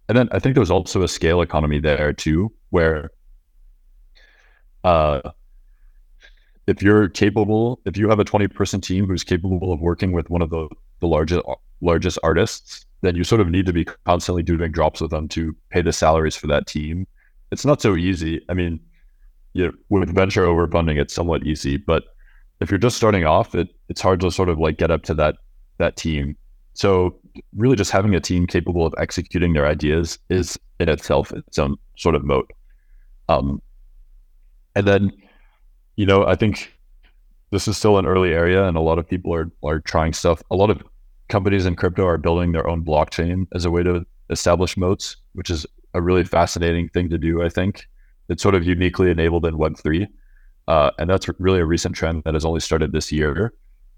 And 0.08 0.18
then 0.18 0.28
I 0.32 0.38
think 0.38 0.54
there 0.54 0.60
was 0.60 0.70
also 0.70 1.02
a 1.02 1.08
scale 1.08 1.40
economy 1.40 1.78
there 1.78 2.12
too, 2.12 2.52
where 2.70 3.10
uh, 4.84 5.20
if 6.66 6.82
you're 6.82 7.08
capable, 7.08 7.80
if 7.84 7.96
you 7.96 8.08
have 8.08 8.18
a 8.18 8.24
20 8.24 8.48
person 8.48 8.80
team 8.80 9.06
who's 9.06 9.24
capable 9.24 9.72
of 9.72 9.80
working 9.80 10.12
with 10.12 10.28
one 10.28 10.42
of 10.42 10.50
the, 10.50 10.68
the 11.00 11.06
largest 11.06 11.42
largest 11.80 12.18
artists, 12.22 12.84
then 13.02 13.16
you 13.16 13.24
sort 13.24 13.40
of 13.40 13.48
need 13.48 13.66
to 13.66 13.72
be 13.72 13.86
constantly 14.04 14.42
doing 14.42 14.70
drops 14.70 15.00
with 15.00 15.10
them 15.10 15.28
to 15.28 15.56
pay 15.70 15.82
the 15.82 15.92
salaries 15.92 16.36
for 16.36 16.46
that 16.46 16.66
team. 16.66 17.06
It's 17.50 17.64
not 17.64 17.80
so 17.80 17.96
easy. 17.96 18.40
I 18.48 18.54
mean, 18.54 18.80
you 19.54 19.66
know, 19.66 19.72
with 19.88 20.14
venture 20.14 20.44
overfunding, 20.46 21.00
it's 21.00 21.14
somewhat 21.14 21.46
easy, 21.46 21.76
but 21.76 22.04
if 22.60 22.70
you're 22.70 22.78
just 22.78 22.96
starting 22.96 23.24
off, 23.24 23.54
it 23.54 23.68
it's 23.88 24.00
hard 24.00 24.20
to 24.20 24.30
sort 24.30 24.48
of 24.48 24.58
like 24.58 24.78
get 24.78 24.90
up 24.90 25.02
to 25.04 25.14
that 25.14 25.36
that 25.78 25.96
team. 25.96 26.36
So 26.74 27.18
really 27.56 27.76
just 27.76 27.90
having 27.90 28.14
a 28.14 28.20
team 28.20 28.46
capable 28.46 28.86
of 28.86 28.94
executing 28.98 29.54
their 29.54 29.66
ideas 29.66 30.18
is 30.28 30.58
in 30.78 30.88
itself 30.88 31.32
its 31.32 31.58
own 31.58 31.76
sort 31.96 32.14
of 32.14 32.24
moat. 32.24 32.50
Um, 33.28 33.60
and 34.74 34.86
then, 34.86 35.12
you 35.96 36.06
know, 36.06 36.26
I 36.26 36.36
think 36.36 36.72
this 37.50 37.66
is 37.66 37.76
still 37.76 37.98
an 37.98 38.06
early 38.06 38.32
area 38.32 38.64
and 38.66 38.76
a 38.76 38.80
lot 38.80 38.98
of 38.98 39.08
people 39.08 39.34
are 39.34 39.50
are 39.64 39.80
trying 39.80 40.12
stuff. 40.12 40.42
A 40.50 40.56
lot 40.56 40.70
of 40.70 40.82
companies 41.30 41.64
in 41.64 41.76
crypto 41.76 42.06
are 42.06 42.18
building 42.18 42.52
their 42.52 42.68
own 42.68 42.84
blockchain 42.84 43.46
as 43.54 43.64
a 43.64 43.70
way 43.70 43.82
to 43.82 44.04
establish 44.28 44.76
moats, 44.76 45.16
which 45.32 45.48
is 45.48 45.66
a 45.94 46.02
really 46.02 46.24
fascinating 46.24 46.88
thing 46.90 47.08
to 47.08 47.18
do, 47.18 47.42
I 47.42 47.48
think. 47.48 47.88
It's 48.28 48.42
sort 48.42 48.54
of 48.54 48.64
uniquely 48.64 49.10
enabled 49.10 49.46
in 49.46 49.54
Web3. 49.54 50.06
Uh, 50.68 50.90
and 50.98 51.08
that's 51.08 51.28
really 51.38 51.58
a 51.58 51.64
recent 51.64 51.96
trend 51.96 52.22
that 52.24 52.34
has 52.34 52.44
only 52.44 52.60
started 52.60 52.92
this 52.92 53.10
year. 53.10 53.52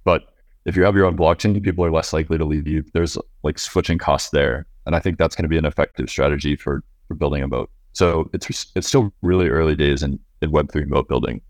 But 0.05 0.23
if 0.65 0.77
you 0.77 0.85
have 0.85 0.95
your 0.95 1.07
own 1.07 1.17
blockchain, 1.17 1.63
people 1.63 1.85
are 1.85 1.91
less 1.91 2.13
likely 2.13 2.39
to 2.39 2.45
leave 2.45 2.67
you. 2.67 2.85
There's 2.95 3.19
like 3.43 3.59
switching 3.59 3.99
costs 3.99 4.31
there. 4.31 4.67
And 4.87 4.97
I 4.97 5.01
think 5.01 5.19
that's 5.19 5.35
going 5.35 5.45
to 5.45 5.49
be 5.49 5.59
an 5.59 5.67
effective 5.67 6.09
strategy 6.09 6.57
for, 6.57 6.83
for 7.09 7.15
building 7.15 7.43
a 7.43 7.49
moat. 7.49 7.71
So 7.93 8.31
it's 8.33 8.73
it's 8.75 8.89
still 8.89 9.13
really 9.21 9.49
early 9.49 9.77
days 9.77 10.03
in, 10.03 10.19
in 10.41 10.51
Web3 10.51 10.87
moat 10.87 11.09
building. 11.09 11.43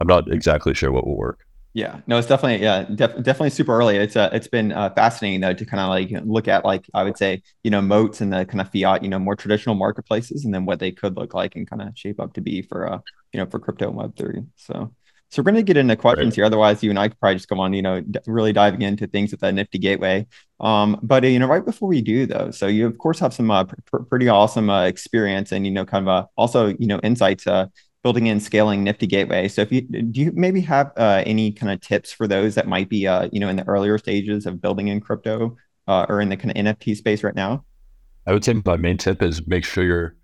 I'm 0.00 0.06
not 0.06 0.30
exactly 0.30 0.74
sure 0.74 0.92
what 0.92 1.06
will 1.06 1.16
work. 1.16 1.47
Yeah, 1.74 2.00
no, 2.06 2.18
it's 2.18 2.26
definitely 2.26 2.64
yeah, 2.64 2.84
def- 2.84 3.22
definitely 3.22 3.50
super 3.50 3.76
early. 3.76 3.96
It's 3.96 4.16
uh, 4.16 4.30
it's 4.32 4.48
been 4.48 4.72
uh, 4.72 4.90
fascinating 4.90 5.40
though 5.40 5.54
to 5.54 5.64
kind 5.64 5.80
of 5.80 5.88
like 5.90 6.10
look 6.26 6.48
at 6.48 6.64
like 6.64 6.86
I 6.94 7.04
would 7.04 7.16
say 7.16 7.42
you 7.62 7.70
know 7.70 7.80
moats 7.80 8.20
and 8.20 8.32
the 8.32 8.44
kind 8.46 8.60
of 8.60 8.72
fiat 8.72 9.02
you 9.02 9.08
know 9.08 9.18
more 9.18 9.36
traditional 9.36 9.74
marketplaces 9.74 10.44
and 10.44 10.52
then 10.52 10.64
what 10.64 10.80
they 10.80 10.90
could 10.90 11.16
look 11.16 11.34
like 11.34 11.54
and 11.56 11.68
kind 11.68 11.82
of 11.82 11.96
shape 11.96 12.20
up 12.20 12.32
to 12.34 12.40
be 12.40 12.62
for 12.62 12.92
uh 12.92 12.98
you 13.32 13.38
know 13.38 13.46
for 13.46 13.58
crypto 13.58 13.88
and 13.88 13.96
Web 13.96 14.16
three. 14.16 14.42
So 14.56 14.92
so 15.30 15.42
we're 15.42 15.52
going 15.52 15.56
to 15.56 15.62
get 15.62 15.76
into 15.76 15.94
questions 15.94 16.28
right. 16.28 16.34
here. 16.36 16.44
Otherwise, 16.46 16.82
you 16.82 16.88
and 16.90 16.98
I 16.98 17.08
could 17.08 17.20
probably 17.20 17.34
just 17.34 17.48
go 17.48 17.60
on, 17.60 17.74
you 17.74 17.82
know, 17.82 18.00
d- 18.00 18.18
really 18.26 18.52
diving 18.52 18.80
into 18.80 19.06
things 19.06 19.30
with 19.30 19.40
that 19.40 19.52
Nifty 19.52 19.78
Gateway. 19.78 20.26
Um, 20.58 20.98
but 21.02 21.22
uh, 21.22 21.26
you 21.26 21.38
know, 21.38 21.46
right 21.46 21.64
before 21.64 21.88
we 21.88 22.00
do 22.00 22.24
though, 22.24 22.50
so 22.50 22.66
you 22.66 22.86
of 22.86 22.96
course 22.96 23.18
have 23.18 23.34
some 23.34 23.50
uh, 23.50 23.64
pr- 23.64 23.98
pretty 24.08 24.28
awesome 24.28 24.70
uh, 24.70 24.84
experience 24.84 25.52
and 25.52 25.66
you 25.66 25.72
know, 25.72 25.84
kind 25.84 26.04
of 26.04 26.08
uh, 26.08 26.26
also 26.36 26.68
you 26.78 26.86
know 26.86 26.98
insights 27.02 27.46
uh, 27.46 27.66
building 28.02 28.28
and 28.28 28.42
scaling 28.42 28.84
Nifty 28.84 29.06
Gateway. 29.06 29.48
So 29.48 29.62
if 29.62 29.72
you 29.72 29.82
do 29.82 30.20
you 30.20 30.32
maybe 30.34 30.60
have 30.62 30.92
uh, 30.96 31.22
any 31.26 31.52
kind 31.52 31.72
of 31.72 31.80
tips 31.80 32.12
for 32.12 32.26
those 32.26 32.54
that 32.54 32.68
might 32.68 32.88
be 32.88 33.06
uh, 33.06 33.28
you 33.32 33.40
know 33.40 33.48
in 33.48 33.56
the 33.56 33.66
earlier 33.66 33.98
stages 33.98 34.46
of 34.46 34.60
building 34.60 34.88
in 34.88 35.00
crypto 35.00 35.56
uh, 35.86 36.06
or 36.08 36.20
in 36.20 36.28
the 36.28 36.36
kind 36.36 36.50
of 36.50 36.56
NFT 36.56 36.96
space 36.96 37.22
right 37.22 37.34
now? 37.34 37.64
I 38.26 38.32
would 38.32 38.44
say 38.44 38.60
my 38.64 38.76
main 38.76 38.98
tip 38.98 39.22
is 39.22 39.46
make 39.46 39.64
sure 39.64 39.84
you're 39.84 40.16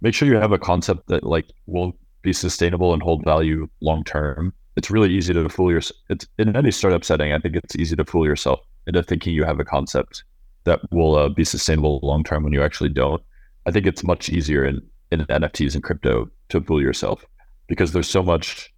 make 0.00 0.14
sure 0.14 0.28
you 0.28 0.36
have 0.36 0.52
a 0.52 0.58
concept 0.58 1.08
that 1.08 1.24
like 1.24 1.46
will 1.66 1.92
be 2.22 2.32
sustainable 2.32 2.92
and 2.92 3.02
hold 3.02 3.24
value 3.24 3.68
long 3.80 4.04
term. 4.04 4.52
It's 4.76 4.90
really 4.90 5.10
easy 5.10 5.34
to 5.34 5.48
fool 5.48 5.70
yourself. 5.70 6.00
It's 6.08 6.26
in 6.38 6.56
any 6.56 6.70
startup 6.70 7.04
setting. 7.04 7.32
I 7.32 7.38
think 7.38 7.56
it's 7.56 7.76
easy 7.76 7.96
to 7.96 8.04
fool 8.04 8.24
yourself 8.24 8.60
into 8.86 9.02
thinking 9.02 9.34
you 9.34 9.44
have 9.44 9.60
a 9.60 9.64
concept 9.64 10.24
that 10.64 10.80
will 10.90 11.16
uh, 11.16 11.28
be 11.28 11.44
sustainable 11.44 12.00
long 12.02 12.24
term 12.24 12.44
when 12.44 12.52
you 12.52 12.62
actually 12.62 12.88
don't. 12.88 13.22
I 13.66 13.70
think 13.70 13.86
it's 13.86 14.02
much 14.02 14.28
easier 14.28 14.64
in 14.64 14.80
in 15.12 15.26
NFTs 15.26 15.74
and 15.74 15.82
crypto 15.82 16.30
to 16.48 16.60
fool 16.60 16.80
yourself 16.80 17.24
because 17.68 17.92
there's 17.92 18.08
so 18.08 18.22
much, 18.22 18.72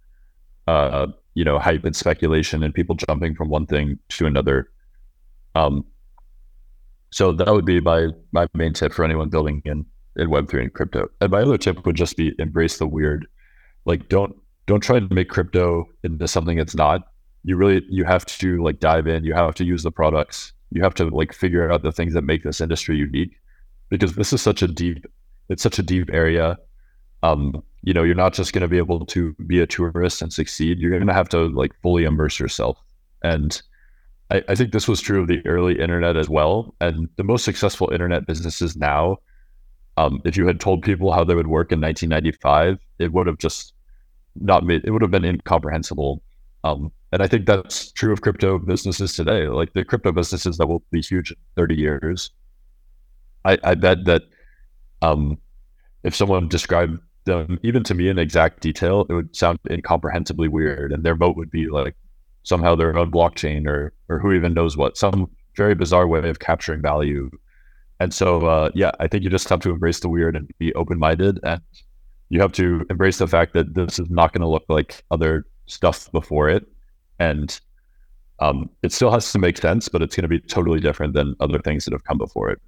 uh, 0.67 1.07
you 1.33 1.43
know, 1.43 1.57
hype 1.57 1.85
and 1.85 1.95
speculation 1.95 2.61
and 2.61 2.73
people 2.73 2.95
jumping 2.95 3.35
from 3.35 3.49
one 3.49 3.65
thing 3.65 3.97
to 4.09 4.25
another. 4.25 4.69
Um, 5.55 5.85
so 7.11 7.31
that 7.31 7.51
would 7.51 7.65
be 7.65 7.79
my 7.79 8.09
my 8.33 8.47
main 8.53 8.73
tip 8.73 8.93
for 8.93 9.05
anyone 9.05 9.29
building 9.29 9.61
in 9.65 9.85
in 10.17 10.29
Web 10.29 10.49
three 10.49 10.63
and 10.63 10.73
crypto. 10.73 11.07
And 11.21 11.31
my 11.31 11.41
other 11.41 11.57
tip 11.57 11.85
would 11.85 11.95
just 11.95 12.17
be 12.17 12.33
embrace 12.39 12.77
the 12.77 12.87
weird. 12.87 13.25
Like 13.85 14.09
don't 14.09 14.35
don't 14.65 14.81
try 14.81 14.99
to 14.99 15.13
make 15.13 15.29
crypto 15.29 15.85
into 16.03 16.27
something 16.27 16.59
it's 16.59 16.75
not. 16.75 17.07
You 17.43 17.55
really 17.55 17.85
you 17.89 18.03
have 18.03 18.25
to 18.25 18.61
like 18.61 18.79
dive 18.79 19.07
in. 19.07 19.23
You 19.23 19.33
have 19.33 19.55
to 19.55 19.63
use 19.63 19.83
the 19.83 19.91
products. 19.91 20.51
You 20.71 20.83
have 20.83 20.95
to 20.95 21.05
like 21.05 21.31
figure 21.31 21.71
out 21.71 21.83
the 21.83 21.91
things 21.91 22.13
that 22.13 22.23
make 22.23 22.43
this 22.43 22.59
industry 22.59 22.97
unique 22.97 23.39
because 23.89 24.15
this 24.15 24.33
is 24.33 24.41
such 24.41 24.61
a 24.61 24.67
deep 24.67 25.05
it's 25.49 25.63
such 25.63 25.79
a 25.79 25.83
deep 25.83 26.09
area. 26.11 26.57
Um, 27.23 27.63
you 27.83 27.93
know, 27.93 28.03
you're 28.03 28.15
not 28.15 28.33
just 28.33 28.53
going 28.53 28.61
to 28.61 28.67
be 28.67 28.77
able 28.77 29.05
to 29.05 29.33
be 29.45 29.59
a 29.59 29.67
tourist 29.67 30.21
and 30.21 30.33
succeed. 30.33 30.79
You're 30.79 30.91
going 30.91 31.07
to 31.07 31.13
have 31.13 31.29
to 31.29 31.47
like 31.49 31.71
fully 31.81 32.03
immerse 32.03 32.39
yourself. 32.39 32.77
And 33.23 33.61
I, 34.31 34.43
I 34.49 34.55
think 34.55 34.71
this 34.71 34.87
was 34.87 35.01
true 35.01 35.21
of 35.21 35.27
the 35.27 35.45
early 35.45 35.79
internet 35.79 36.17
as 36.17 36.29
well. 36.29 36.73
And 36.81 37.09
the 37.15 37.23
most 37.23 37.45
successful 37.45 37.91
internet 37.91 38.25
businesses 38.25 38.75
now, 38.75 39.17
um, 39.97 40.21
if 40.25 40.35
you 40.35 40.47
had 40.47 40.59
told 40.59 40.81
people 40.81 41.11
how 41.11 41.23
they 41.23 41.35
would 41.35 41.47
work 41.47 41.71
in 41.71 41.79
1995, 41.79 42.79
it 42.99 43.13
would 43.13 43.27
have 43.27 43.37
just 43.37 43.73
not 44.37 44.65
made 44.65 44.83
it 44.83 44.91
would 44.91 45.01
have 45.01 45.11
been 45.11 45.23
incomprehensible. 45.23 46.21
Um, 46.63 46.91
and 47.11 47.21
I 47.21 47.27
think 47.27 47.45
that's 47.45 47.91
true 47.91 48.11
of 48.11 48.21
crypto 48.21 48.57
businesses 48.57 49.15
today. 49.15 49.47
Like 49.47 49.73
the 49.73 49.85
crypto 49.85 50.11
businesses 50.11 50.57
that 50.57 50.67
will 50.67 50.83
be 50.91 51.01
huge 51.01 51.31
in 51.31 51.37
30 51.55 51.75
years. 51.75 52.31
I, 53.45 53.57
I 53.63 53.75
bet 53.75 54.05
that 54.05 54.23
um, 55.05 55.37
if 56.03 56.15
someone 56.15 56.47
described 56.47 56.99
them 57.25 57.59
even 57.63 57.83
to 57.83 57.95
me 57.95 58.09
in 58.09 58.19
exact 58.19 58.61
detail, 58.61 59.05
it 59.09 59.13
would 59.13 59.35
sound 59.35 59.59
incomprehensibly 59.69 60.47
weird, 60.47 60.91
and 60.91 61.03
their 61.03 61.15
vote 61.15 61.35
would 61.37 61.51
be 61.51 61.67
like 61.67 61.95
somehow 62.43 62.75
their 62.75 62.95
own 62.97 63.11
blockchain 63.11 63.67
or 63.67 63.93
or 64.09 64.19
who 64.19 64.31
even 64.33 64.53
knows 64.53 64.77
what, 64.77 64.97
some 64.97 65.29
very 65.57 65.75
bizarre 65.75 66.07
way 66.07 66.29
of 66.29 66.39
capturing 66.39 66.81
value. 66.81 67.29
And 67.99 68.13
so, 68.13 68.45
uh, 68.45 68.69
yeah, 68.75 68.91
I 68.99 69.07
think 69.07 69.23
you 69.23 69.29
just 69.29 69.49
have 69.49 69.61
to 69.61 69.71
embrace 69.71 70.01
the 70.01 70.09
weird 70.09 70.35
and 70.35 70.49
be 70.59 70.73
open 70.75 70.99
minded, 70.99 71.39
and 71.43 71.61
you 72.29 72.41
have 72.41 72.51
to 72.53 72.85
embrace 72.89 73.19
the 73.19 73.27
fact 73.27 73.53
that 73.53 73.73
this 73.73 73.99
is 73.99 74.09
not 74.09 74.33
going 74.33 74.41
to 74.41 74.53
look 74.55 74.65
like 74.67 75.03
other 75.11 75.45
stuff 75.67 76.11
before 76.11 76.49
it, 76.49 76.65
and 77.19 77.59
um, 78.39 78.69
it 78.83 78.91
still 78.91 79.11
has 79.11 79.31
to 79.31 79.39
make 79.39 79.57
sense, 79.57 79.87
but 79.89 80.01
it's 80.01 80.15
going 80.15 80.29
to 80.29 80.35
be 80.35 80.41
totally 80.41 80.81
different 80.81 81.13
than 81.13 81.35
other 81.39 81.59
things 81.59 81.85
that 81.85 81.93
have 81.93 82.03
come 82.03 82.17
before 82.17 82.49
it. 82.49 82.59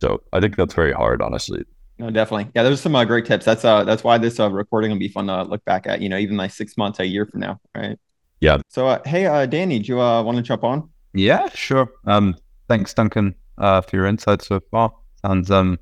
So 0.00 0.20
I 0.32 0.40
think 0.40 0.56
that's 0.56 0.74
very 0.74 0.92
hard, 0.92 1.22
honestly. 1.22 1.62
No, 1.98 2.10
definitely. 2.10 2.50
Yeah, 2.54 2.62
there's 2.62 2.80
some 2.80 2.96
uh, 2.96 3.04
great 3.04 3.26
tips. 3.26 3.44
That's 3.44 3.64
uh, 3.64 3.84
that's 3.84 4.02
why 4.02 4.18
this 4.18 4.40
uh, 4.40 4.50
recording 4.50 4.90
will 4.90 4.98
be 4.98 5.08
fun 5.08 5.26
to 5.26 5.42
look 5.44 5.64
back 5.64 5.86
at. 5.86 6.00
You 6.00 6.08
know, 6.08 6.16
even 6.18 6.36
like 6.36 6.50
six 6.50 6.76
months, 6.76 6.98
a 7.00 7.06
year 7.06 7.26
from 7.26 7.40
now, 7.40 7.60
right? 7.76 7.98
Yeah. 8.40 8.58
So, 8.68 8.88
uh, 8.88 9.00
hey, 9.06 9.26
uh, 9.26 9.46
Danny, 9.46 9.78
do 9.78 9.92
you 9.92 10.00
uh, 10.00 10.22
want 10.22 10.36
to 10.36 10.42
jump 10.42 10.64
on? 10.64 10.90
Yeah, 11.14 11.48
sure. 11.50 11.92
Um, 12.06 12.36
thanks, 12.68 12.92
Duncan, 12.92 13.34
uh, 13.58 13.82
for 13.82 13.96
your 13.96 14.06
insights 14.06 14.48
so 14.48 14.60
far. 14.70 14.92
Sounds 15.20 15.50
um, 15.50 15.78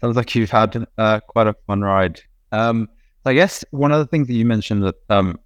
sounds 0.00 0.16
like 0.16 0.34
you've 0.34 0.50
had 0.50 0.86
uh, 0.98 1.20
quite 1.20 1.46
a 1.46 1.54
fun 1.66 1.80
ride. 1.80 2.20
Um, 2.52 2.88
I 3.24 3.32
guess 3.32 3.64
one 3.70 3.90
of 3.90 3.98
the 3.98 4.06
things 4.06 4.26
that 4.26 4.34
you 4.34 4.44
mentioned 4.44 4.82
that 4.82 4.96
um, 5.08 5.38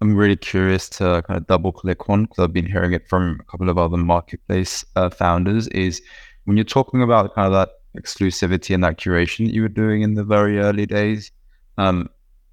I'm 0.00 0.16
really 0.16 0.36
curious 0.36 0.88
to 0.90 1.22
kind 1.26 1.38
of 1.38 1.46
double 1.46 1.72
click 1.72 2.08
on 2.08 2.24
because 2.24 2.42
I've 2.42 2.52
been 2.52 2.66
hearing 2.66 2.92
it 2.92 3.08
from 3.08 3.38
a 3.40 3.44
couple 3.44 3.68
of 3.68 3.78
other 3.78 3.96
marketplace 3.96 4.84
uh, 4.96 5.10
founders 5.10 5.68
is 5.68 6.02
when 6.44 6.56
you're 6.56 6.64
talking 6.64 7.02
about 7.02 7.34
kind 7.34 7.46
of 7.46 7.52
that 7.52 7.70
exclusivity 8.00 8.74
and 8.74 8.84
that 8.84 8.98
curation 8.98 9.46
that 9.46 9.54
you 9.54 9.62
were 9.62 9.68
doing 9.68 10.02
in 10.02 10.14
the 10.14 10.24
very 10.24 10.58
early 10.58 10.86
days, 10.86 11.32
um, 11.76 12.08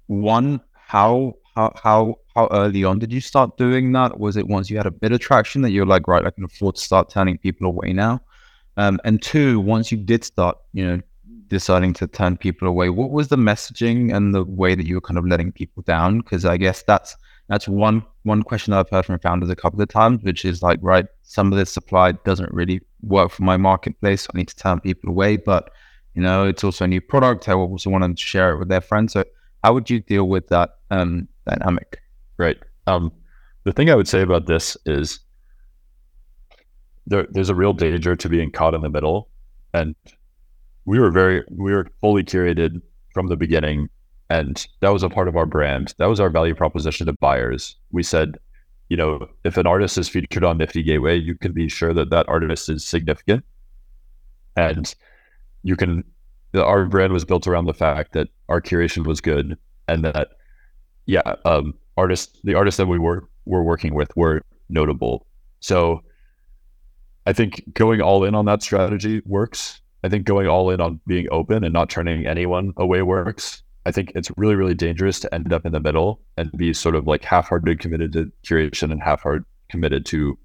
one, 0.06 0.60
how 0.72 1.34
how 1.54 1.72
how 1.82 2.16
how 2.34 2.48
early 2.52 2.84
on 2.84 2.98
did 2.98 3.12
you 3.12 3.20
start 3.20 3.56
doing 3.56 3.92
that? 3.92 4.20
Was 4.20 4.36
it 4.36 4.46
once 4.46 4.70
you 4.70 4.76
had 4.76 4.86
a 4.86 4.90
bit 4.90 5.12
of 5.12 5.20
traction 5.20 5.62
that 5.62 5.70
you're 5.70 5.86
like, 5.86 6.06
right, 6.06 6.24
I 6.24 6.30
can 6.30 6.44
afford 6.44 6.76
to 6.76 6.80
start 6.80 7.08
turning 7.08 7.38
people 7.38 7.66
away 7.66 7.92
now? 7.92 8.20
Um, 8.76 9.00
and 9.04 9.22
two, 9.22 9.58
once 9.60 9.90
you 9.90 9.96
did 9.96 10.22
start, 10.22 10.58
you 10.74 10.86
know, 10.86 11.00
deciding 11.48 11.94
to 11.94 12.06
turn 12.06 12.36
people 12.36 12.68
away, 12.68 12.90
what 12.90 13.10
was 13.10 13.28
the 13.28 13.36
messaging 13.36 14.14
and 14.14 14.34
the 14.34 14.44
way 14.44 14.74
that 14.74 14.86
you 14.86 14.96
were 14.96 15.00
kind 15.00 15.18
of 15.18 15.26
letting 15.26 15.50
people 15.50 15.82
down? 15.82 16.18
Because 16.18 16.44
I 16.44 16.56
guess 16.56 16.82
that's 16.82 17.16
that's 17.48 17.68
one 17.68 18.02
one 18.24 18.42
question 18.42 18.72
I've 18.72 18.90
heard 18.90 19.06
from 19.06 19.18
founders 19.20 19.50
a 19.50 19.56
couple 19.56 19.80
of 19.80 19.88
times, 19.88 20.22
which 20.22 20.44
is 20.44 20.62
like, 20.62 20.80
right, 20.82 21.06
some 21.22 21.52
of 21.52 21.58
this 21.58 21.72
supply 21.72 22.12
doesn't 22.12 22.52
really 22.52 22.80
work 23.02 23.30
for 23.30 23.44
my 23.44 23.56
marketplace. 23.56 24.22
So 24.22 24.30
I 24.34 24.38
need 24.38 24.48
to 24.48 24.56
turn 24.56 24.80
people 24.80 25.10
away, 25.10 25.36
but 25.36 25.70
you 26.14 26.22
know, 26.22 26.44
it's 26.44 26.64
also 26.64 26.86
a 26.86 26.88
new 26.88 27.00
product. 27.00 27.48
I 27.48 27.52
also 27.52 27.90
want 27.90 28.02
them 28.02 28.14
to 28.14 28.22
share 28.22 28.52
it 28.52 28.58
with 28.58 28.68
their 28.68 28.80
friends. 28.80 29.12
So 29.12 29.24
how 29.62 29.74
would 29.74 29.88
you 29.90 30.00
deal 30.00 30.28
with 30.28 30.48
that 30.48 30.70
um, 30.90 31.28
dynamic? 31.46 32.00
Right. 32.38 32.56
Um, 32.86 33.12
the 33.64 33.72
thing 33.72 33.90
I 33.90 33.94
would 33.94 34.08
say 34.08 34.22
about 34.22 34.46
this 34.46 34.76
is 34.86 35.20
there, 37.06 37.26
there's 37.30 37.50
a 37.50 37.54
real 37.54 37.72
danger 37.72 38.16
to 38.16 38.28
being 38.28 38.50
caught 38.50 38.74
in 38.74 38.80
the 38.80 38.90
middle, 38.90 39.28
and 39.74 39.94
we 40.84 40.98
were 40.98 41.10
very 41.10 41.44
we 41.50 41.72
were 41.72 41.86
fully 42.00 42.24
curated 42.24 42.80
from 43.12 43.28
the 43.28 43.36
beginning 43.36 43.88
and 44.28 44.66
that 44.80 44.92
was 44.92 45.02
a 45.02 45.08
part 45.08 45.28
of 45.28 45.36
our 45.36 45.46
brand. 45.46 45.94
That 45.98 46.06
was 46.06 46.20
our 46.20 46.30
value 46.30 46.54
proposition 46.54 47.06
to 47.06 47.12
buyers. 47.14 47.76
We 47.92 48.02
said, 48.02 48.38
you 48.88 48.96
know, 48.96 49.28
if 49.44 49.56
an 49.56 49.66
artist 49.66 49.98
is 49.98 50.08
featured 50.08 50.44
on 50.44 50.58
Nifty 50.58 50.82
Gateway, 50.82 51.16
you 51.16 51.34
can 51.34 51.52
be 51.52 51.68
sure 51.68 51.92
that 51.92 52.10
that 52.10 52.28
artist 52.28 52.68
is 52.68 52.84
significant. 52.84 53.44
And 54.56 54.92
you 55.62 55.76
can, 55.76 56.04
our 56.54 56.86
brand 56.86 57.12
was 57.12 57.24
built 57.24 57.46
around 57.46 57.66
the 57.66 57.74
fact 57.74 58.12
that 58.12 58.28
our 58.48 58.60
curation 58.60 59.06
was 59.06 59.20
good 59.20 59.56
and 59.88 60.04
that, 60.04 60.28
yeah, 61.06 61.34
um, 61.44 61.74
artists, 61.96 62.40
the 62.42 62.54
artists 62.54 62.78
that 62.78 62.86
we 62.86 62.98
were, 62.98 63.28
were 63.44 63.62
working 63.62 63.94
with 63.94 64.16
were 64.16 64.42
notable. 64.68 65.26
So 65.60 66.02
I 67.26 67.32
think 67.32 67.62
going 67.74 68.00
all 68.00 68.24
in 68.24 68.34
on 68.34 68.44
that 68.46 68.62
strategy 68.62 69.20
works. 69.24 69.80
I 70.04 70.08
think 70.08 70.24
going 70.24 70.46
all 70.46 70.70
in 70.70 70.80
on 70.80 71.00
being 71.06 71.26
open 71.30 71.64
and 71.64 71.72
not 71.72 71.90
turning 71.90 72.26
anyone 72.26 72.72
away 72.76 73.02
works. 73.02 73.62
I 73.86 73.92
think 73.92 74.10
it's 74.16 74.32
really, 74.36 74.56
really 74.56 74.74
dangerous 74.74 75.20
to 75.20 75.32
end 75.32 75.52
up 75.52 75.64
in 75.64 75.70
the 75.70 75.78
middle 75.78 76.20
and 76.36 76.50
be 76.52 76.74
sort 76.74 76.96
of 76.96 77.06
like 77.06 77.22
half-hearted 77.22 77.78
committed 77.78 78.12
to 78.14 78.32
curation 78.44 78.90
and 78.90 79.00
half-hearted 79.00 79.44
committed 79.70 80.04
to 80.06 80.36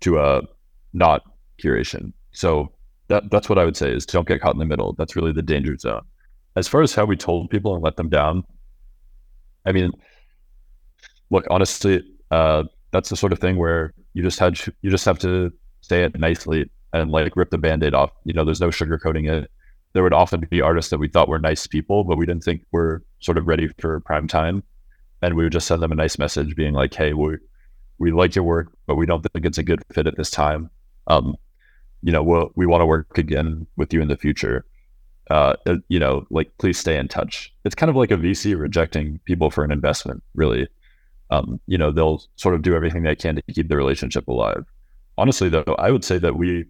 to 0.00 0.20
a 0.20 0.42
not 0.92 1.22
curation. 1.60 2.12
So 2.30 2.72
that 3.08 3.28
that's 3.32 3.48
what 3.48 3.58
I 3.58 3.64
would 3.64 3.76
say 3.76 3.90
is 3.92 4.06
don't 4.06 4.26
get 4.26 4.40
caught 4.40 4.54
in 4.54 4.60
the 4.60 4.64
middle. 4.64 4.94
That's 4.96 5.16
really 5.16 5.32
the 5.32 5.42
danger 5.42 5.76
zone. 5.76 6.02
As 6.54 6.68
far 6.68 6.80
as 6.80 6.94
how 6.94 7.04
we 7.06 7.16
told 7.16 7.50
people 7.50 7.74
and 7.74 7.82
let 7.82 7.96
them 7.96 8.08
down, 8.08 8.44
I 9.66 9.72
mean, 9.72 9.90
look, 11.30 11.46
honestly, 11.50 12.04
uh, 12.30 12.64
that's 12.92 13.08
the 13.08 13.16
sort 13.16 13.32
of 13.32 13.40
thing 13.40 13.56
where 13.56 13.94
you 14.14 14.22
just 14.22 14.38
had 14.38 14.60
you 14.82 14.90
just 14.90 15.04
have 15.06 15.18
to 15.18 15.52
say 15.80 16.04
it 16.04 16.16
nicely 16.20 16.70
and 16.92 17.10
like 17.10 17.34
rip 17.34 17.50
the 17.50 17.58
band-aid 17.58 17.94
off. 17.94 18.12
You 18.22 18.32
know, 18.32 18.44
there's 18.44 18.60
no 18.60 18.68
sugarcoating 18.68 19.28
it 19.28 19.50
there 19.92 20.02
would 20.02 20.12
often 20.12 20.46
be 20.50 20.60
artists 20.60 20.90
that 20.90 20.98
we 20.98 21.08
thought 21.08 21.28
were 21.28 21.38
nice 21.38 21.66
people, 21.66 22.04
but 22.04 22.16
we 22.16 22.26
didn't 22.26 22.44
think 22.44 22.62
were 22.70 23.02
sort 23.20 23.38
of 23.38 23.46
ready 23.46 23.68
for 23.78 24.00
prime 24.00 24.28
time. 24.28 24.62
And 25.22 25.34
we 25.34 25.44
would 25.44 25.52
just 25.52 25.66
send 25.66 25.82
them 25.82 25.92
a 25.92 25.96
nice 25.96 26.18
message 26.18 26.56
being 26.56 26.72
like, 26.72 26.94
hey, 26.94 27.12
we 27.12 27.36
we 27.98 28.12
like 28.12 28.34
your 28.34 28.44
work, 28.44 28.72
but 28.86 28.96
we 28.96 29.04
don't 29.04 29.22
think 29.22 29.44
it's 29.44 29.58
a 29.58 29.62
good 29.62 29.82
fit 29.92 30.06
at 30.06 30.16
this 30.16 30.30
time. 30.30 30.70
Um, 31.06 31.36
you 32.02 32.10
know, 32.10 32.22
we'll, 32.22 32.50
we 32.54 32.64
want 32.64 32.80
to 32.80 32.86
work 32.86 33.18
again 33.18 33.66
with 33.76 33.92
you 33.92 34.00
in 34.00 34.08
the 34.08 34.16
future. 34.16 34.64
Uh, 35.30 35.54
uh, 35.66 35.76
you 35.88 35.98
know, 35.98 36.26
like 36.30 36.50
please 36.58 36.78
stay 36.78 36.96
in 36.96 37.08
touch. 37.08 37.52
It's 37.64 37.74
kind 37.74 37.90
of 37.90 37.96
like 37.96 38.10
a 38.10 38.16
VC 38.16 38.58
rejecting 38.58 39.20
people 39.26 39.50
for 39.50 39.64
an 39.64 39.70
investment, 39.70 40.22
really. 40.34 40.66
Um, 41.30 41.60
you 41.66 41.78
know, 41.78 41.92
they'll 41.92 42.22
sort 42.36 42.54
of 42.54 42.62
do 42.62 42.74
everything 42.74 43.02
they 43.02 43.14
can 43.14 43.36
to 43.36 43.42
keep 43.52 43.68
the 43.68 43.76
relationship 43.76 44.26
alive. 44.26 44.64
Honestly, 45.18 45.48
though, 45.48 45.76
I 45.78 45.90
would 45.90 46.04
say 46.04 46.18
that 46.18 46.36
we 46.36 46.64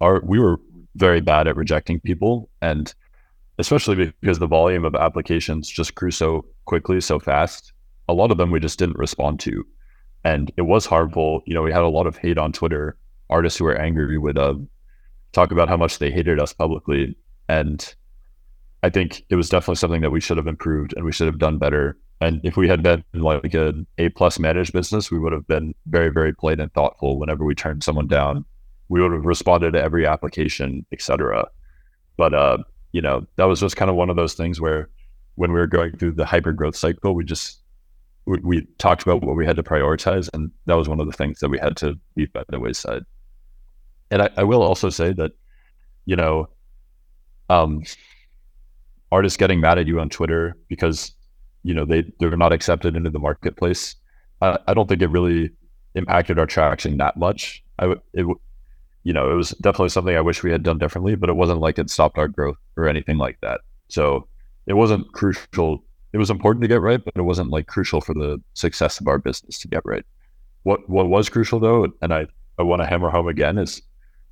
are 0.00 0.20
we 0.24 0.40
were 0.40 0.58
very 0.96 1.20
bad 1.20 1.46
at 1.46 1.56
rejecting 1.56 2.00
people. 2.00 2.48
And 2.62 2.92
especially 3.58 4.12
because 4.20 4.38
the 4.38 4.46
volume 4.46 4.84
of 4.84 4.94
applications 4.94 5.68
just 5.68 5.94
grew 5.94 6.10
so 6.10 6.44
quickly, 6.64 7.00
so 7.00 7.18
fast, 7.18 7.72
a 8.08 8.14
lot 8.14 8.30
of 8.30 8.38
them 8.38 8.50
we 8.50 8.60
just 8.60 8.78
didn't 8.78 8.98
respond 8.98 9.40
to. 9.40 9.64
And 10.24 10.52
it 10.56 10.62
was 10.62 10.86
harmful. 10.86 11.42
You 11.46 11.54
know, 11.54 11.62
we 11.62 11.72
had 11.72 11.82
a 11.82 11.88
lot 11.88 12.06
of 12.06 12.16
hate 12.16 12.38
on 12.38 12.52
Twitter. 12.52 12.96
Artists 13.28 13.58
who 13.58 13.64
were 13.64 13.76
angry 13.76 14.18
would 14.18 14.38
uh, 14.38 14.54
talk 15.32 15.52
about 15.52 15.68
how 15.68 15.76
much 15.76 15.98
they 15.98 16.10
hated 16.10 16.40
us 16.40 16.52
publicly. 16.52 17.16
And 17.48 17.94
I 18.82 18.90
think 18.90 19.24
it 19.28 19.36
was 19.36 19.48
definitely 19.48 19.76
something 19.76 20.00
that 20.00 20.10
we 20.10 20.20
should 20.20 20.36
have 20.36 20.46
improved 20.46 20.94
and 20.96 21.04
we 21.04 21.12
should 21.12 21.26
have 21.26 21.38
done 21.38 21.58
better. 21.58 21.96
And 22.20 22.40
if 22.44 22.56
we 22.56 22.68
had 22.68 22.82
been 22.82 23.02
like 23.14 23.54
an 23.54 23.86
A 23.98 24.10
plus 24.10 24.38
managed 24.38 24.72
business, 24.72 25.10
we 25.10 25.18
would 25.18 25.32
have 25.32 25.46
been 25.46 25.74
very, 25.86 26.10
very 26.10 26.34
polite 26.34 26.60
and 26.60 26.72
thoughtful 26.72 27.18
whenever 27.18 27.44
we 27.44 27.54
turned 27.54 27.82
someone 27.82 28.08
down. 28.08 28.44
We 28.90 29.00
would 29.00 29.12
have 29.12 29.24
responded 29.24 29.72
to 29.72 29.82
every 29.82 30.04
application, 30.06 30.84
etc. 30.92 31.48
But 32.18 32.34
uh, 32.34 32.58
you 32.92 33.00
know, 33.00 33.26
that 33.36 33.44
was 33.44 33.60
just 33.60 33.76
kind 33.76 33.90
of 33.90 33.96
one 33.96 34.10
of 34.10 34.16
those 34.16 34.34
things 34.34 34.60
where 34.60 34.90
when 35.36 35.52
we 35.52 35.58
were 35.58 35.66
going 35.66 35.96
through 35.96 36.12
the 36.12 36.26
hyper 36.26 36.52
growth 36.52 36.76
cycle, 36.76 37.14
we 37.14 37.24
just 37.24 37.60
we, 38.26 38.38
we 38.42 38.66
talked 38.78 39.02
about 39.02 39.22
what 39.22 39.36
we 39.36 39.46
had 39.46 39.56
to 39.56 39.62
prioritize, 39.62 40.28
and 40.34 40.50
that 40.66 40.74
was 40.74 40.88
one 40.88 41.00
of 41.00 41.06
the 41.06 41.12
things 41.12 41.38
that 41.40 41.48
we 41.48 41.58
had 41.58 41.76
to 41.78 41.98
leave 42.16 42.32
by 42.32 42.42
the 42.48 42.60
wayside. 42.60 43.04
And 44.10 44.22
I, 44.22 44.30
I 44.36 44.44
will 44.44 44.62
also 44.62 44.90
say 44.90 45.12
that, 45.12 45.32
you 46.04 46.16
know, 46.16 46.48
um, 47.48 47.84
artists 49.12 49.36
getting 49.36 49.60
mad 49.60 49.78
at 49.78 49.86
you 49.86 50.00
on 50.00 50.08
Twitter 50.08 50.56
because 50.68 51.12
you 51.62 51.74
know 51.74 51.84
they 51.84 52.04
they're 52.18 52.36
not 52.36 52.52
accepted 52.52 52.96
into 52.96 53.10
the 53.10 53.18
marketplace. 53.18 53.96
I, 54.40 54.58
I 54.66 54.74
don't 54.74 54.88
think 54.88 55.02
it 55.02 55.08
really 55.08 55.50
impacted 55.94 56.38
our 56.38 56.46
traction 56.46 56.96
that 56.98 57.16
much. 57.16 57.62
I 57.78 57.94
it 58.14 58.26
you 59.02 59.12
know 59.12 59.30
it 59.30 59.34
was 59.34 59.50
definitely 59.60 59.88
something 59.88 60.16
I 60.16 60.20
wish 60.20 60.42
we 60.42 60.52
had 60.52 60.62
done 60.62 60.78
differently, 60.78 61.14
but 61.14 61.28
it 61.28 61.36
wasn't 61.36 61.60
like 61.60 61.78
it 61.78 61.90
stopped 61.90 62.18
our 62.18 62.28
growth 62.28 62.58
or 62.76 62.88
anything 62.88 63.18
like 63.18 63.38
that. 63.42 63.60
So 63.88 64.28
it 64.66 64.74
wasn't 64.74 65.12
crucial. 65.12 65.84
It 66.12 66.18
was 66.18 66.30
important 66.30 66.62
to 66.62 66.68
get 66.68 66.80
right, 66.80 67.02
but 67.04 67.14
it 67.16 67.22
wasn't 67.22 67.50
like 67.50 67.66
crucial 67.66 68.00
for 68.00 68.14
the 68.14 68.40
success 68.54 69.00
of 69.00 69.08
our 69.08 69.18
business 69.18 69.58
to 69.60 69.68
get 69.68 69.82
right. 69.84 70.04
What 70.64 70.88
what 70.88 71.08
was 71.08 71.28
crucial 71.28 71.60
though, 71.60 71.88
and 72.02 72.12
I 72.12 72.26
I 72.58 72.62
want 72.62 72.82
to 72.82 72.86
hammer 72.86 73.10
home 73.10 73.28
again 73.28 73.58
is 73.58 73.80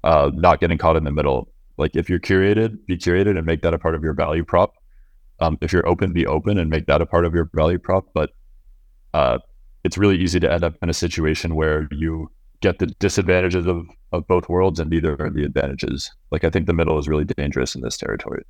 uh, 0.04 0.30
not 0.34 0.60
getting 0.60 0.78
caught 0.78 0.96
in 0.96 1.04
the 1.04 1.12
middle. 1.12 1.52
Like 1.76 1.96
if 1.96 2.10
you're 2.10 2.18
curated, 2.18 2.84
be 2.86 2.96
curated 2.96 3.36
and 3.36 3.46
make 3.46 3.62
that 3.62 3.74
a 3.74 3.78
part 3.78 3.94
of 3.94 4.02
your 4.02 4.12
value 4.12 4.44
prop 4.44 4.74
um, 5.40 5.58
if 5.60 5.72
you're 5.72 5.86
open, 5.86 6.12
be 6.12 6.26
open 6.26 6.58
and 6.58 6.70
make 6.70 6.86
that 6.86 7.00
a 7.00 7.06
part 7.06 7.24
of 7.24 7.34
your 7.34 7.50
value 7.54 7.78
prop. 7.78 8.06
But 8.12 8.30
uh, 9.14 9.38
it's 9.84 9.98
really 9.98 10.18
easy 10.18 10.40
to 10.40 10.52
end 10.52 10.64
up 10.64 10.74
in 10.82 10.90
a 10.90 10.94
situation 10.94 11.54
where 11.54 11.88
you 11.90 12.30
get 12.60 12.78
the 12.78 12.86
disadvantages 12.86 13.66
of, 13.66 13.86
of 14.12 14.26
both 14.26 14.48
worlds 14.48 14.80
and 14.80 14.90
neither 14.90 15.16
are 15.20 15.30
the 15.30 15.44
advantages. 15.44 16.10
Like 16.30 16.44
I 16.44 16.50
think 16.50 16.66
the 16.66 16.72
middle 16.72 16.98
is 16.98 17.08
really 17.08 17.24
dangerous 17.24 17.74
in 17.74 17.82
this 17.82 17.96
territory. 17.96 18.44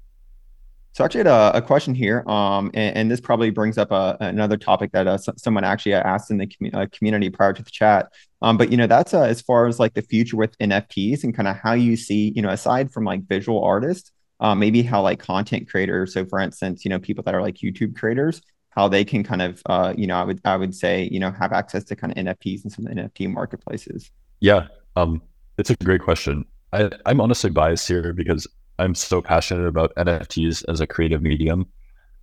So 0.92 1.04
actually, 1.04 1.18
had 1.18 1.26
a, 1.28 1.58
a 1.58 1.62
question 1.62 1.94
here, 1.94 2.24
um, 2.26 2.70
and, 2.74 2.96
and, 2.96 3.10
this 3.10 3.20
probably 3.20 3.50
brings 3.50 3.78
up 3.78 3.92
a, 3.92 4.16
another 4.20 4.56
topic 4.56 4.90
that 4.92 5.06
uh, 5.06 5.18
someone 5.36 5.62
actually 5.62 5.94
asked 5.94 6.30
in 6.30 6.38
the 6.38 6.46
com- 6.46 6.70
uh, 6.74 6.86
community 6.90 7.30
prior 7.30 7.52
to 7.52 7.62
the 7.62 7.70
chat. 7.70 8.10
Um, 8.42 8.56
but 8.56 8.72
you 8.72 8.76
know, 8.76 8.88
that's 8.88 9.14
uh, 9.14 9.22
as 9.22 9.40
far 9.40 9.68
as 9.68 9.78
like 9.78 9.94
the 9.94 10.02
future 10.02 10.36
with 10.36 10.58
NFTs 10.58 11.22
and 11.22 11.36
kind 11.36 11.46
of 11.46 11.56
how 11.56 11.74
you 11.74 11.96
see, 11.96 12.32
you 12.34 12.42
know, 12.42 12.48
aside 12.48 12.90
from 12.90 13.04
like 13.04 13.28
visual 13.28 13.62
artists, 13.62 14.10
um, 14.40 14.58
maybe 14.58 14.82
how 14.82 15.02
like 15.02 15.18
content 15.18 15.68
creators 15.68 16.14
so 16.14 16.24
for 16.24 16.38
instance 16.38 16.84
you 16.84 16.88
know 16.88 16.98
people 16.98 17.24
that 17.24 17.34
are 17.34 17.42
like 17.42 17.56
youtube 17.56 17.96
creators 17.96 18.40
how 18.70 18.88
they 18.88 19.04
can 19.04 19.24
kind 19.24 19.42
of 19.42 19.62
uh, 19.66 19.92
you 19.96 20.06
know 20.06 20.16
i 20.16 20.24
would 20.24 20.40
i 20.44 20.56
would 20.56 20.74
say 20.74 21.08
you 21.10 21.18
know 21.18 21.30
have 21.32 21.52
access 21.52 21.84
to 21.84 21.96
kind 21.96 22.16
of 22.16 22.24
nfts 22.24 22.62
and 22.62 22.72
some 22.72 22.86
of 22.86 22.94
the 22.94 23.02
nft 23.02 23.32
marketplaces 23.32 24.10
yeah 24.40 24.66
um 24.96 25.20
it's 25.58 25.70
a 25.70 25.76
great 25.76 26.02
question 26.02 26.44
I, 26.72 26.90
i'm 27.06 27.20
honestly 27.20 27.50
biased 27.50 27.88
here 27.88 28.12
because 28.12 28.46
i'm 28.78 28.94
so 28.94 29.20
passionate 29.20 29.66
about 29.66 29.94
nfts 29.96 30.64
as 30.68 30.80
a 30.80 30.86
creative 30.86 31.22
medium 31.22 31.66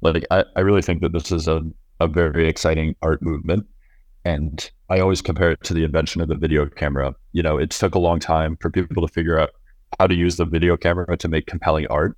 like 0.01 0.25
i, 0.31 0.43
I 0.55 0.61
really 0.61 0.81
think 0.81 1.01
that 1.01 1.13
this 1.13 1.31
is 1.31 1.47
a, 1.47 1.61
a 1.99 2.07
very 2.07 2.47
exciting 2.47 2.95
art 3.01 3.21
movement 3.21 3.65
and 4.23 4.69
i 4.89 4.99
always 4.99 5.21
compare 5.21 5.51
it 5.51 5.63
to 5.63 5.73
the 5.73 5.83
invention 5.83 6.21
of 6.21 6.27
the 6.27 6.35
video 6.35 6.65
camera 6.67 7.15
you 7.33 7.43
know 7.43 7.57
it 7.57 7.69
took 7.69 7.95
a 7.95 7.99
long 7.99 8.19
time 8.19 8.57
for 8.57 8.69
people 8.69 9.05
to 9.05 9.13
figure 9.13 9.39
out 9.39 9.51
how 9.99 10.07
to 10.07 10.15
use 10.15 10.37
the 10.37 10.45
video 10.45 10.77
camera 10.77 11.17
to 11.17 11.27
make 11.27 11.47
compelling 11.47 11.87
art. 11.87 12.17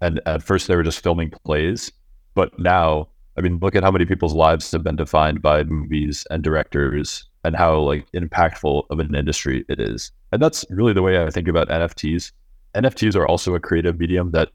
And 0.00 0.20
at 0.26 0.42
first, 0.42 0.68
they 0.68 0.76
were 0.76 0.82
just 0.82 1.02
filming 1.02 1.30
plays, 1.44 1.92
but 2.34 2.58
now, 2.58 3.08
I 3.36 3.40
mean, 3.40 3.58
look 3.60 3.74
at 3.74 3.82
how 3.82 3.90
many 3.90 4.04
people's 4.04 4.34
lives 4.34 4.70
have 4.72 4.82
been 4.82 4.96
defined 4.96 5.42
by 5.42 5.64
movies 5.64 6.26
and 6.30 6.42
directors, 6.42 7.26
and 7.44 7.56
how 7.56 7.78
like 7.80 8.06
impactful 8.12 8.84
of 8.90 8.98
an 8.98 9.14
industry 9.14 9.64
it 9.68 9.80
is. 9.80 10.12
And 10.32 10.40
that's 10.40 10.64
really 10.70 10.92
the 10.92 11.02
way 11.02 11.22
I 11.22 11.30
think 11.30 11.48
about 11.48 11.68
NFTs. 11.68 12.32
NFTs 12.74 13.16
are 13.16 13.26
also 13.26 13.54
a 13.54 13.60
creative 13.60 13.98
medium 13.98 14.30
that 14.32 14.50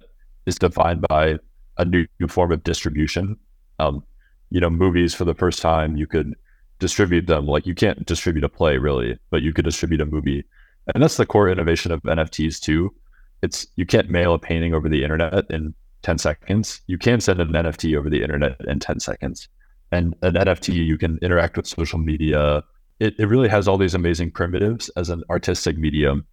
is 0.45 0.57
defined 0.57 1.05
by 1.09 1.37
a 1.77 1.85
new, 1.85 2.07
new 2.19 2.27
form 2.27 2.51
of 2.51 2.63
distribution. 2.63 3.37
Um, 3.79 4.03
you 4.49 4.59
know, 4.59 4.69
movies 4.69 5.13
for 5.13 5.25
the 5.25 5.35
first 5.35 5.61
time, 5.61 5.97
you 5.97 6.07
could 6.07 6.33
distribute 6.79 7.27
them 7.27 7.45
like 7.45 7.67
you 7.67 7.75
can't 7.75 8.05
distribute 8.05 8.43
a 8.43 8.49
play 8.49 8.77
really, 8.77 9.17
but 9.29 9.41
you 9.41 9.53
could 9.53 9.65
distribute 9.65 10.01
a 10.01 10.05
movie 10.05 10.45
and 10.93 11.03
that's 11.03 11.17
the 11.17 11.25
core 11.25 11.49
innovation 11.49 11.91
of 11.91 12.01
NFTs 12.03 12.59
too. 12.59 12.93
It's 13.41 13.67
you 13.75 13.85
can't 13.85 14.09
mail 14.09 14.33
a 14.33 14.39
painting 14.39 14.73
over 14.73 14.89
the 14.89 15.03
internet 15.03 15.49
in 15.49 15.73
10 16.07 16.17
seconds. 16.19 16.79
You 16.87 16.97
can 16.97 17.19
send 17.19 17.41
an 17.41 17.49
NFT 17.49 17.97
over 17.97 18.09
the 18.09 18.23
internet 18.23 18.55
in 18.65 18.79
10 18.79 19.01
seconds. 19.01 19.49
And 19.91 20.15
an 20.21 20.35
NFT, 20.35 20.73
you 20.73 20.97
can 20.97 21.19
interact 21.21 21.57
with 21.57 21.67
social 21.67 21.99
media. 21.99 22.63
It, 23.01 23.15
it 23.19 23.25
really 23.25 23.49
has 23.49 23.67
all 23.67 23.77
these 23.77 23.93
amazing 23.93 24.31
primitives 24.31 24.87
as 24.95 25.09
an 25.09 25.21
artistic 25.29 25.77
medium. 25.77 26.25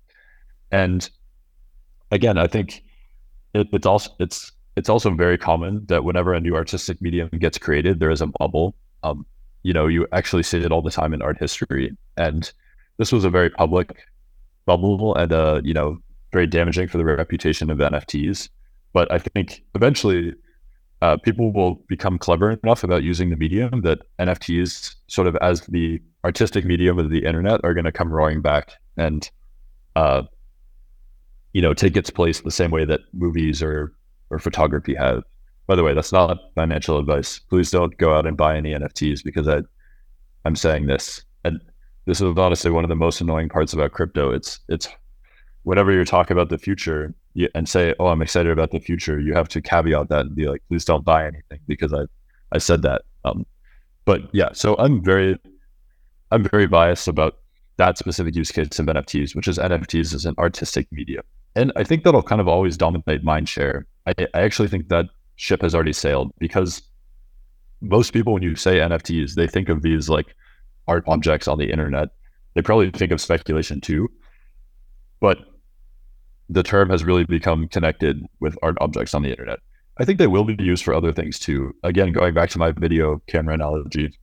And 0.70 1.10
again, 2.12 2.38
I 2.38 2.46
think 2.46 2.84
it, 3.52 3.66
it's 3.72 3.84
also 3.84 4.12
it's 4.20 4.52
it's 4.76 4.88
also 4.88 5.10
very 5.10 5.36
common 5.36 5.84
that 5.86 6.04
whenever 6.04 6.34
a 6.34 6.40
new 6.40 6.54
artistic 6.54 7.02
medium 7.02 7.28
gets 7.40 7.58
created, 7.58 7.98
there 7.98 8.10
is 8.10 8.20
a 8.20 8.28
bubble. 8.38 8.76
Um, 9.02 9.26
you 9.64 9.72
know, 9.72 9.88
you 9.88 10.06
actually 10.12 10.44
see 10.44 10.58
it 10.58 10.70
all 10.70 10.82
the 10.82 10.90
time 10.92 11.12
in 11.12 11.20
art 11.20 11.38
history. 11.38 11.96
And 12.16 12.50
this 12.98 13.10
was 13.10 13.24
a 13.24 13.30
very 13.30 13.50
public 13.50 14.06
bubble 14.66 15.16
and 15.16 15.32
uh, 15.32 15.62
you 15.64 15.74
know, 15.74 15.98
very 16.32 16.46
damaging 16.46 16.86
for 16.86 16.98
the 16.98 17.04
reputation 17.04 17.70
of 17.70 17.78
NFTs. 17.78 18.48
But 18.94 19.12
I 19.12 19.18
think 19.18 19.62
eventually 19.74 20.32
uh, 21.02 21.18
people 21.18 21.52
will 21.52 21.74
become 21.88 22.16
clever 22.16 22.52
enough 22.52 22.82
about 22.82 23.02
using 23.02 23.28
the 23.28 23.36
medium 23.36 23.82
that 23.82 23.98
NFTs, 24.18 24.94
sort 25.08 25.26
of 25.26 25.36
as 25.42 25.60
the 25.66 26.00
artistic 26.24 26.64
medium 26.64 26.98
of 26.98 27.10
the 27.10 27.26
internet, 27.26 27.60
are 27.64 27.74
going 27.74 27.84
to 27.84 27.92
come 27.92 28.10
roaring 28.10 28.40
back 28.40 28.72
and, 28.96 29.30
uh, 29.96 30.22
you 31.52 31.60
know, 31.60 31.74
take 31.74 31.96
its 31.96 32.08
place 32.08 32.40
the 32.40 32.50
same 32.50 32.70
way 32.70 32.86
that 32.86 33.00
movies 33.12 33.62
or 33.62 33.92
or 34.30 34.38
photography 34.38 34.94
have. 34.94 35.22
By 35.66 35.74
the 35.76 35.82
way, 35.82 35.92
that's 35.92 36.12
not 36.12 36.38
financial 36.54 36.98
advice. 36.98 37.38
Please 37.38 37.70
don't 37.70 37.96
go 37.98 38.14
out 38.14 38.26
and 38.26 38.36
buy 38.36 38.56
any 38.56 38.72
NFTs 38.72 39.22
because 39.22 39.48
I, 39.48 39.60
I'm 40.44 40.56
saying 40.56 40.86
this. 40.86 41.22
And 41.44 41.60
this 42.06 42.20
is 42.20 42.36
honestly 42.36 42.70
one 42.70 42.84
of 42.84 42.88
the 42.88 42.96
most 42.96 43.20
annoying 43.20 43.48
parts 43.48 43.72
about 43.72 43.92
crypto. 43.92 44.30
It's 44.30 44.60
it's 44.68 44.88
whenever 45.64 45.92
you're 45.92 46.04
talking 46.04 46.36
about 46.36 46.48
the 46.48 46.58
future 46.58 47.14
and 47.54 47.68
say, 47.68 47.94
"Oh, 47.98 48.06
I'm 48.06 48.22
excited 48.22 48.52
about 48.52 48.70
the 48.70 48.80
future," 48.80 49.20
you 49.20 49.34
have 49.34 49.48
to 49.50 49.60
caveat 49.60 50.08
that 50.08 50.26
and 50.26 50.34
be 50.34 50.48
like, 50.48 50.62
"Please 50.68 50.84
don't 50.84 51.04
buy 51.04 51.26
anything," 51.26 51.60
because 51.66 51.92
I 51.92 52.04
I 52.52 52.58
said 52.58 52.82
that. 52.82 53.02
Um, 53.24 53.46
but 54.04 54.22
yeah, 54.32 54.50
so 54.52 54.76
I'm 54.78 55.02
very 55.02 55.38
I'm 56.30 56.44
very 56.44 56.66
biased 56.66 57.08
about 57.08 57.38
that 57.76 57.98
specific 57.98 58.34
use 58.36 58.52
case 58.52 58.78
of 58.78 58.86
NFTs, 58.86 59.34
which 59.34 59.48
is 59.48 59.58
NFTs 59.58 60.14
as 60.14 60.24
an 60.24 60.34
artistic 60.38 60.86
medium, 60.92 61.24
and 61.56 61.72
I 61.76 61.84
think 61.84 62.04
that'll 62.04 62.22
kind 62.22 62.40
of 62.40 62.48
always 62.48 62.76
dominate 62.76 63.24
mindshare. 63.24 63.84
I, 64.06 64.14
I 64.34 64.40
actually 64.42 64.68
think 64.68 64.88
that 64.88 65.06
ship 65.36 65.62
has 65.62 65.74
already 65.74 65.92
sailed 65.92 66.32
because 66.38 66.82
most 67.80 68.12
people, 68.12 68.32
when 68.32 68.42
you 68.42 68.56
say 68.56 68.78
NFTs, 68.78 69.34
they 69.34 69.46
think 69.46 69.68
of 69.68 69.82
these 69.82 70.08
like 70.08 70.34
art 70.86 71.04
objects 71.06 71.48
on 71.48 71.58
the 71.58 71.70
internet. 71.70 72.08
They 72.54 72.62
probably 72.62 72.90
think 72.90 73.10
of 73.10 73.20
speculation 73.20 73.80
too, 73.80 74.08
but 75.20 75.38
the 76.48 76.62
term 76.62 76.90
has 76.90 77.04
really 77.04 77.24
become 77.24 77.68
connected 77.68 78.24
with 78.40 78.58
art 78.62 78.76
objects 78.80 79.14
on 79.14 79.22
the 79.22 79.30
internet. 79.30 79.60
I 79.98 80.04
think 80.04 80.18
they 80.18 80.26
will 80.26 80.44
be 80.44 80.56
used 80.58 80.84
for 80.84 80.92
other 80.92 81.12
things 81.12 81.38
too. 81.38 81.74
Again, 81.82 82.12
going 82.12 82.34
back 82.34 82.50
to 82.50 82.58
my 82.58 82.72
video 82.72 83.22
camera 83.26 83.54
analogy, 83.54 84.18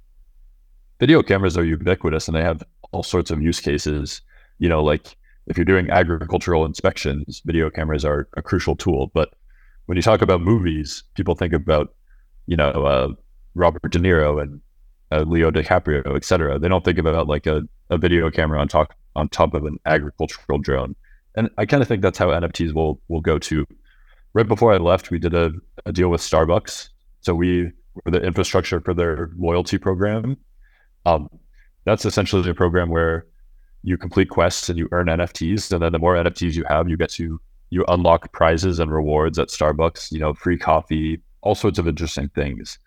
video 1.00 1.24
cameras 1.24 1.58
are 1.58 1.64
ubiquitous 1.64 2.28
and 2.28 2.36
they 2.36 2.44
have 2.44 2.62
all 2.92 3.04
sorts 3.04 3.32
of 3.32 3.42
use 3.42 3.60
cases. 3.60 4.22
You 4.60 4.70
know, 4.70 4.84
like 4.84 5.16
if 5.48 5.58
you're 5.58 5.66
doing 5.66 5.90
agricultural 5.90 6.66
inspections, 6.66 7.42
video 7.46 7.70
cameras 7.70 8.06
are 8.06 8.28
a 8.38 8.42
crucial 8.42 8.76
tool. 8.76 9.12
But 9.14 9.34
when 9.86 9.96
you 9.96 10.02
talk 10.02 10.22
about 10.22 10.42
movies, 10.42 11.04
people 11.16 11.36
think 11.36 11.54
about, 11.54 11.96
you 12.46 12.56
know, 12.56 12.70
uh, 12.70 13.08
Robert 13.56 13.92
De 13.92 14.00
Niro 14.00 14.42
and 14.42 14.62
uh, 15.12 15.24
Leo 15.24 15.52
DiCaprio, 15.52 16.16
et 16.16 16.24
cetera. 16.24 16.60
They 16.60 16.68
don't 16.68 16.86
think 16.86 16.98
about 16.98 17.28
like 17.28 17.48
a, 17.48 17.64
a 17.90 17.98
video 17.98 18.30
camera 18.30 18.60
on 18.60 18.68
top 18.68 18.94
on 19.16 19.28
top 19.30 19.54
of 19.54 19.66
an 19.66 19.78
agricultural 19.86 20.60
drone. 20.60 20.96
And 21.36 21.50
I 21.58 21.66
kind 21.66 21.82
of 21.82 21.88
think 21.88 22.02
that's 22.02 22.18
how 22.18 22.28
NFTs 22.28 22.74
will 22.74 23.00
will 23.08 23.22
go 23.22 23.40
to. 23.40 23.66
Right 24.34 24.48
before 24.48 24.74
I 24.74 24.78
left, 24.78 25.12
we 25.12 25.20
did 25.20 25.34
a, 25.34 25.52
a 25.86 25.92
deal 25.92 26.10
with 26.10 26.22
Starbucks. 26.22 26.90
So 27.22 27.36
we 27.36 27.72
were 27.94 28.12
the 28.12 28.22
infrastructure 28.22 28.80
for 28.80 28.94
their 28.94 29.32
loyalty 29.38 29.78
program. 29.78 30.38
Um, 31.06 31.30
that's 31.86 32.06
essentially 32.06 32.48
a 32.50 32.54
program 32.54 32.90
where 32.90 33.26
you 33.84 33.98
complete 33.98 34.30
quests 34.30 34.70
and 34.70 34.78
you 34.78 34.88
earn 34.92 35.08
NFTs, 35.08 35.72
and 35.72 35.82
then 35.82 35.92
the 35.92 36.00
more 36.00 36.16
NFTs 36.16 36.54
you 36.54 36.64
have, 36.68 36.90
you 36.90 36.98
get 36.98 37.10
to 37.12 37.40
you 37.70 37.86
unlock 37.88 38.32
prizes 38.34 38.80
and 38.80 38.92
rewards 38.92 39.40
at 39.40 39.48
Starbucks. 39.48 40.12
You 40.12 40.20
know, 40.20 40.34
free 40.34 40.58
coffee, 40.58 41.22
all 41.42 41.56
sorts 41.56 41.80
of 41.80 41.88
interesting 41.88 42.30
things 42.30 42.78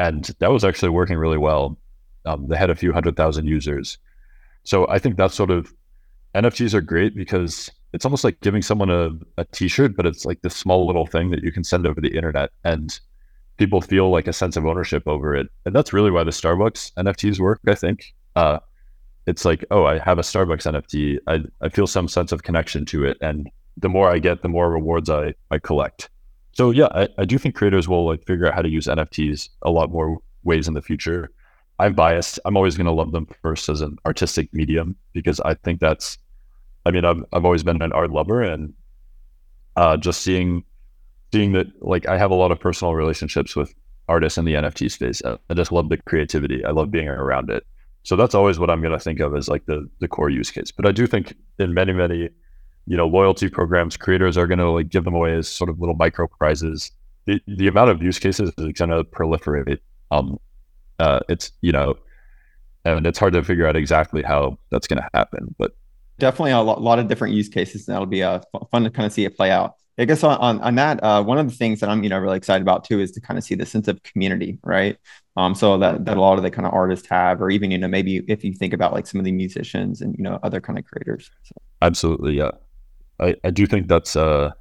and 0.00 0.34
that 0.38 0.50
was 0.50 0.64
actually 0.64 0.88
working 0.88 1.18
really 1.18 1.36
well. 1.36 1.78
Um, 2.24 2.48
they 2.48 2.56
had 2.56 2.70
a 2.70 2.74
few 2.74 2.90
hundred 2.92 3.16
thousand 3.16 3.46
users, 3.46 3.98
so 4.64 4.88
I 4.88 4.98
think 4.98 5.16
that's 5.16 5.34
sort 5.34 5.50
of 5.50 5.72
NFTs 6.34 6.72
are 6.72 6.80
great 6.80 7.14
because 7.14 7.70
it's 7.92 8.04
almost 8.04 8.24
like 8.24 8.40
giving 8.40 8.62
someone 8.62 8.90
a, 8.90 9.10
a 9.36 9.44
t-shirt, 9.46 9.96
but 9.96 10.06
it's 10.06 10.24
like 10.24 10.42
this 10.42 10.56
small 10.56 10.86
little 10.86 11.06
thing 11.06 11.30
that 11.30 11.42
you 11.42 11.52
can 11.52 11.64
send 11.64 11.86
over 11.86 12.00
the 12.00 12.14
internet 12.14 12.50
and 12.64 13.00
people 13.56 13.80
feel 13.80 14.10
like 14.10 14.26
a 14.26 14.32
sense 14.32 14.56
of 14.56 14.64
ownership 14.64 15.02
over 15.06 15.34
it. 15.34 15.48
And 15.66 15.74
that's 15.74 15.92
really 15.92 16.10
why 16.10 16.24
the 16.24 16.30
Starbucks 16.30 16.92
NFTs 16.94 17.38
work, 17.38 17.60
I 17.66 17.74
think. 17.74 18.14
Uh, 18.36 18.58
it's 19.26 19.44
like, 19.44 19.64
oh, 19.70 19.84
I 19.84 19.98
have 19.98 20.18
a 20.18 20.22
Starbucks 20.22 20.72
NFT. 20.72 21.18
I, 21.26 21.44
I 21.64 21.68
feel 21.68 21.86
some 21.86 22.08
sense 22.08 22.32
of 22.32 22.42
connection 22.42 22.86
to 22.86 23.04
it. 23.04 23.18
And 23.20 23.50
the 23.76 23.88
more 23.88 24.10
I 24.10 24.18
get, 24.18 24.42
the 24.42 24.48
more 24.48 24.70
rewards 24.70 25.10
I, 25.10 25.34
I 25.50 25.58
collect. 25.58 26.08
So 26.52 26.70
yeah, 26.70 26.88
I, 26.92 27.08
I 27.18 27.24
do 27.24 27.38
think 27.38 27.54
creators 27.54 27.88
will 27.88 28.06
like 28.06 28.24
figure 28.24 28.46
out 28.46 28.54
how 28.54 28.62
to 28.62 28.68
use 28.68 28.86
NFTs 28.86 29.50
a 29.62 29.70
lot 29.70 29.90
more 29.90 30.18
ways 30.42 30.66
in 30.66 30.74
the 30.74 30.82
future. 30.82 31.30
I'm 31.78 31.94
biased. 31.94 32.38
I'm 32.44 32.56
always 32.56 32.76
going 32.76 32.86
to 32.86 32.92
love 32.92 33.12
them 33.12 33.26
first 33.42 33.68
as 33.68 33.80
an 33.80 33.96
artistic 34.06 34.52
medium 34.52 34.96
because 35.12 35.40
I 35.40 35.54
think 35.54 35.80
that's 35.80 36.18
I 36.86 36.90
mean, 36.90 37.04
I've 37.04 37.24
I've 37.32 37.44
always 37.44 37.62
been 37.62 37.82
an 37.82 37.92
art 37.92 38.10
lover, 38.10 38.42
and 38.42 38.72
uh, 39.76 39.96
just 39.96 40.22
seeing 40.22 40.64
seeing 41.32 41.52
that 41.52 41.66
like 41.82 42.08
I 42.08 42.18
have 42.18 42.30
a 42.30 42.34
lot 42.34 42.52
of 42.52 42.60
personal 42.60 42.94
relationships 42.94 43.54
with 43.54 43.74
artists 44.08 44.38
in 44.38 44.44
the 44.44 44.54
NFT 44.54 44.90
space. 44.90 45.22
I 45.24 45.54
just 45.54 45.72
love 45.72 45.88
the 45.88 45.96
creativity. 45.98 46.64
I 46.64 46.70
love 46.70 46.90
being 46.90 47.08
around 47.08 47.50
it. 47.50 47.64
So 48.02 48.16
that's 48.16 48.34
always 48.34 48.58
what 48.58 48.70
I'm 48.70 48.80
going 48.80 48.92
to 48.92 48.98
think 48.98 49.20
of 49.20 49.36
as 49.36 49.48
like 49.48 49.66
the 49.66 49.88
the 50.00 50.08
core 50.08 50.30
use 50.30 50.50
case. 50.50 50.70
But 50.70 50.86
I 50.86 50.92
do 50.92 51.06
think 51.06 51.34
in 51.58 51.74
many 51.74 51.92
many 51.92 52.30
you 52.86 52.96
know 52.96 53.06
loyalty 53.06 53.48
programs, 53.48 53.96
creators 53.96 54.36
are 54.36 54.46
going 54.46 54.58
to 54.58 54.70
like 54.70 54.88
give 54.88 55.04
them 55.04 55.14
away 55.14 55.34
as 55.34 55.48
sort 55.48 55.70
of 55.70 55.80
little 55.80 55.94
micro 55.94 56.26
prizes. 56.26 56.90
The 57.26 57.40
the 57.46 57.68
amount 57.68 57.90
of 57.90 58.02
use 58.02 58.18
cases 58.18 58.52
is 58.58 58.72
going 58.72 58.90
to 58.90 59.04
proliferate. 59.04 59.78
Um, 60.10 60.40
uh, 60.98 61.20
it's 61.28 61.52
you 61.60 61.72
know, 61.72 61.96
and 62.84 63.06
it's 63.06 63.18
hard 63.18 63.34
to 63.34 63.44
figure 63.44 63.66
out 63.66 63.76
exactly 63.76 64.22
how 64.22 64.58
that's 64.70 64.86
going 64.86 65.02
to 65.02 65.08
happen, 65.14 65.54
but 65.58 65.76
definitely 66.20 66.52
a 66.52 66.60
lot, 66.60 66.80
lot 66.80 66.98
of 66.98 67.08
different 67.08 67.34
use 67.34 67.48
cases. 67.48 67.88
And 67.88 67.94
that'll 67.94 68.06
be 68.06 68.22
uh, 68.22 68.40
fun 68.70 68.84
to 68.84 68.90
kind 68.90 69.06
of 69.06 69.12
see 69.12 69.24
it 69.24 69.36
play 69.36 69.50
out. 69.50 69.74
I 69.98 70.06
guess 70.06 70.24
on, 70.24 70.38
on, 70.38 70.60
on 70.60 70.76
that, 70.76 71.02
uh, 71.02 71.22
one 71.22 71.36
of 71.36 71.46
the 71.46 71.54
things 71.54 71.80
that 71.80 71.90
I'm, 71.90 72.02
you 72.02 72.08
know, 72.08 72.18
really 72.18 72.38
excited 72.38 72.62
about 72.62 72.84
too 72.84 73.00
is 73.00 73.10
to 73.12 73.20
kind 73.20 73.36
of 73.36 73.44
see 73.44 73.54
the 73.54 73.66
sense 73.66 73.86
of 73.86 74.02
community, 74.02 74.58
right? 74.64 74.96
Um, 75.36 75.54
so 75.54 75.76
that, 75.78 76.06
that 76.06 76.16
a 76.16 76.20
lot 76.20 76.38
of 76.38 76.42
the 76.42 76.50
kind 76.50 76.66
of 76.66 76.72
artists 76.72 77.06
have, 77.08 77.42
or 77.42 77.50
even, 77.50 77.70
you 77.70 77.76
know, 77.76 77.88
maybe 77.88 78.22
if 78.26 78.42
you 78.42 78.54
think 78.54 78.72
about 78.72 78.94
like 78.94 79.06
some 79.06 79.18
of 79.18 79.24
the 79.24 79.32
musicians 79.32 80.00
and, 80.00 80.16
you 80.16 80.24
know, 80.24 80.38
other 80.42 80.60
kind 80.60 80.78
of 80.78 80.86
creators. 80.86 81.30
So. 81.42 81.52
Absolutely. 81.82 82.38
Yeah. 82.38 82.52
I, 83.18 83.34
I 83.44 83.50
do 83.50 83.66
think 83.66 83.88
that's, 83.88 84.16
uh, 84.16 84.52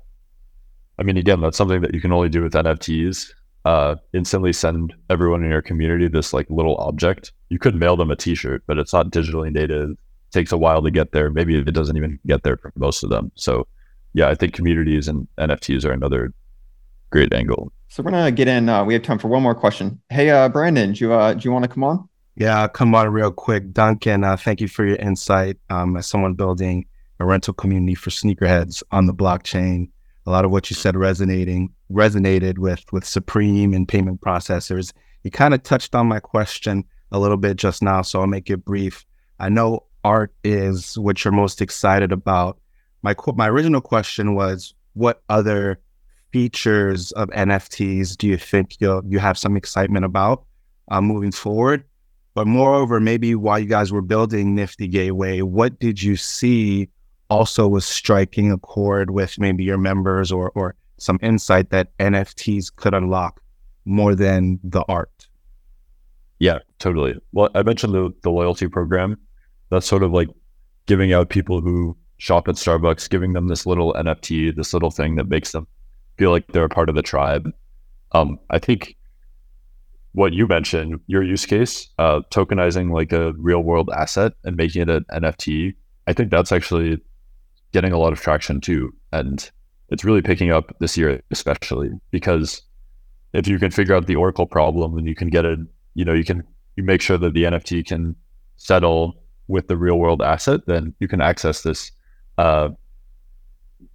I 0.98 1.04
mean, 1.04 1.16
again, 1.16 1.40
that's 1.40 1.58
something 1.58 1.82
that 1.82 1.94
you 1.94 2.02
can 2.02 2.12
only 2.12 2.28
do 2.28 2.44
with 2.44 2.54
NFTs. 2.54 3.32
Uh, 3.64 3.96
instantly 4.14 4.52
send 4.52 4.94
everyone 5.10 5.44
in 5.44 5.52
your 5.52 5.62
community 5.62 6.08
this 6.10 6.34
like 6.34 6.50
little 6.50 6.76
object. 6.78 7.32
You 7.50 7.60
could 7.60 7.76
mail 7.76 7.96
them 7.96 8.12
a 8.12 8.16
T-shirt, 8.16 8.64
but 8.68 8.78
it's 8.78 8.92
not 8.92 9.12
digitally 9.12 9.54
native 9.54 9.98
takes 10.32 10.52
a 10.52 10.58
while 10.58 10.82
to 10.82 10.92
get 10.92 11.12
there. 11.12 11.30
Maybe 11.30 11.58
it 11.58 11.74
doesn't 11.74 11.98
even 11.98 12.20
get 12.28 12.44
there 12.44 12.58
for 12.58 12.72
most 12.76 13.04
of 13.04 13.10
them. 13.10 13.32
So, 13.36 13.68
yeah, 14.14 14.30
I 14.30 14.36
think 14.36 14.54
communities 14.54 15.08
and 15.08 15.28
NFTs 15.38 15.86
are 15.86 15.92
another 15.92 16.34
great 17.10 17.34
angle. 17.34 17.72
So 17.88 18.04
we're 18.04 18.12
gonna 18.12 18.32
get 18.32 18.48
in. 18.48 18.70
Uh, 18.70 18.84
we 18.84 18.94
have 18.94 19.04
time 19.04 19.18
for 19.18 19.30
one 19.30 19.42
more 19.42 19.56
question. 19.56 20.00
Hey, 20.10 20.30
uh, 20.30 20.48
Brandon, 20.50 20.94
do 20.94 21.06
you 21.06 21.14
uh, 21.14 21.34
do 21.34 21.42
you 21.44 21.52
want 21.52 21.64
to 21.64 21.70
come 21.70 21.84
on? 21.84 22.08
Yeah, 22.36 22.62
I'll 22.62 22.70
come 22.70 22.94
on 22.94 23.10
real 23.10 23.32
quick. 23.32 23.74
Duncan, 23.74 24.24
uh, 24.24 24.38
thank 24.38 24.62
you 24.62 24.68
for 24.68 24.86
your 24.86 24.96
insight. 24.98 25.58
Um, 25.70 25.98
as 25.98 26.08
someone 26.08 26.36
building 26.36 26.86
a 27.20 27.26
rental 27.26 27.54
community 27.54 27.96
for 27.96 28.12
sneakerheads 28.12 28.84
on 28.92 29.08
the 29.08 29.14
blockchain, 29.14 29.90
a 30.26 30.30
lot 30.30 30.46
of 30.46 30.52
what 30.52 30.70
you 30.70 30.76
said 30.76 30.96
resonating 30.96 31.74
resonated 31.92 32.60
with 32.60 32.86
with 32.94 33.06
Supreme 33.06 33.74
and 33.74 33.88
payment 33.88 34.22
processors. 34.22 34.94
You 35.24 35.32
kind 35.32 35.54
of 35.54 35.64
touched 35.64 35.96
on 35.96 36.08
my 36.08 36.20
question 36.20 36.84
a 37.12 37.20
little 37.20 37.38
bit 37.38 37.58
just 37.58 37.82
now, 37.82 38.04
so 38.04 38.22
I'll 38.22 38.28
make 38.28 38.50
it 38.50 38.64
brief. 38.64 39.06
I 39.40 39.50
know 39.50 39.84
art 40.10 40.34
is 40.44 40.98
what 40.98 41.24
you're 41.24 41.32
most 41.32 41.62
excited 41.62 42.12
about. 42.12 42.58
My 43.04 43.14
my 43.36 43.48
original 43.48 43.80
question 43.80 44.34
was, 44.34 44.74
what 44.94 45.22
other 45.30 45.80
features 46.34 47.12
of 47.12 47.30
NFTs 47.30 48.18
do 48.18 48.28
you 48.28 48.38
think 48.38 48.82
you 48.82 49.04
you 49.08 49.20
have 49.20 49.38
some 49.38 49.56
excitement 49.56 50.06
about 50.06 50.44
uh, 50.90 51.00
moving 51.00 51.32
forward? 51.32 51.84
But 52.34 52.48
moreover, 52.48 53.00
maybe 53.00 53.36
while 53.36 53.60
you 53.60 53.68
guys 53.68 53.92
were 53.92 54.02
building 54.02 54.56
Nifty 54.56 54.88
Gateway, 54.88 55.42
what 55.42 55.80
did 55.80 56.02
you 56.02 56.16
see 56.16 56.90
also 57.30 57.68
was 57.68 57.86
striking 57.86 58.52
a 58.52 58.58
chord 58.58 59.12
with 59.12 59.38
maybe 59.38 59.64
your 59.64 59.78
members 59.78 60.32
or 60.32 60.52
or 60.56 60.76
some 60.98 61.20
insight 61.22 61.70
that 61.70 61.96
NFTs 62.00 62.76
could 62.76 62.96
unlock 62.96 63.42
more 63.86 64.16
than 64.16 64.60
the 64.64 64.84
art? 64.90 65.28
Yeah, 66.40 66.60
totally. 66.80 67.14
Well, 67.32 67.50
I 67.54 67.62
mentioned 67.62 67.94
the 67.94 68.12
the 68.24 68.32
loyalty 68.32 68.68
program 68.68 69.18
that's 69.70 69.88
sort 69.88 70.04
of 70.04 70.12
like 70.12 70.30
giving 70.86 71.14
out 71.14 71.30
people 71.30 71.62
who 71.62 71.96
shop 72.18 72.48
at 72.48 72.56
Starbucks, 72.56 73.10
giving 73.10 73.34
them 73.34 73.48
this 73.48 73.66
little 73.66 73.94
NFT, 73.94 74.56
this 74.56 74.74
little 74.74 74.92
thing 74.92 75.16
that 75.16 75.30
makes 75.30 75.52
them 75.52 75.68
feel 76.18 76.32
like 76.32 76.48
they're 76.48 76.66
a 76.66 76.70
part 76.70 76.90
of 76.90 76.96
the 76.96 77.02
tribe. 77.02 77.50
Um, 78.12 78.40
I 78.50 78.60
think 78.60 78.98
what 80.14 80.34
you 80.34 80.48
mentioned, 80.48 81.00
your 81.08 81.24
use 81.24 81.46
case, 81.46 81.88
uh, 81.98 82.22
tokenizing 82.32 82.92
like 82.92 83.14
a 83.14 83.34
real 83.34 83.62
world 83.62 83.90
asset 83.96 84.34
and 84.44 84.56
making 84.56 84.84
it 84.84 84.90
an 84.90 85.06
NFT, 85.12 85.76
I 86.08 86.14
think 86.14 86.32
that's 86.32 86.52
actually 86.52 87.00
getting 87.72 87.92
a 87.92 88.00
lot 88.00 88.12
of 88.12 88.20
traction 88.20 88.60
too. 88.60 88.94
And 89.14 89.50
it's 89.90 90.04
really 90.04 90.22
picking 90.22 90.52
up 90.52 90.76
this 90.80 90.98
year, 90.98 91.22
especially 91.32 91.92
because 92.12 92.62
if 93.34 93.48
you 93.48 93.60
can 93.60 93.72
figure 93.72 93.96
out 93.96 94.08
the 94.08 94.16
Oracle 94.16 94.48
problem 94.48 94.98
and 94.98 95.08
you 95.08 95.16
can 95.16 95.30
get 95.30 95.46
it, 95.46 95.60
you 95.94 96.04
know, 96.04 96.14
you 96.14 96.24
can 96.24 96.44
you 96.76 96.84
make 96.84 97.02
sure 97.02 97.18
that 97.18 97.34
the 97.34 97.44
NFT 97.44 97.86
can 97.86 98.16
settle 98.58 99.19
with 99.50 99.68
the 99.68 99.76
real 99.76 100.00
world 100.00 100.22
asset, 100.22 100.62
then 100.68 100.94
you 101.00 101.08
can 101.08 101.20
access 101.20 101.64
this 101.64 101.92
uh, 102.38 102.70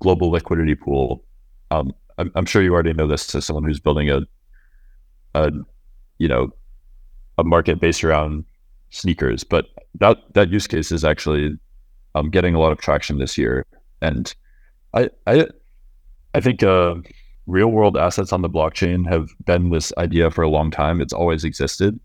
global 0.00 0.30
liquidity 0.30 0.74
pool. 0.74 1.24
Um, 1.70 1.94
I'm, 2.18 2.30
I'm, 2.34 2.44
sure 2.44 2.62
you 2.62 2.74
already 2.74 2.92
know 2.92 3.06
this 3.06 3.34
as 3.34 3.46
someone 3.46 3.64
who's 3.64 3.80
building 3.80 4.10
a, 4.10 4.22
a, 5.34 5.50
you 6.18 6.28
know, 6.28 6.50
a 7.38 7.44
market 7.44 7.80
based 7.80 8.04
around 8.04 8.44
sneakers, 8.90 9.44
but 9.44 9.66
that 10.00 10.18
that 10.34 10.50
use 10.50 10.66
case 10.66 10.92
is 10.92 11.04
actually 11.04 11.56
um, 12.14 12.30
getting 12.30 12.54
a 12.54 12.60
lot 12.60 12.72
of 12.72 12.78
traction 12.78 13.18
this 13.18 13.38
year, 13.38 13.64
and 14.02 14.34
I 14.92 15.08
I 15.26 15.46
I 16.34 16.40
think 16.40 16.62
uh, 16.62 16.94
real 17.46 17.68
world 17.68 17.96
assets 17.96 18.32
on 18.32 18.42
the 18.42 18.50
blockchain 18.50 19.08
have 19.08 19.30
been 19.44 19.70
this 19.70 19.92
idea 19.98 20.30
for 20.30 20.42
a 20.42 20.48
long 20.48 20.70
time. 20.70 21.00
It's 21.00 21.12
always 21.12 21.44
existed. 21.44 21.98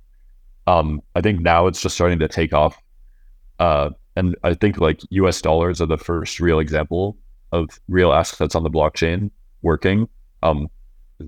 Um, 0.66 1.02
I 1.16 1.22
think 1.22 1.42
now 1.42 1.68
it's 1.68 1.82
just 1.82 1.96
starting 1.96 2.20
to 2.20 2.28
take 2.28 2.54
off 2.54 2.82
uh, 3.60 3.90
and 4.16 4.36
I 4.44 4.54
think 4.54 4.80
like 4.80 5.02
US 5.12 5.42
dollars 5.42 5.82
are 5.82 5.86
the 5.86 5.98
first 5.98 6.40
real 6.40 6.60
example 6.60 7.18
of 7.52 7.70
real 7.88 8.12
assets 8.12 8.56
on 8.56 8.64
the 8.64 8.70
blockchain 8.70 9.32
working. 9.62 10.08
Um, 10.44 10.70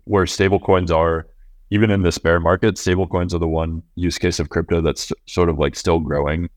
where 0.06 0.26
stablecoins 0.26 0.90
are, 0.90 1.28
even 1.70 1.92
in 1.92 2.04
this 2.04 2.18
bear 2.18 2.40
market, 2.40 2.76
stablecoins 2.76 3.34
are 3.34 3.40
the 3.40 3.48
one 3.48 3.84
use 3.96 4.18
case 4.18 4.40
of 4.40 4.50
crypto 4.50 4.82
that's 4.82 5.12
sort 5.26 5.50
of 5.50 5.60
like 5.60 5.76
still 5.76 6.00
growing. 6.00 6.50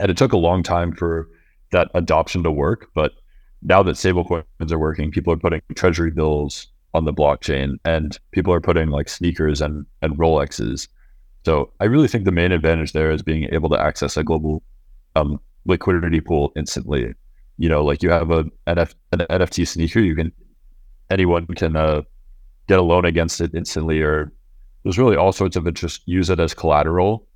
And 0.00 0.10
it 0.10 0.16
took 0.16 0.32
a 0.32 0.38
long 0.38 0.62
time 0.62 0.92
for 0.94 1.28
that 1.70 1.88
adoption 1.94 2.42
to 2.42 2.50
work. 2.50 2.90
But 2.94 3.12
now 3.62 3.82
that 3.84 3.96
stablecoins 3.96 4.72
are 4.72 4.78
working, 4.78 5.10
people 5.10 5.32
are 5.32 5.36
putting 5.36 5.62
treasury 5.74 6.10
bills 6.10 6.66
on 6.94 7.04
the 7.04 7.12
blockchain 7.12 7.76
and 7.84 8.18
people 8.32 8.52
are 8.52 8.60
putting 8.60 8.90
like 8.90 9.08
sneakers 9.08 9.60
and, 9.60 9.86
and 10.02 10.18
Rolexes. 10.18 10.88
So 11.44 11.72
I 11.80 11.84
really 11.84 12.08
think 12.08 12.24
the 12.24 12.32
main 12.32 12.52
advantage 12.52 12.92
there 12.92 13.10
is 13.10 13.22
being 13.22 13.44
able 13.52 13.70
to 13.70 13.80
access 13.80 14.16
a 14.16 14.24
global 14.24 14.62
um, 15.16 15.40
liquidity 15.66 16.20
pool 16.20 16.52
instantly. 16.56 17.14
You 17.58 17.68
know, 17.68 17.84
like 17.84 18.02
you 18.02 18.10
have 18.10 18.30
a 18.30 18.44
NF, 18.66 18.94
an 19.12 19.20
NFT 19.20 19.66
sneaker, 19.66 20.00
you 20.00 20.14
can 20.14 20.32
anyone 21.10 21.46
can 21.46 21.76
uh, 21.76 22.02
get 22.66 22.78
a 22.78 22.82
loan 22.82 23.04
against 23.04 23.40
it 23.40 23.54
instantly, 23.54 24.00
or 24.00 24.32
there's 24.82 24.98
really 24.98 25.16
all 25.16 25.32
sorts 25.32 25.56
of 25.56 25.66
interest. 25.66 26.02
Use 26.06 26.30
it 26.30 26.40
as 26.40 26.54
collateral. 26.54 27.26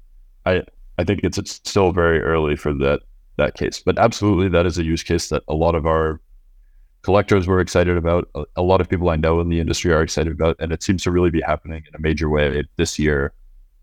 I 0.44 0.62
I 0.98 1.04
think 1.04 1.20
it's, 1.22 1.38
it's 1.38 1.52
still 1.52 1.92
very 1.92 2.20
early 2.20 2.56
for 2.56 2.72
that 2.74 3.00
that 3.36 3.54
case, 3.54 3.80
but 3.84 3.98
absolutely 3.98 4.48
that 4.48 4.66
is 4.66 4.78
a 4.78 4.84
use 4.84 5.02
case 5.02 5.28
that 5.28 5.42
a 5.46 5.54
lot 5.54 5.74
of 5.74 5.86
our 5.86 6.20
collectors 7.02 7.46
were 7.46 7.60
excited 7.60 7.96
about. 7.96 8.28
A, 8.34 8.44
a 8.56 8.62
lot 8.62 8.80
of 8.80 8.88
people 8.88 9.10
I 9.10 9.16
know 9.16 9.40
in 9.40 9.48
the 9.48 9.60
industry 9.60 9.92
are 9.92 10.02
excited 10.02 10.32
about, 10.32 10.56
and 10.58 10.72
it 10.72 10.82
seems 10.82 11.02
to 11.04 11.10
really 11.10 11.30
be 11.30 11.42
happening 11.42 11.84
in 11.86 11.94
a 11.94 12.00
major 12.00 12.30
way 12.30 12.64
this 12.76 12.98
year. 12.98 13.32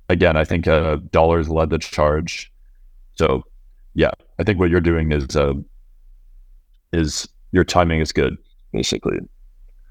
Again, 0.10 0.36
I 0.36 0.44
think 0.44 0.68
uh, 0.68 0.98
dollars 1.12 1.50
led 1.50 1.70
the 1.70 1.78
charge. 1.78 2.52
So 3.16 3.44
yeah, 3.94 4.12
I 4.40 4.44
think 4.44 4.60
what 4.60 4.70
you're 4.70 4.82
doing 4.82 5.12
is 5.12 5.36
uh, 5.36 5.54
is 6.92 7.28
your 7.52 7.64
timing 7.64 8.00
is 8.00 8.12
good, 8.12 8.38
basically. 8.72 9.20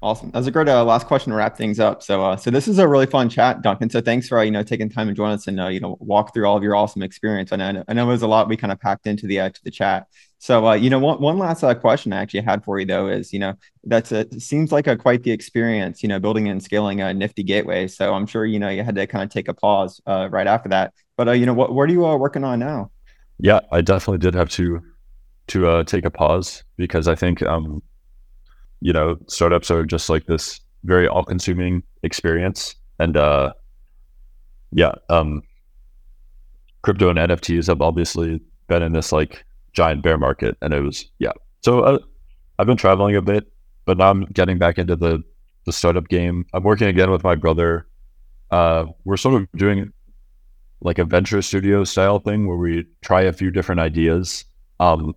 Awesome. 0.03 0.31
That's 0.31 0.47
a 0.47 0.51
great 0.51 0.67
uh, 0.67 0.83
last 0.83 1.07
question 1.07 1.31
to 1.31 1.37
wrap 1.37 1.55
things 1.55 1.79
up. 1.79 2.03
So, 2.03 2.25
uh, 2.25 2.35
so 2.35 2.51
this 2.51 2.67
is 2.67 2.77
a 2.77 2.85
really 2.85 3.05
fun 3.05 3.29
chat, 3.29 3.61
Duncan. 3.61 3.89
So, 3.89 4.01
thanks 4.01 4.27
for 4.27 4.37
uh, 4.37 4.41
you 4.41 4.51
know 4.51 4.61
taking 4.61 4.89
time 4.89 5.07
to 5.07 5.13
join 5.13 5.31
us 5.31 5.47
and 5.47 5.57
uh, 5.61 5.67
you 5.67 5.79
know 5.79 5.95
walk 6.01 6.33
through 6.33 6.45
all 6.45 6.57
of 6.57 6.63
your 6.63 6.75
awesome 6.75 7.01
experience. 7.01 7.53
And 7.53 7.63
I 7.63 7.71
know, 7.71 7.83
I 7.87 7.93
know 7.93 8.03
it 8.03 8.11
was 8.11 8.21
a 8.21 8.27
lot 8.27 8.49
we 8.49 8.57
kind 8.57 8.73
of 8.73 8.81
packed 8.81 9.07
into 9.07 9.27
the 9.27 9.39
uh, 9.39 9.49
to 9.49 9.63
the 9.63 9.71
chat. 9.71 10.07
So, 10.39 10.67
uh, 10.67 10.73
you 10.73 10.89
know, 10.89 10.99
one 10.99 11.21
one 11.21 11.37
last 11.37 11.63
uh, 11.63 11.73
question 11.73 12.11
I 12.11 12.17
actually 12.17 12.41
had 12.41 12.65
for 12.65 12.77
you 12.81 12.85
though 12.85 13.07
is, 13.07 13.31
you 13.31 13.39
know, 13.39 13.53
that's 13.85 14.11
a, 14.11 14.27
seems 14.41 14.73
like 14.73 14.87
a 14.87 14.97
quite 14.97 15.23
the 15.23 15.31
experience, 15.31 16.03
you 16.03 16.09
know, 16.09 16.19
building 16.19 16.49
and 16.49 16.61
scaling 16.61 16.99
a 16.99 17.13
Nifty 17.13 17.43
Gateway. 17.43 17.87
So, 17.87 18.13
I'm 18.13 18.25
sure 18.27 18.45
you 18.45 18.59
know 18.59 18.67
you 18.67 18.83
had 18.83 18.95
to 18.95 19.07
kind 19.07 19.23
of 19.23 19.29
take 19.29 19.47
a 19.47 19.53
pause 19.53 20.01
uh, 20.05 20.27
right 20.29 20.47
after 20.47 20.67
that. 20.67 20.93
But 21.15 21.29
uh, 21.29 21.31
you 21.31 21.45
know, 21.45 21.53
what 21.53 21.73
what 21.73 21.89
are 21.89 21.93
you 21.93 22.05
uh, 22.05 22.17
working 22.17 22.43
on 22.43 22.59
now? 22.59 22.91
Yeah, 23.39 23.59
I 23.71 23.81
definitely 23.81 24.19
did 24.19 24.35
have 24.35 24.49
to 24.51 24.81
to 25.47 25.67
uh, 25.67 25.83
take 25.83 26.05
a 26.05 26.09
pause 26.09 26.63
because 26.77 27.07
I 27.07 27.15
think 27.15 27.41
um, 27.43 27.81
you 28.81 28.93
know 28.93 29.17
startups 29.27 29.69
are 29.71 29.85
just 29.85 30.09
like 30.09 30.25
this 30.25 30.59
very 30.83 31.07
all-consuming 31.07 31.83
experience, 32.03 32.75
and 32.99 33.17
uh, 33.17 33.53
yeah, 34.71 34.93
um, 35.09 35.41
crypto 36.81 37.09
and 37.09 37.19
NFTs 37.19 37.67
have 37.67 37.81
obviously 37.81 38.41
been 38.67 38.83
in 38.83 38.93
this 38.93 39.11
like 39.11 39.45
giant 39.73 40.03
bear 40.03 40.17
market, 40.17 40.57
and 40.61 40.73
it 40.73 40.81
was 40.81 41.05
yeah. 41.19 41.31
So 41.61 41.81
uh, 41.81 41.99
I've 42.59 42.67
been 42.67 42.77
traveling 42.77 43.15
a 43.15 43.21
bit, 43.21 43.51
but 43.85 43.97
now 43.97 44.09
I'm 44.09 44.25
getting 44.25 44.57
back 44.57 44.77
into 44.77 44.95
the 44.95 45.23
the 45.65 45.71
startup 45.71 46.07
game. 46.09 46.45
I'm 46.53 46.63
working 46.63 46.87
again 46.87 47.11
with 47.11 47.23
my 47.23 47.35
brother. 47.35 47.87
Uh, 48.51 48.85
we're 49.05 49.17
sort 49.17 49.41
of 49.41 49.47
doing 49.55 49.91
like 50.83 50.99
a 50.99 51.05
venture 51.05 51.41
studio 51.41 51.83
style 51.83 52.19
thing 52.19 52.45
where 52.45 52.57
we 52.57 52.85
try 53.01 53.21
a 53.21 53.33
few 53.33 53.49
different 53.49 53.81
ideas. 53.81 54.45
Um, 54.79 55.15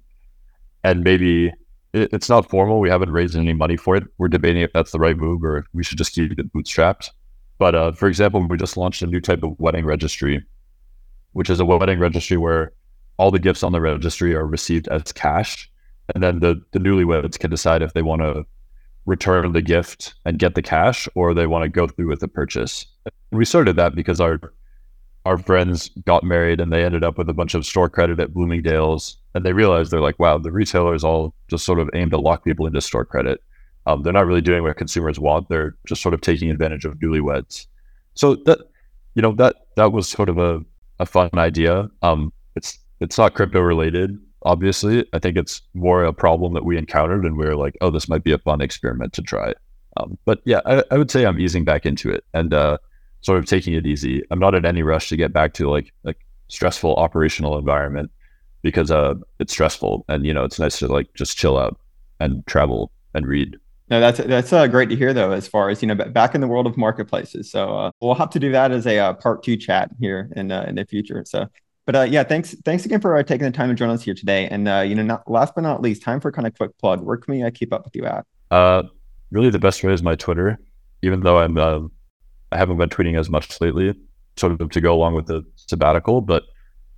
and 0.84 1.02
maybe 1.02 1.48
it, 1.92 2.08
it's 2.12 2.28
not 2.28 2.48
formal. 2.48 2.80
We 2.80 2.88
haven't 2.88 3.10
raised 3.10 3.36
any 3.36 3.52
money 3.52 3.76
for 3.76 3.96
it. 3.96 4.04
We're 4.18 4.28
debating 4.28 4.62
if 4.62 4.72
that's 4.72 4.92
the 4.92 5.00
right 5.00 5.16
move 5.16 5.42
or 5.42 5.66
we 5.74 5.82
should 5.82 5.98
just 5.98 6.14
keep 6.14 6.38
it 6.38 6.52
bootstrapped. 6.52 7.10
But 7.58 7.74
uh, 7.74 7.92
for 7.92 8.06
example, 8.06 8.46
we 8.46 8.56
just 8.56 8.76
launched 8.76 9.02
a 9.02 9.06
new 9.06 9.20
type 9.20 9.42
of 9.42 9.58
wedding 9.58 9.84
registry, 9.84 10.44
which 11.32 11.50
is 11.50 11.58
a 11.58 11.64
wedding 11.64 11.98
registry 11.98 12.36
where 12.36 12.72
all 13.16 13.30
the 13.30 13.38
gifts 13.38 13.62
on 13.62 13.72
the 13.72 13.80
registry 13.80 14.34
are 14.34 14.46
received 14.46 14.88
as 14.88 15.12
cash. 15.12 15.70
And 16.14 16.22
then 16.22 16.38
the, 16.38 16.62
the 16.72 16.78
newlyweds 16.78 17.38
can 17.38 17.50
decide 17.50 17.82
if 17.82 17.92
they 17.92 18.02
want 18.02 18.22
to 18.22 18.44
return 19.06 19.52
the 19.52 19.62
gift 19.62 20.14
and 20.24 20.38
get 20.38 20.54
the 20.54 20.62
cash 20.62 21.08
or 21.14 21.32
they 21.32 21.46
want 21.46 21.64
to 21.64 21.68
go 21.68 21.88
through 21.88 22.08
with 22.08 22.20
the 22.20 22.28
purchase. 22.28 22.86
And 23.04 23.38
we 23.38 23.44
started 23.44 23.76
that 23.76 23.94
because 23.94 24.20
our 24.20 24.38
our 25.26 25.36
friends 25.36 25.90
got 26.04 26.22
married 26.22 26.60
and 26.60 26.72
they 26.72 26.84
ended 26.84 27.02
up 27.02 27.18
with 27.18 27.28
a 27.28 27.34
bunch 27.34 27.54
of 27.54 27.66
store 27.66 27.90
credit 27.90 28.20
at 28.20 28.32
Bloomingdale's 28.32 29.16
and 29.34 29.44
they 29.44 29.52
realized 29.52 29.90
they're 29.90 30.00
like, 30.00 30.20
wow, 30.20 30.38
the 30.38 30.52
retailers 30.52 31.02
all 31.02 31.34
just 31.48 31.64
sort 31.64 31.80
of 31.80 31.90
aim 31.94 32.10
to 32.10 32.16
lock 32.16 32.44
people 32.44 32.64
into 32.64 32.80
store 32.80 33.04
credit. 33.04 33.42
Um, 33.86 34.02
they're 34.02 34.12
not 34.12 34.26
really 34.26 34.40
doing 34.40 34.62
what 34.62 34.76
consumers 34.76 35.18
want. 35.18 35.48
They're 35.48 35.74
just 35.84 36.00
sort 36.00 36.14
of 36.14 36.20
taking 36.20 36.48
advantage 36.48 36.84
of 36.84 36.94
newlyweds. 36.94 37.66
So 38.14 38.36
that 38.46 38.60
you 39.14 39.22
know 39.22 39.32
that 39.32 39.56
that 39.74 39.92
was 39.92 40.08
sort 40.08 40.28
of 40.28 40.38
a, 40.38 40.60
a 41.00 41.06
fun 41.06 41.30
idea. 41.34 41.90
Um, 42.02 42.32
it's 42.54 42.78
it's 43.00 43.18
not 43.18 43.34
crypto 43.34 43.60
related, 43.60 44.16
obviously. 44.42 45.06
I 45.12 45.18
think 45.18 45.36
it's 45.36 45.60
more 45.74 46.04
a 46.04 46.12
problem 46.12 46.54
that 46.54 46.64
we 46.64 46.78
encountered, 46.78 47.24
and 47.24 47.36
we 47.36 47.46
are 47.46 47.56
like, 47.56 47.76
oh, 47.80 47.90
this 47.90 48.08
might 48.08 48.24
be 48.24 48.32
a 48.32 48.38
fun 48.38 48.60
experiment 48.60 49.12
to 49.14 49.22
try. 49.22 49.54
Um, 49.96 50.18
but 50.24 50.40
yeah, 50.44 50.60
I, 50.66 50.82
I, 50.90 50.98
would 50.98 51.10
say 51.10 51.24
I'm 51.24 51.40
easing 51.40 51.64
back 51.64 51.86
into 51.86 52.10
it 52.10 52.24
and 52.34 52.52
uh, 52.52 52.76
sort 53.26 53.38
of 53.38 53.44
taking 53.44 53.74
it 53.74 53.86
easy. 53.86 54.22
I'm 54.30 54.38
not 54.38 54.54
in 54.54 54.64
any 54.64 54.82
rush 54.82 55.08
to 55.08 55.16
get 55.16 55.32
back 55.32 55.52
to 55.54 55.68
like 55.68 55.92
like 56.04 56.18
stressful 56.48 56.94
operational 56.94 57.58
environment 57.58 58.10
because 58.62 58.90
uh, 58.90 59.14
it's 59.40 59.52
stressful, 59.52 60.04
and 60.08 60.24
you 60.24 60.32
know, 60.32 60.44
it's 60.44 60.58
nice 60.58 60.78
to 60.78 60.86
like 60.86 61.12
just 61.14 61.36
chill 61.36 61.58
out 61.58 61.78
and 62.20 62.46
travel 62.46 62.92
and 63.14 63.26
read. 63.26 63.58
No, 63.90 64.00
that's 64.00 64.20
that's 64.20 64.52
uh, 64.52 64.66
great 64.68 64.88
to 64.90 64.96
hear 64.96 65.12
though. 65.12 65.32
As 65.32 65.48
far 65.48 65.68
as 65.70 65.82
you 65.82 65.88
know, 65.88 65.96
back 65.96 66.36
in 66.36 66.40
the 66.40 66.48
world 66.48 66.66
of 66.66 66.76
marketplaces, 66.76 67.50
so 67.50 67.76
uh, 67.76 67.90
we'll 68.00 68.14
have 68.14 68.30
to 68.30 68.38
do 68.38 68.52
that 68.52 68.70
as 68.70 68.86
a 68.86 68.98
uh, 68.98 69.12
part 69.14 69.42
two 69.42 69.56
chat 69.56 69.90
here 69.98 70.30
in 70.36 70.52
uh, 70.52 70.64
in 70.68 70.76
the 70.76 70.86
future. 70.86 71.24
So 71.26 71.48
but 71.86 71.94
uh, 71.94 72.02
yeah, 72.02 72.24
thanks 72.24 72.54
thanks 72.64 72.84
again 72.84 73.00
for 73.00 73.16
uh, 73.16 73.22
taking 73.22 73.44
the 73.44 73.52
time 73.52 73.68
to 73.68 73.74
join 73.74 73.90
us 73.90 74.02
here 74.02 74.14
today. 74.14 74.48
And 74.48 74.68
uh, 74.68 74.80
you 74.80 74.94
know, 74.94 75.02
not, 75.02 75.30
last 75.30 75.54
but 75.54 75.62
not 75.62 75.82
least, 75.82 76.02
time 76.02 76.20
for 76.20 76.32
kind 76.32 76.46
of 76.46 76.54
quick 76.56 76.76
plug. 76.78 77.00
Where 77.00 77.16
can 77.16 77.34
we 77.34 77.42
uh, 77.42 77.50
keep 77.50 77.72
up 77.72 77.84
with 77.84 77.94
you 77.94 78.04
at? 78.04 78.26
Uh, 78.50 78.82
really, 79.30 79.50
the 79.50 79.60
best 79.60 79.82
way 79.82 79.92
is 79.92 80.02
my 80.02 80.16
Twitter. 80.16 80.58
Even 81.02 81.20
though 81.20 81.38
I'm 81.38 81.56
uh, 81.56 81.80
I 82.56 82.58
haven't 82.58 82.78
been 82.78 82.88
tweeting 82.88 83.18
as 83.18 83.28
much 83.28 83.60
lately, 83.60 83.94
sort 84.36 84.58
of 84.58 84.70
to 84.70 84.80
go 84.80 84.94
along 84.94 85.14
with 85.14 85.26
the 85.26 85.44
sabbatical. 85.56 86.22
But 86.22 86.44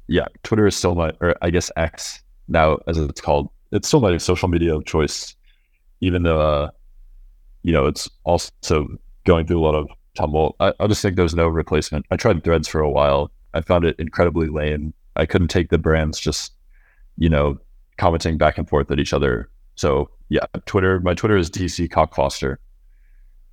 yeah, 0.06 0.26
Twitter 0.44 0.66
is 0.68 0.76
still 0.76 0.94
my, 0.94 1.12
or 1.20 1.34
I 1.42 1.50
guess 1.50 1.68
X 1.76 2.22
now 2.46 2.78
as 2.86 2.96
it's 2.96 3.20
called. 3.20 3.50
It's 3.72 3.88
still 3.88 4.00
my 4.00 4.16
social 4.18 4.48
media 4.48 4.76
of 4.76 4.86
choice, 4.86 5.34
even 6.00 6.22
though 6.22 6.40
uh, 6.40 6.70
you 7.62 7.72
know 7.72 7.86
it's 7.86 8.08
also 8.22 8.86
going 9.24 9.46
through 9.46 9.60
a 9.60 9.64
lot 9.64 9.74
of 9.74 9.88
tumult. 10.14 10.54
I, 10.60 10.72
I 10.78 10.86
just 10.86 11.02
think 11.02 11.16
there's 11.16 11.34
no 11.34 11.48
replacement. 11.48 12.06
I 12.12 12.16
tried 12.16 12.44
Threads 12.44 12.68
for 12.68 12.80
a 12.80 12.90
while 12.90 13.32
I 13.54 13.60
found 13.60 13.84
it 13.84 13.96
incredibly 13.98 14.48
lame. 14.48 14.94
I 15.16 15.26
couldn't 15.26 15.48
take 15.48 15.70
the 15.70 15.78
brands 15.78 16.20
just, 16.20 16.52
you 17.16 17.28
know, 17.28 17.58
commenting 17.96 18.38
back 18.38 18.58
and 18.58 18.68
forth 18.68 18.90
at 18.90 19.00
each 19.00 19.12
other. 19.12 19.50
So 19.74 20.10
yeah, 20.28 20.46
Twitter. 20.66 21.00
My 21.00 21.14
Twitter 21.14 21.36
is 21.36 21.50
DC 21.50 21.88
Cockfoster, 21.88 22.58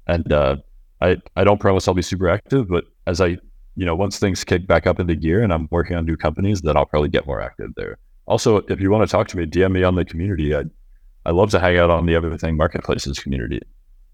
and 0.08 0.32
uh, 0.32 0.58
I 1.02 1.18
I 1.36 1.44
don't 1.44 1.60
promise 1.60 1.88
I'll 1.88 1.94
be 1.94 2.02
super 2.02 2.30
active, 2.30 2.68
but 2.68 2.86
as 3.08 3.22
I 3.22 3.38
you 3.76 3.86
know 3.86 3.96
once 3.96 4.20
things 4.20 4.44
kick 4.44 4.68
back 4.68 4.88
up 4.88 5.00
into 5.00 5.16
gear 5.16 5.44
and 5.44 5.54
I'm 5.54 5.68
working 5.72 5.96
on 5.96 6.06
new 6.06 6.18
companies, 6.18 6.62
then 6.62 6.78
I'll 6.78 6.86
probably 6.86 7.10
get 7.10 7.26
more 7.26 7.42
active 7.42 7.72
there. 7.76 7.98
Also, 8.28 8.58
if 8.58 8.80
you 8.80 8.90
want 8.90 9.08
to 9.08 9.12
talk 9.12 9.28
to 9.30 9.38
me, 9.38 9.46
DM 9.46 9.72
me 9.72 9.84
on 9.84 9.96
the 9.96 10.06
community. 10.06 10.56
I 10.56 10.64
I 11.26 11.32
love 11.32 11.52
to 11.52 11.60
hang 11.60 11.78
out 11.78 11.90
on 11.90 12.06
the 12.06 12.16
Everything 12.16 12.56
Marketplaces 12.56 13.20
community. 13.20 13.62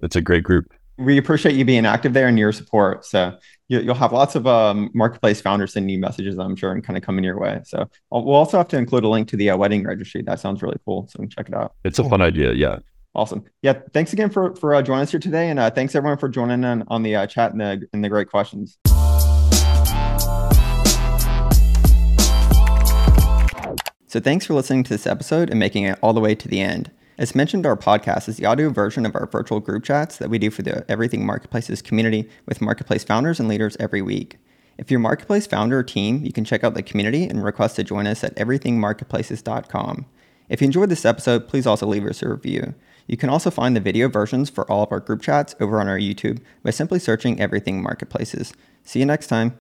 It's 0.01 0.15
a 0.15 0.21
great 0.21 0.43
group 0.43 0.73
we 0.97 1.17
appreciate 1.17 1.55
you 1.55 1.65
being 1.65 1.85
active 1.85 2.13
there 2.13 2.27
and 2.27 2.37
your 2.37 2.51
support. 2.51 3.05
So 3.05 3.37
you, 3.67 3.83
will 3.85 3.93
have 3.95 4.13
lots 4.13 4.35
of 4.35 4.45
um, 4.47 4.89
marketplace 4.93 5.41
founders 5.41 5.73
sending 5.73 5.89
you 5.89 5.99
messages, 5.99 6.37
I'm 6.37 6.55
sure, 6.55 6.71
and 6.71 6.83
kind 6.83 6.97
of 6.97 7.03
coming 7.03 7.23
your 7.23 7.39
way. 7.39 7.61
So 7.65 7.89
we'll 8.11 8.35
also 8.35 8.57
have 8.57 8.67
to 8.69 8.77
include 8.77 9.03
a 9.03 9.07
link 9.07 9.27
to 9.29 9.37
the 9.37 9.49
uh, 9.49 9.57
wedding 9.57 9.83
registry. 9.83 10.21
That 10.21 10.39
sounds 10.39 10.61
really 10.61 10.77
cool. 10.85 11.07
So 11.09 11.25
check 11.25 11.49
it 11.49 11.55
out. 11.55 11.73
It's 11.83 11.99
a 11.99 12.07
fun 12.07 12.21
idea. 12.21 12.53
Yeah. 12.53 12.79
Awesome. 13.13 13.43
Yeah. 13.61 13.73
Thanks 13.93 14.13
again 14.13 14.29
for 14.29 14.55
for 14.55 14.73
uh, 14.73 14.81
joining 14.81 15.03
us 15.03 15.11
here 15.11 15.19
today, 15.19 15.49
and 15.49 15.59
uh, 15.59 15.69
thanks 15.69 15.95
everyone 15.95 16.17
for 16.17 16.29
joining 16.29 16.63
in 16.63 16.83
on 16.87 17.03
the 17.03 17.15
uh, 17.15 17.27
chat 17.27 17.51
and 17.51 17.59
the 17.59 17.87
and 17.91 18.03
the 18.03 18.09
great 18.09 18.29
questions. 18.29 18.77
So 24.07 24.19
thanks 24.19 24.45
for 24.45 24.53
listening 24.53 24.83
to 24.83 24.89
this 24.89 25.07
episode 25.07 25.49
and 25.49 25.57
making 25.57 25.85
it 25.85 25.97
all 26.01 26.11
the 26.11 26.19
way 26.19 26.35
to 26.35 26.47
the 26.47 26.59
end. 26.59 26.91
As 27.17 27.33
mentioned, 27.33 27.65
our 27.65 27.77
podcast 27.77 28.27
is 28.27 28.35
the 28.35 28.45
audio 28.45 28.69
version 28.69 29.05
of 29.05 29.15
our 29.15 29.25
virtual 29.25 29.61
group 29.61 29.83
chats 29.83 30.17
that 30.17 30.29
we 30.29 30.37
do 30.37 30.49
for 30.49 30.63
the 30.63 30.83
Everything 30.91 31.25
Marketplaces 31.25 31.81
community 31.81 32.29
with 32.45 32.59
marketplace 32.59 33.03
founders 33.05 33.39
and 33.39 33.47
leaders 33.47 33.77
every 33.79 34.01
week. 34.01 34.37
If 34.77 34.89
you're 34.89 34.99
a 34.99 35.01
marketplace 35.01 35.47
founder 35.47 35.79
or 35.79 35.83
team, 35.83 36.25
you 36.25 36.33
can 36.33 36.43
check 36.43 36.63
out 36.63 36.73
the 36.73 36.83
community 36.83 37.25
and 37.25 37.43
request 37.43 37.75
to 37.77 37.83
join 37.83 38.07
us 38.07 38.23
at 38.23 38.35
everythingmarketplaces.com. 38.35 40.05
If 40.49 40.59
you 40.59 40.65
enjoyed 40.65 40.89
this 40.89 41.05
episode, 41.05 41.47
please 41.47 41.65
also 41.65 41.85
leave 41.87 42.05
us 42.05 42.21
a 42.21 42.27
review. 42.27 42.73
You 43.07 43.17
can 43.17 43.29
also 43.29 43.49
find 43.49 43.75
the 43.75 43.81
video 43.81 44.07
versions 44.07 44.49
for 44.49 44.69
all 44.71 44.83
of 44.83 44.91
our 44.91 44.99
group 44.99 45.21
chats 45.21 45.55
over 45.59 45.81
on 45.81 45.87
our 45.87 45.97
YouTube 45.97 46.39
by 46.63 46.69
simply 46.69 46.99
searching 46.99 47.39
Everything 47.39 47.81
Marketplaces. 47.81 48.53
See 48.83 48.99
you 48.99 49.05
next 49.05 49.27
time. 49.27 49.49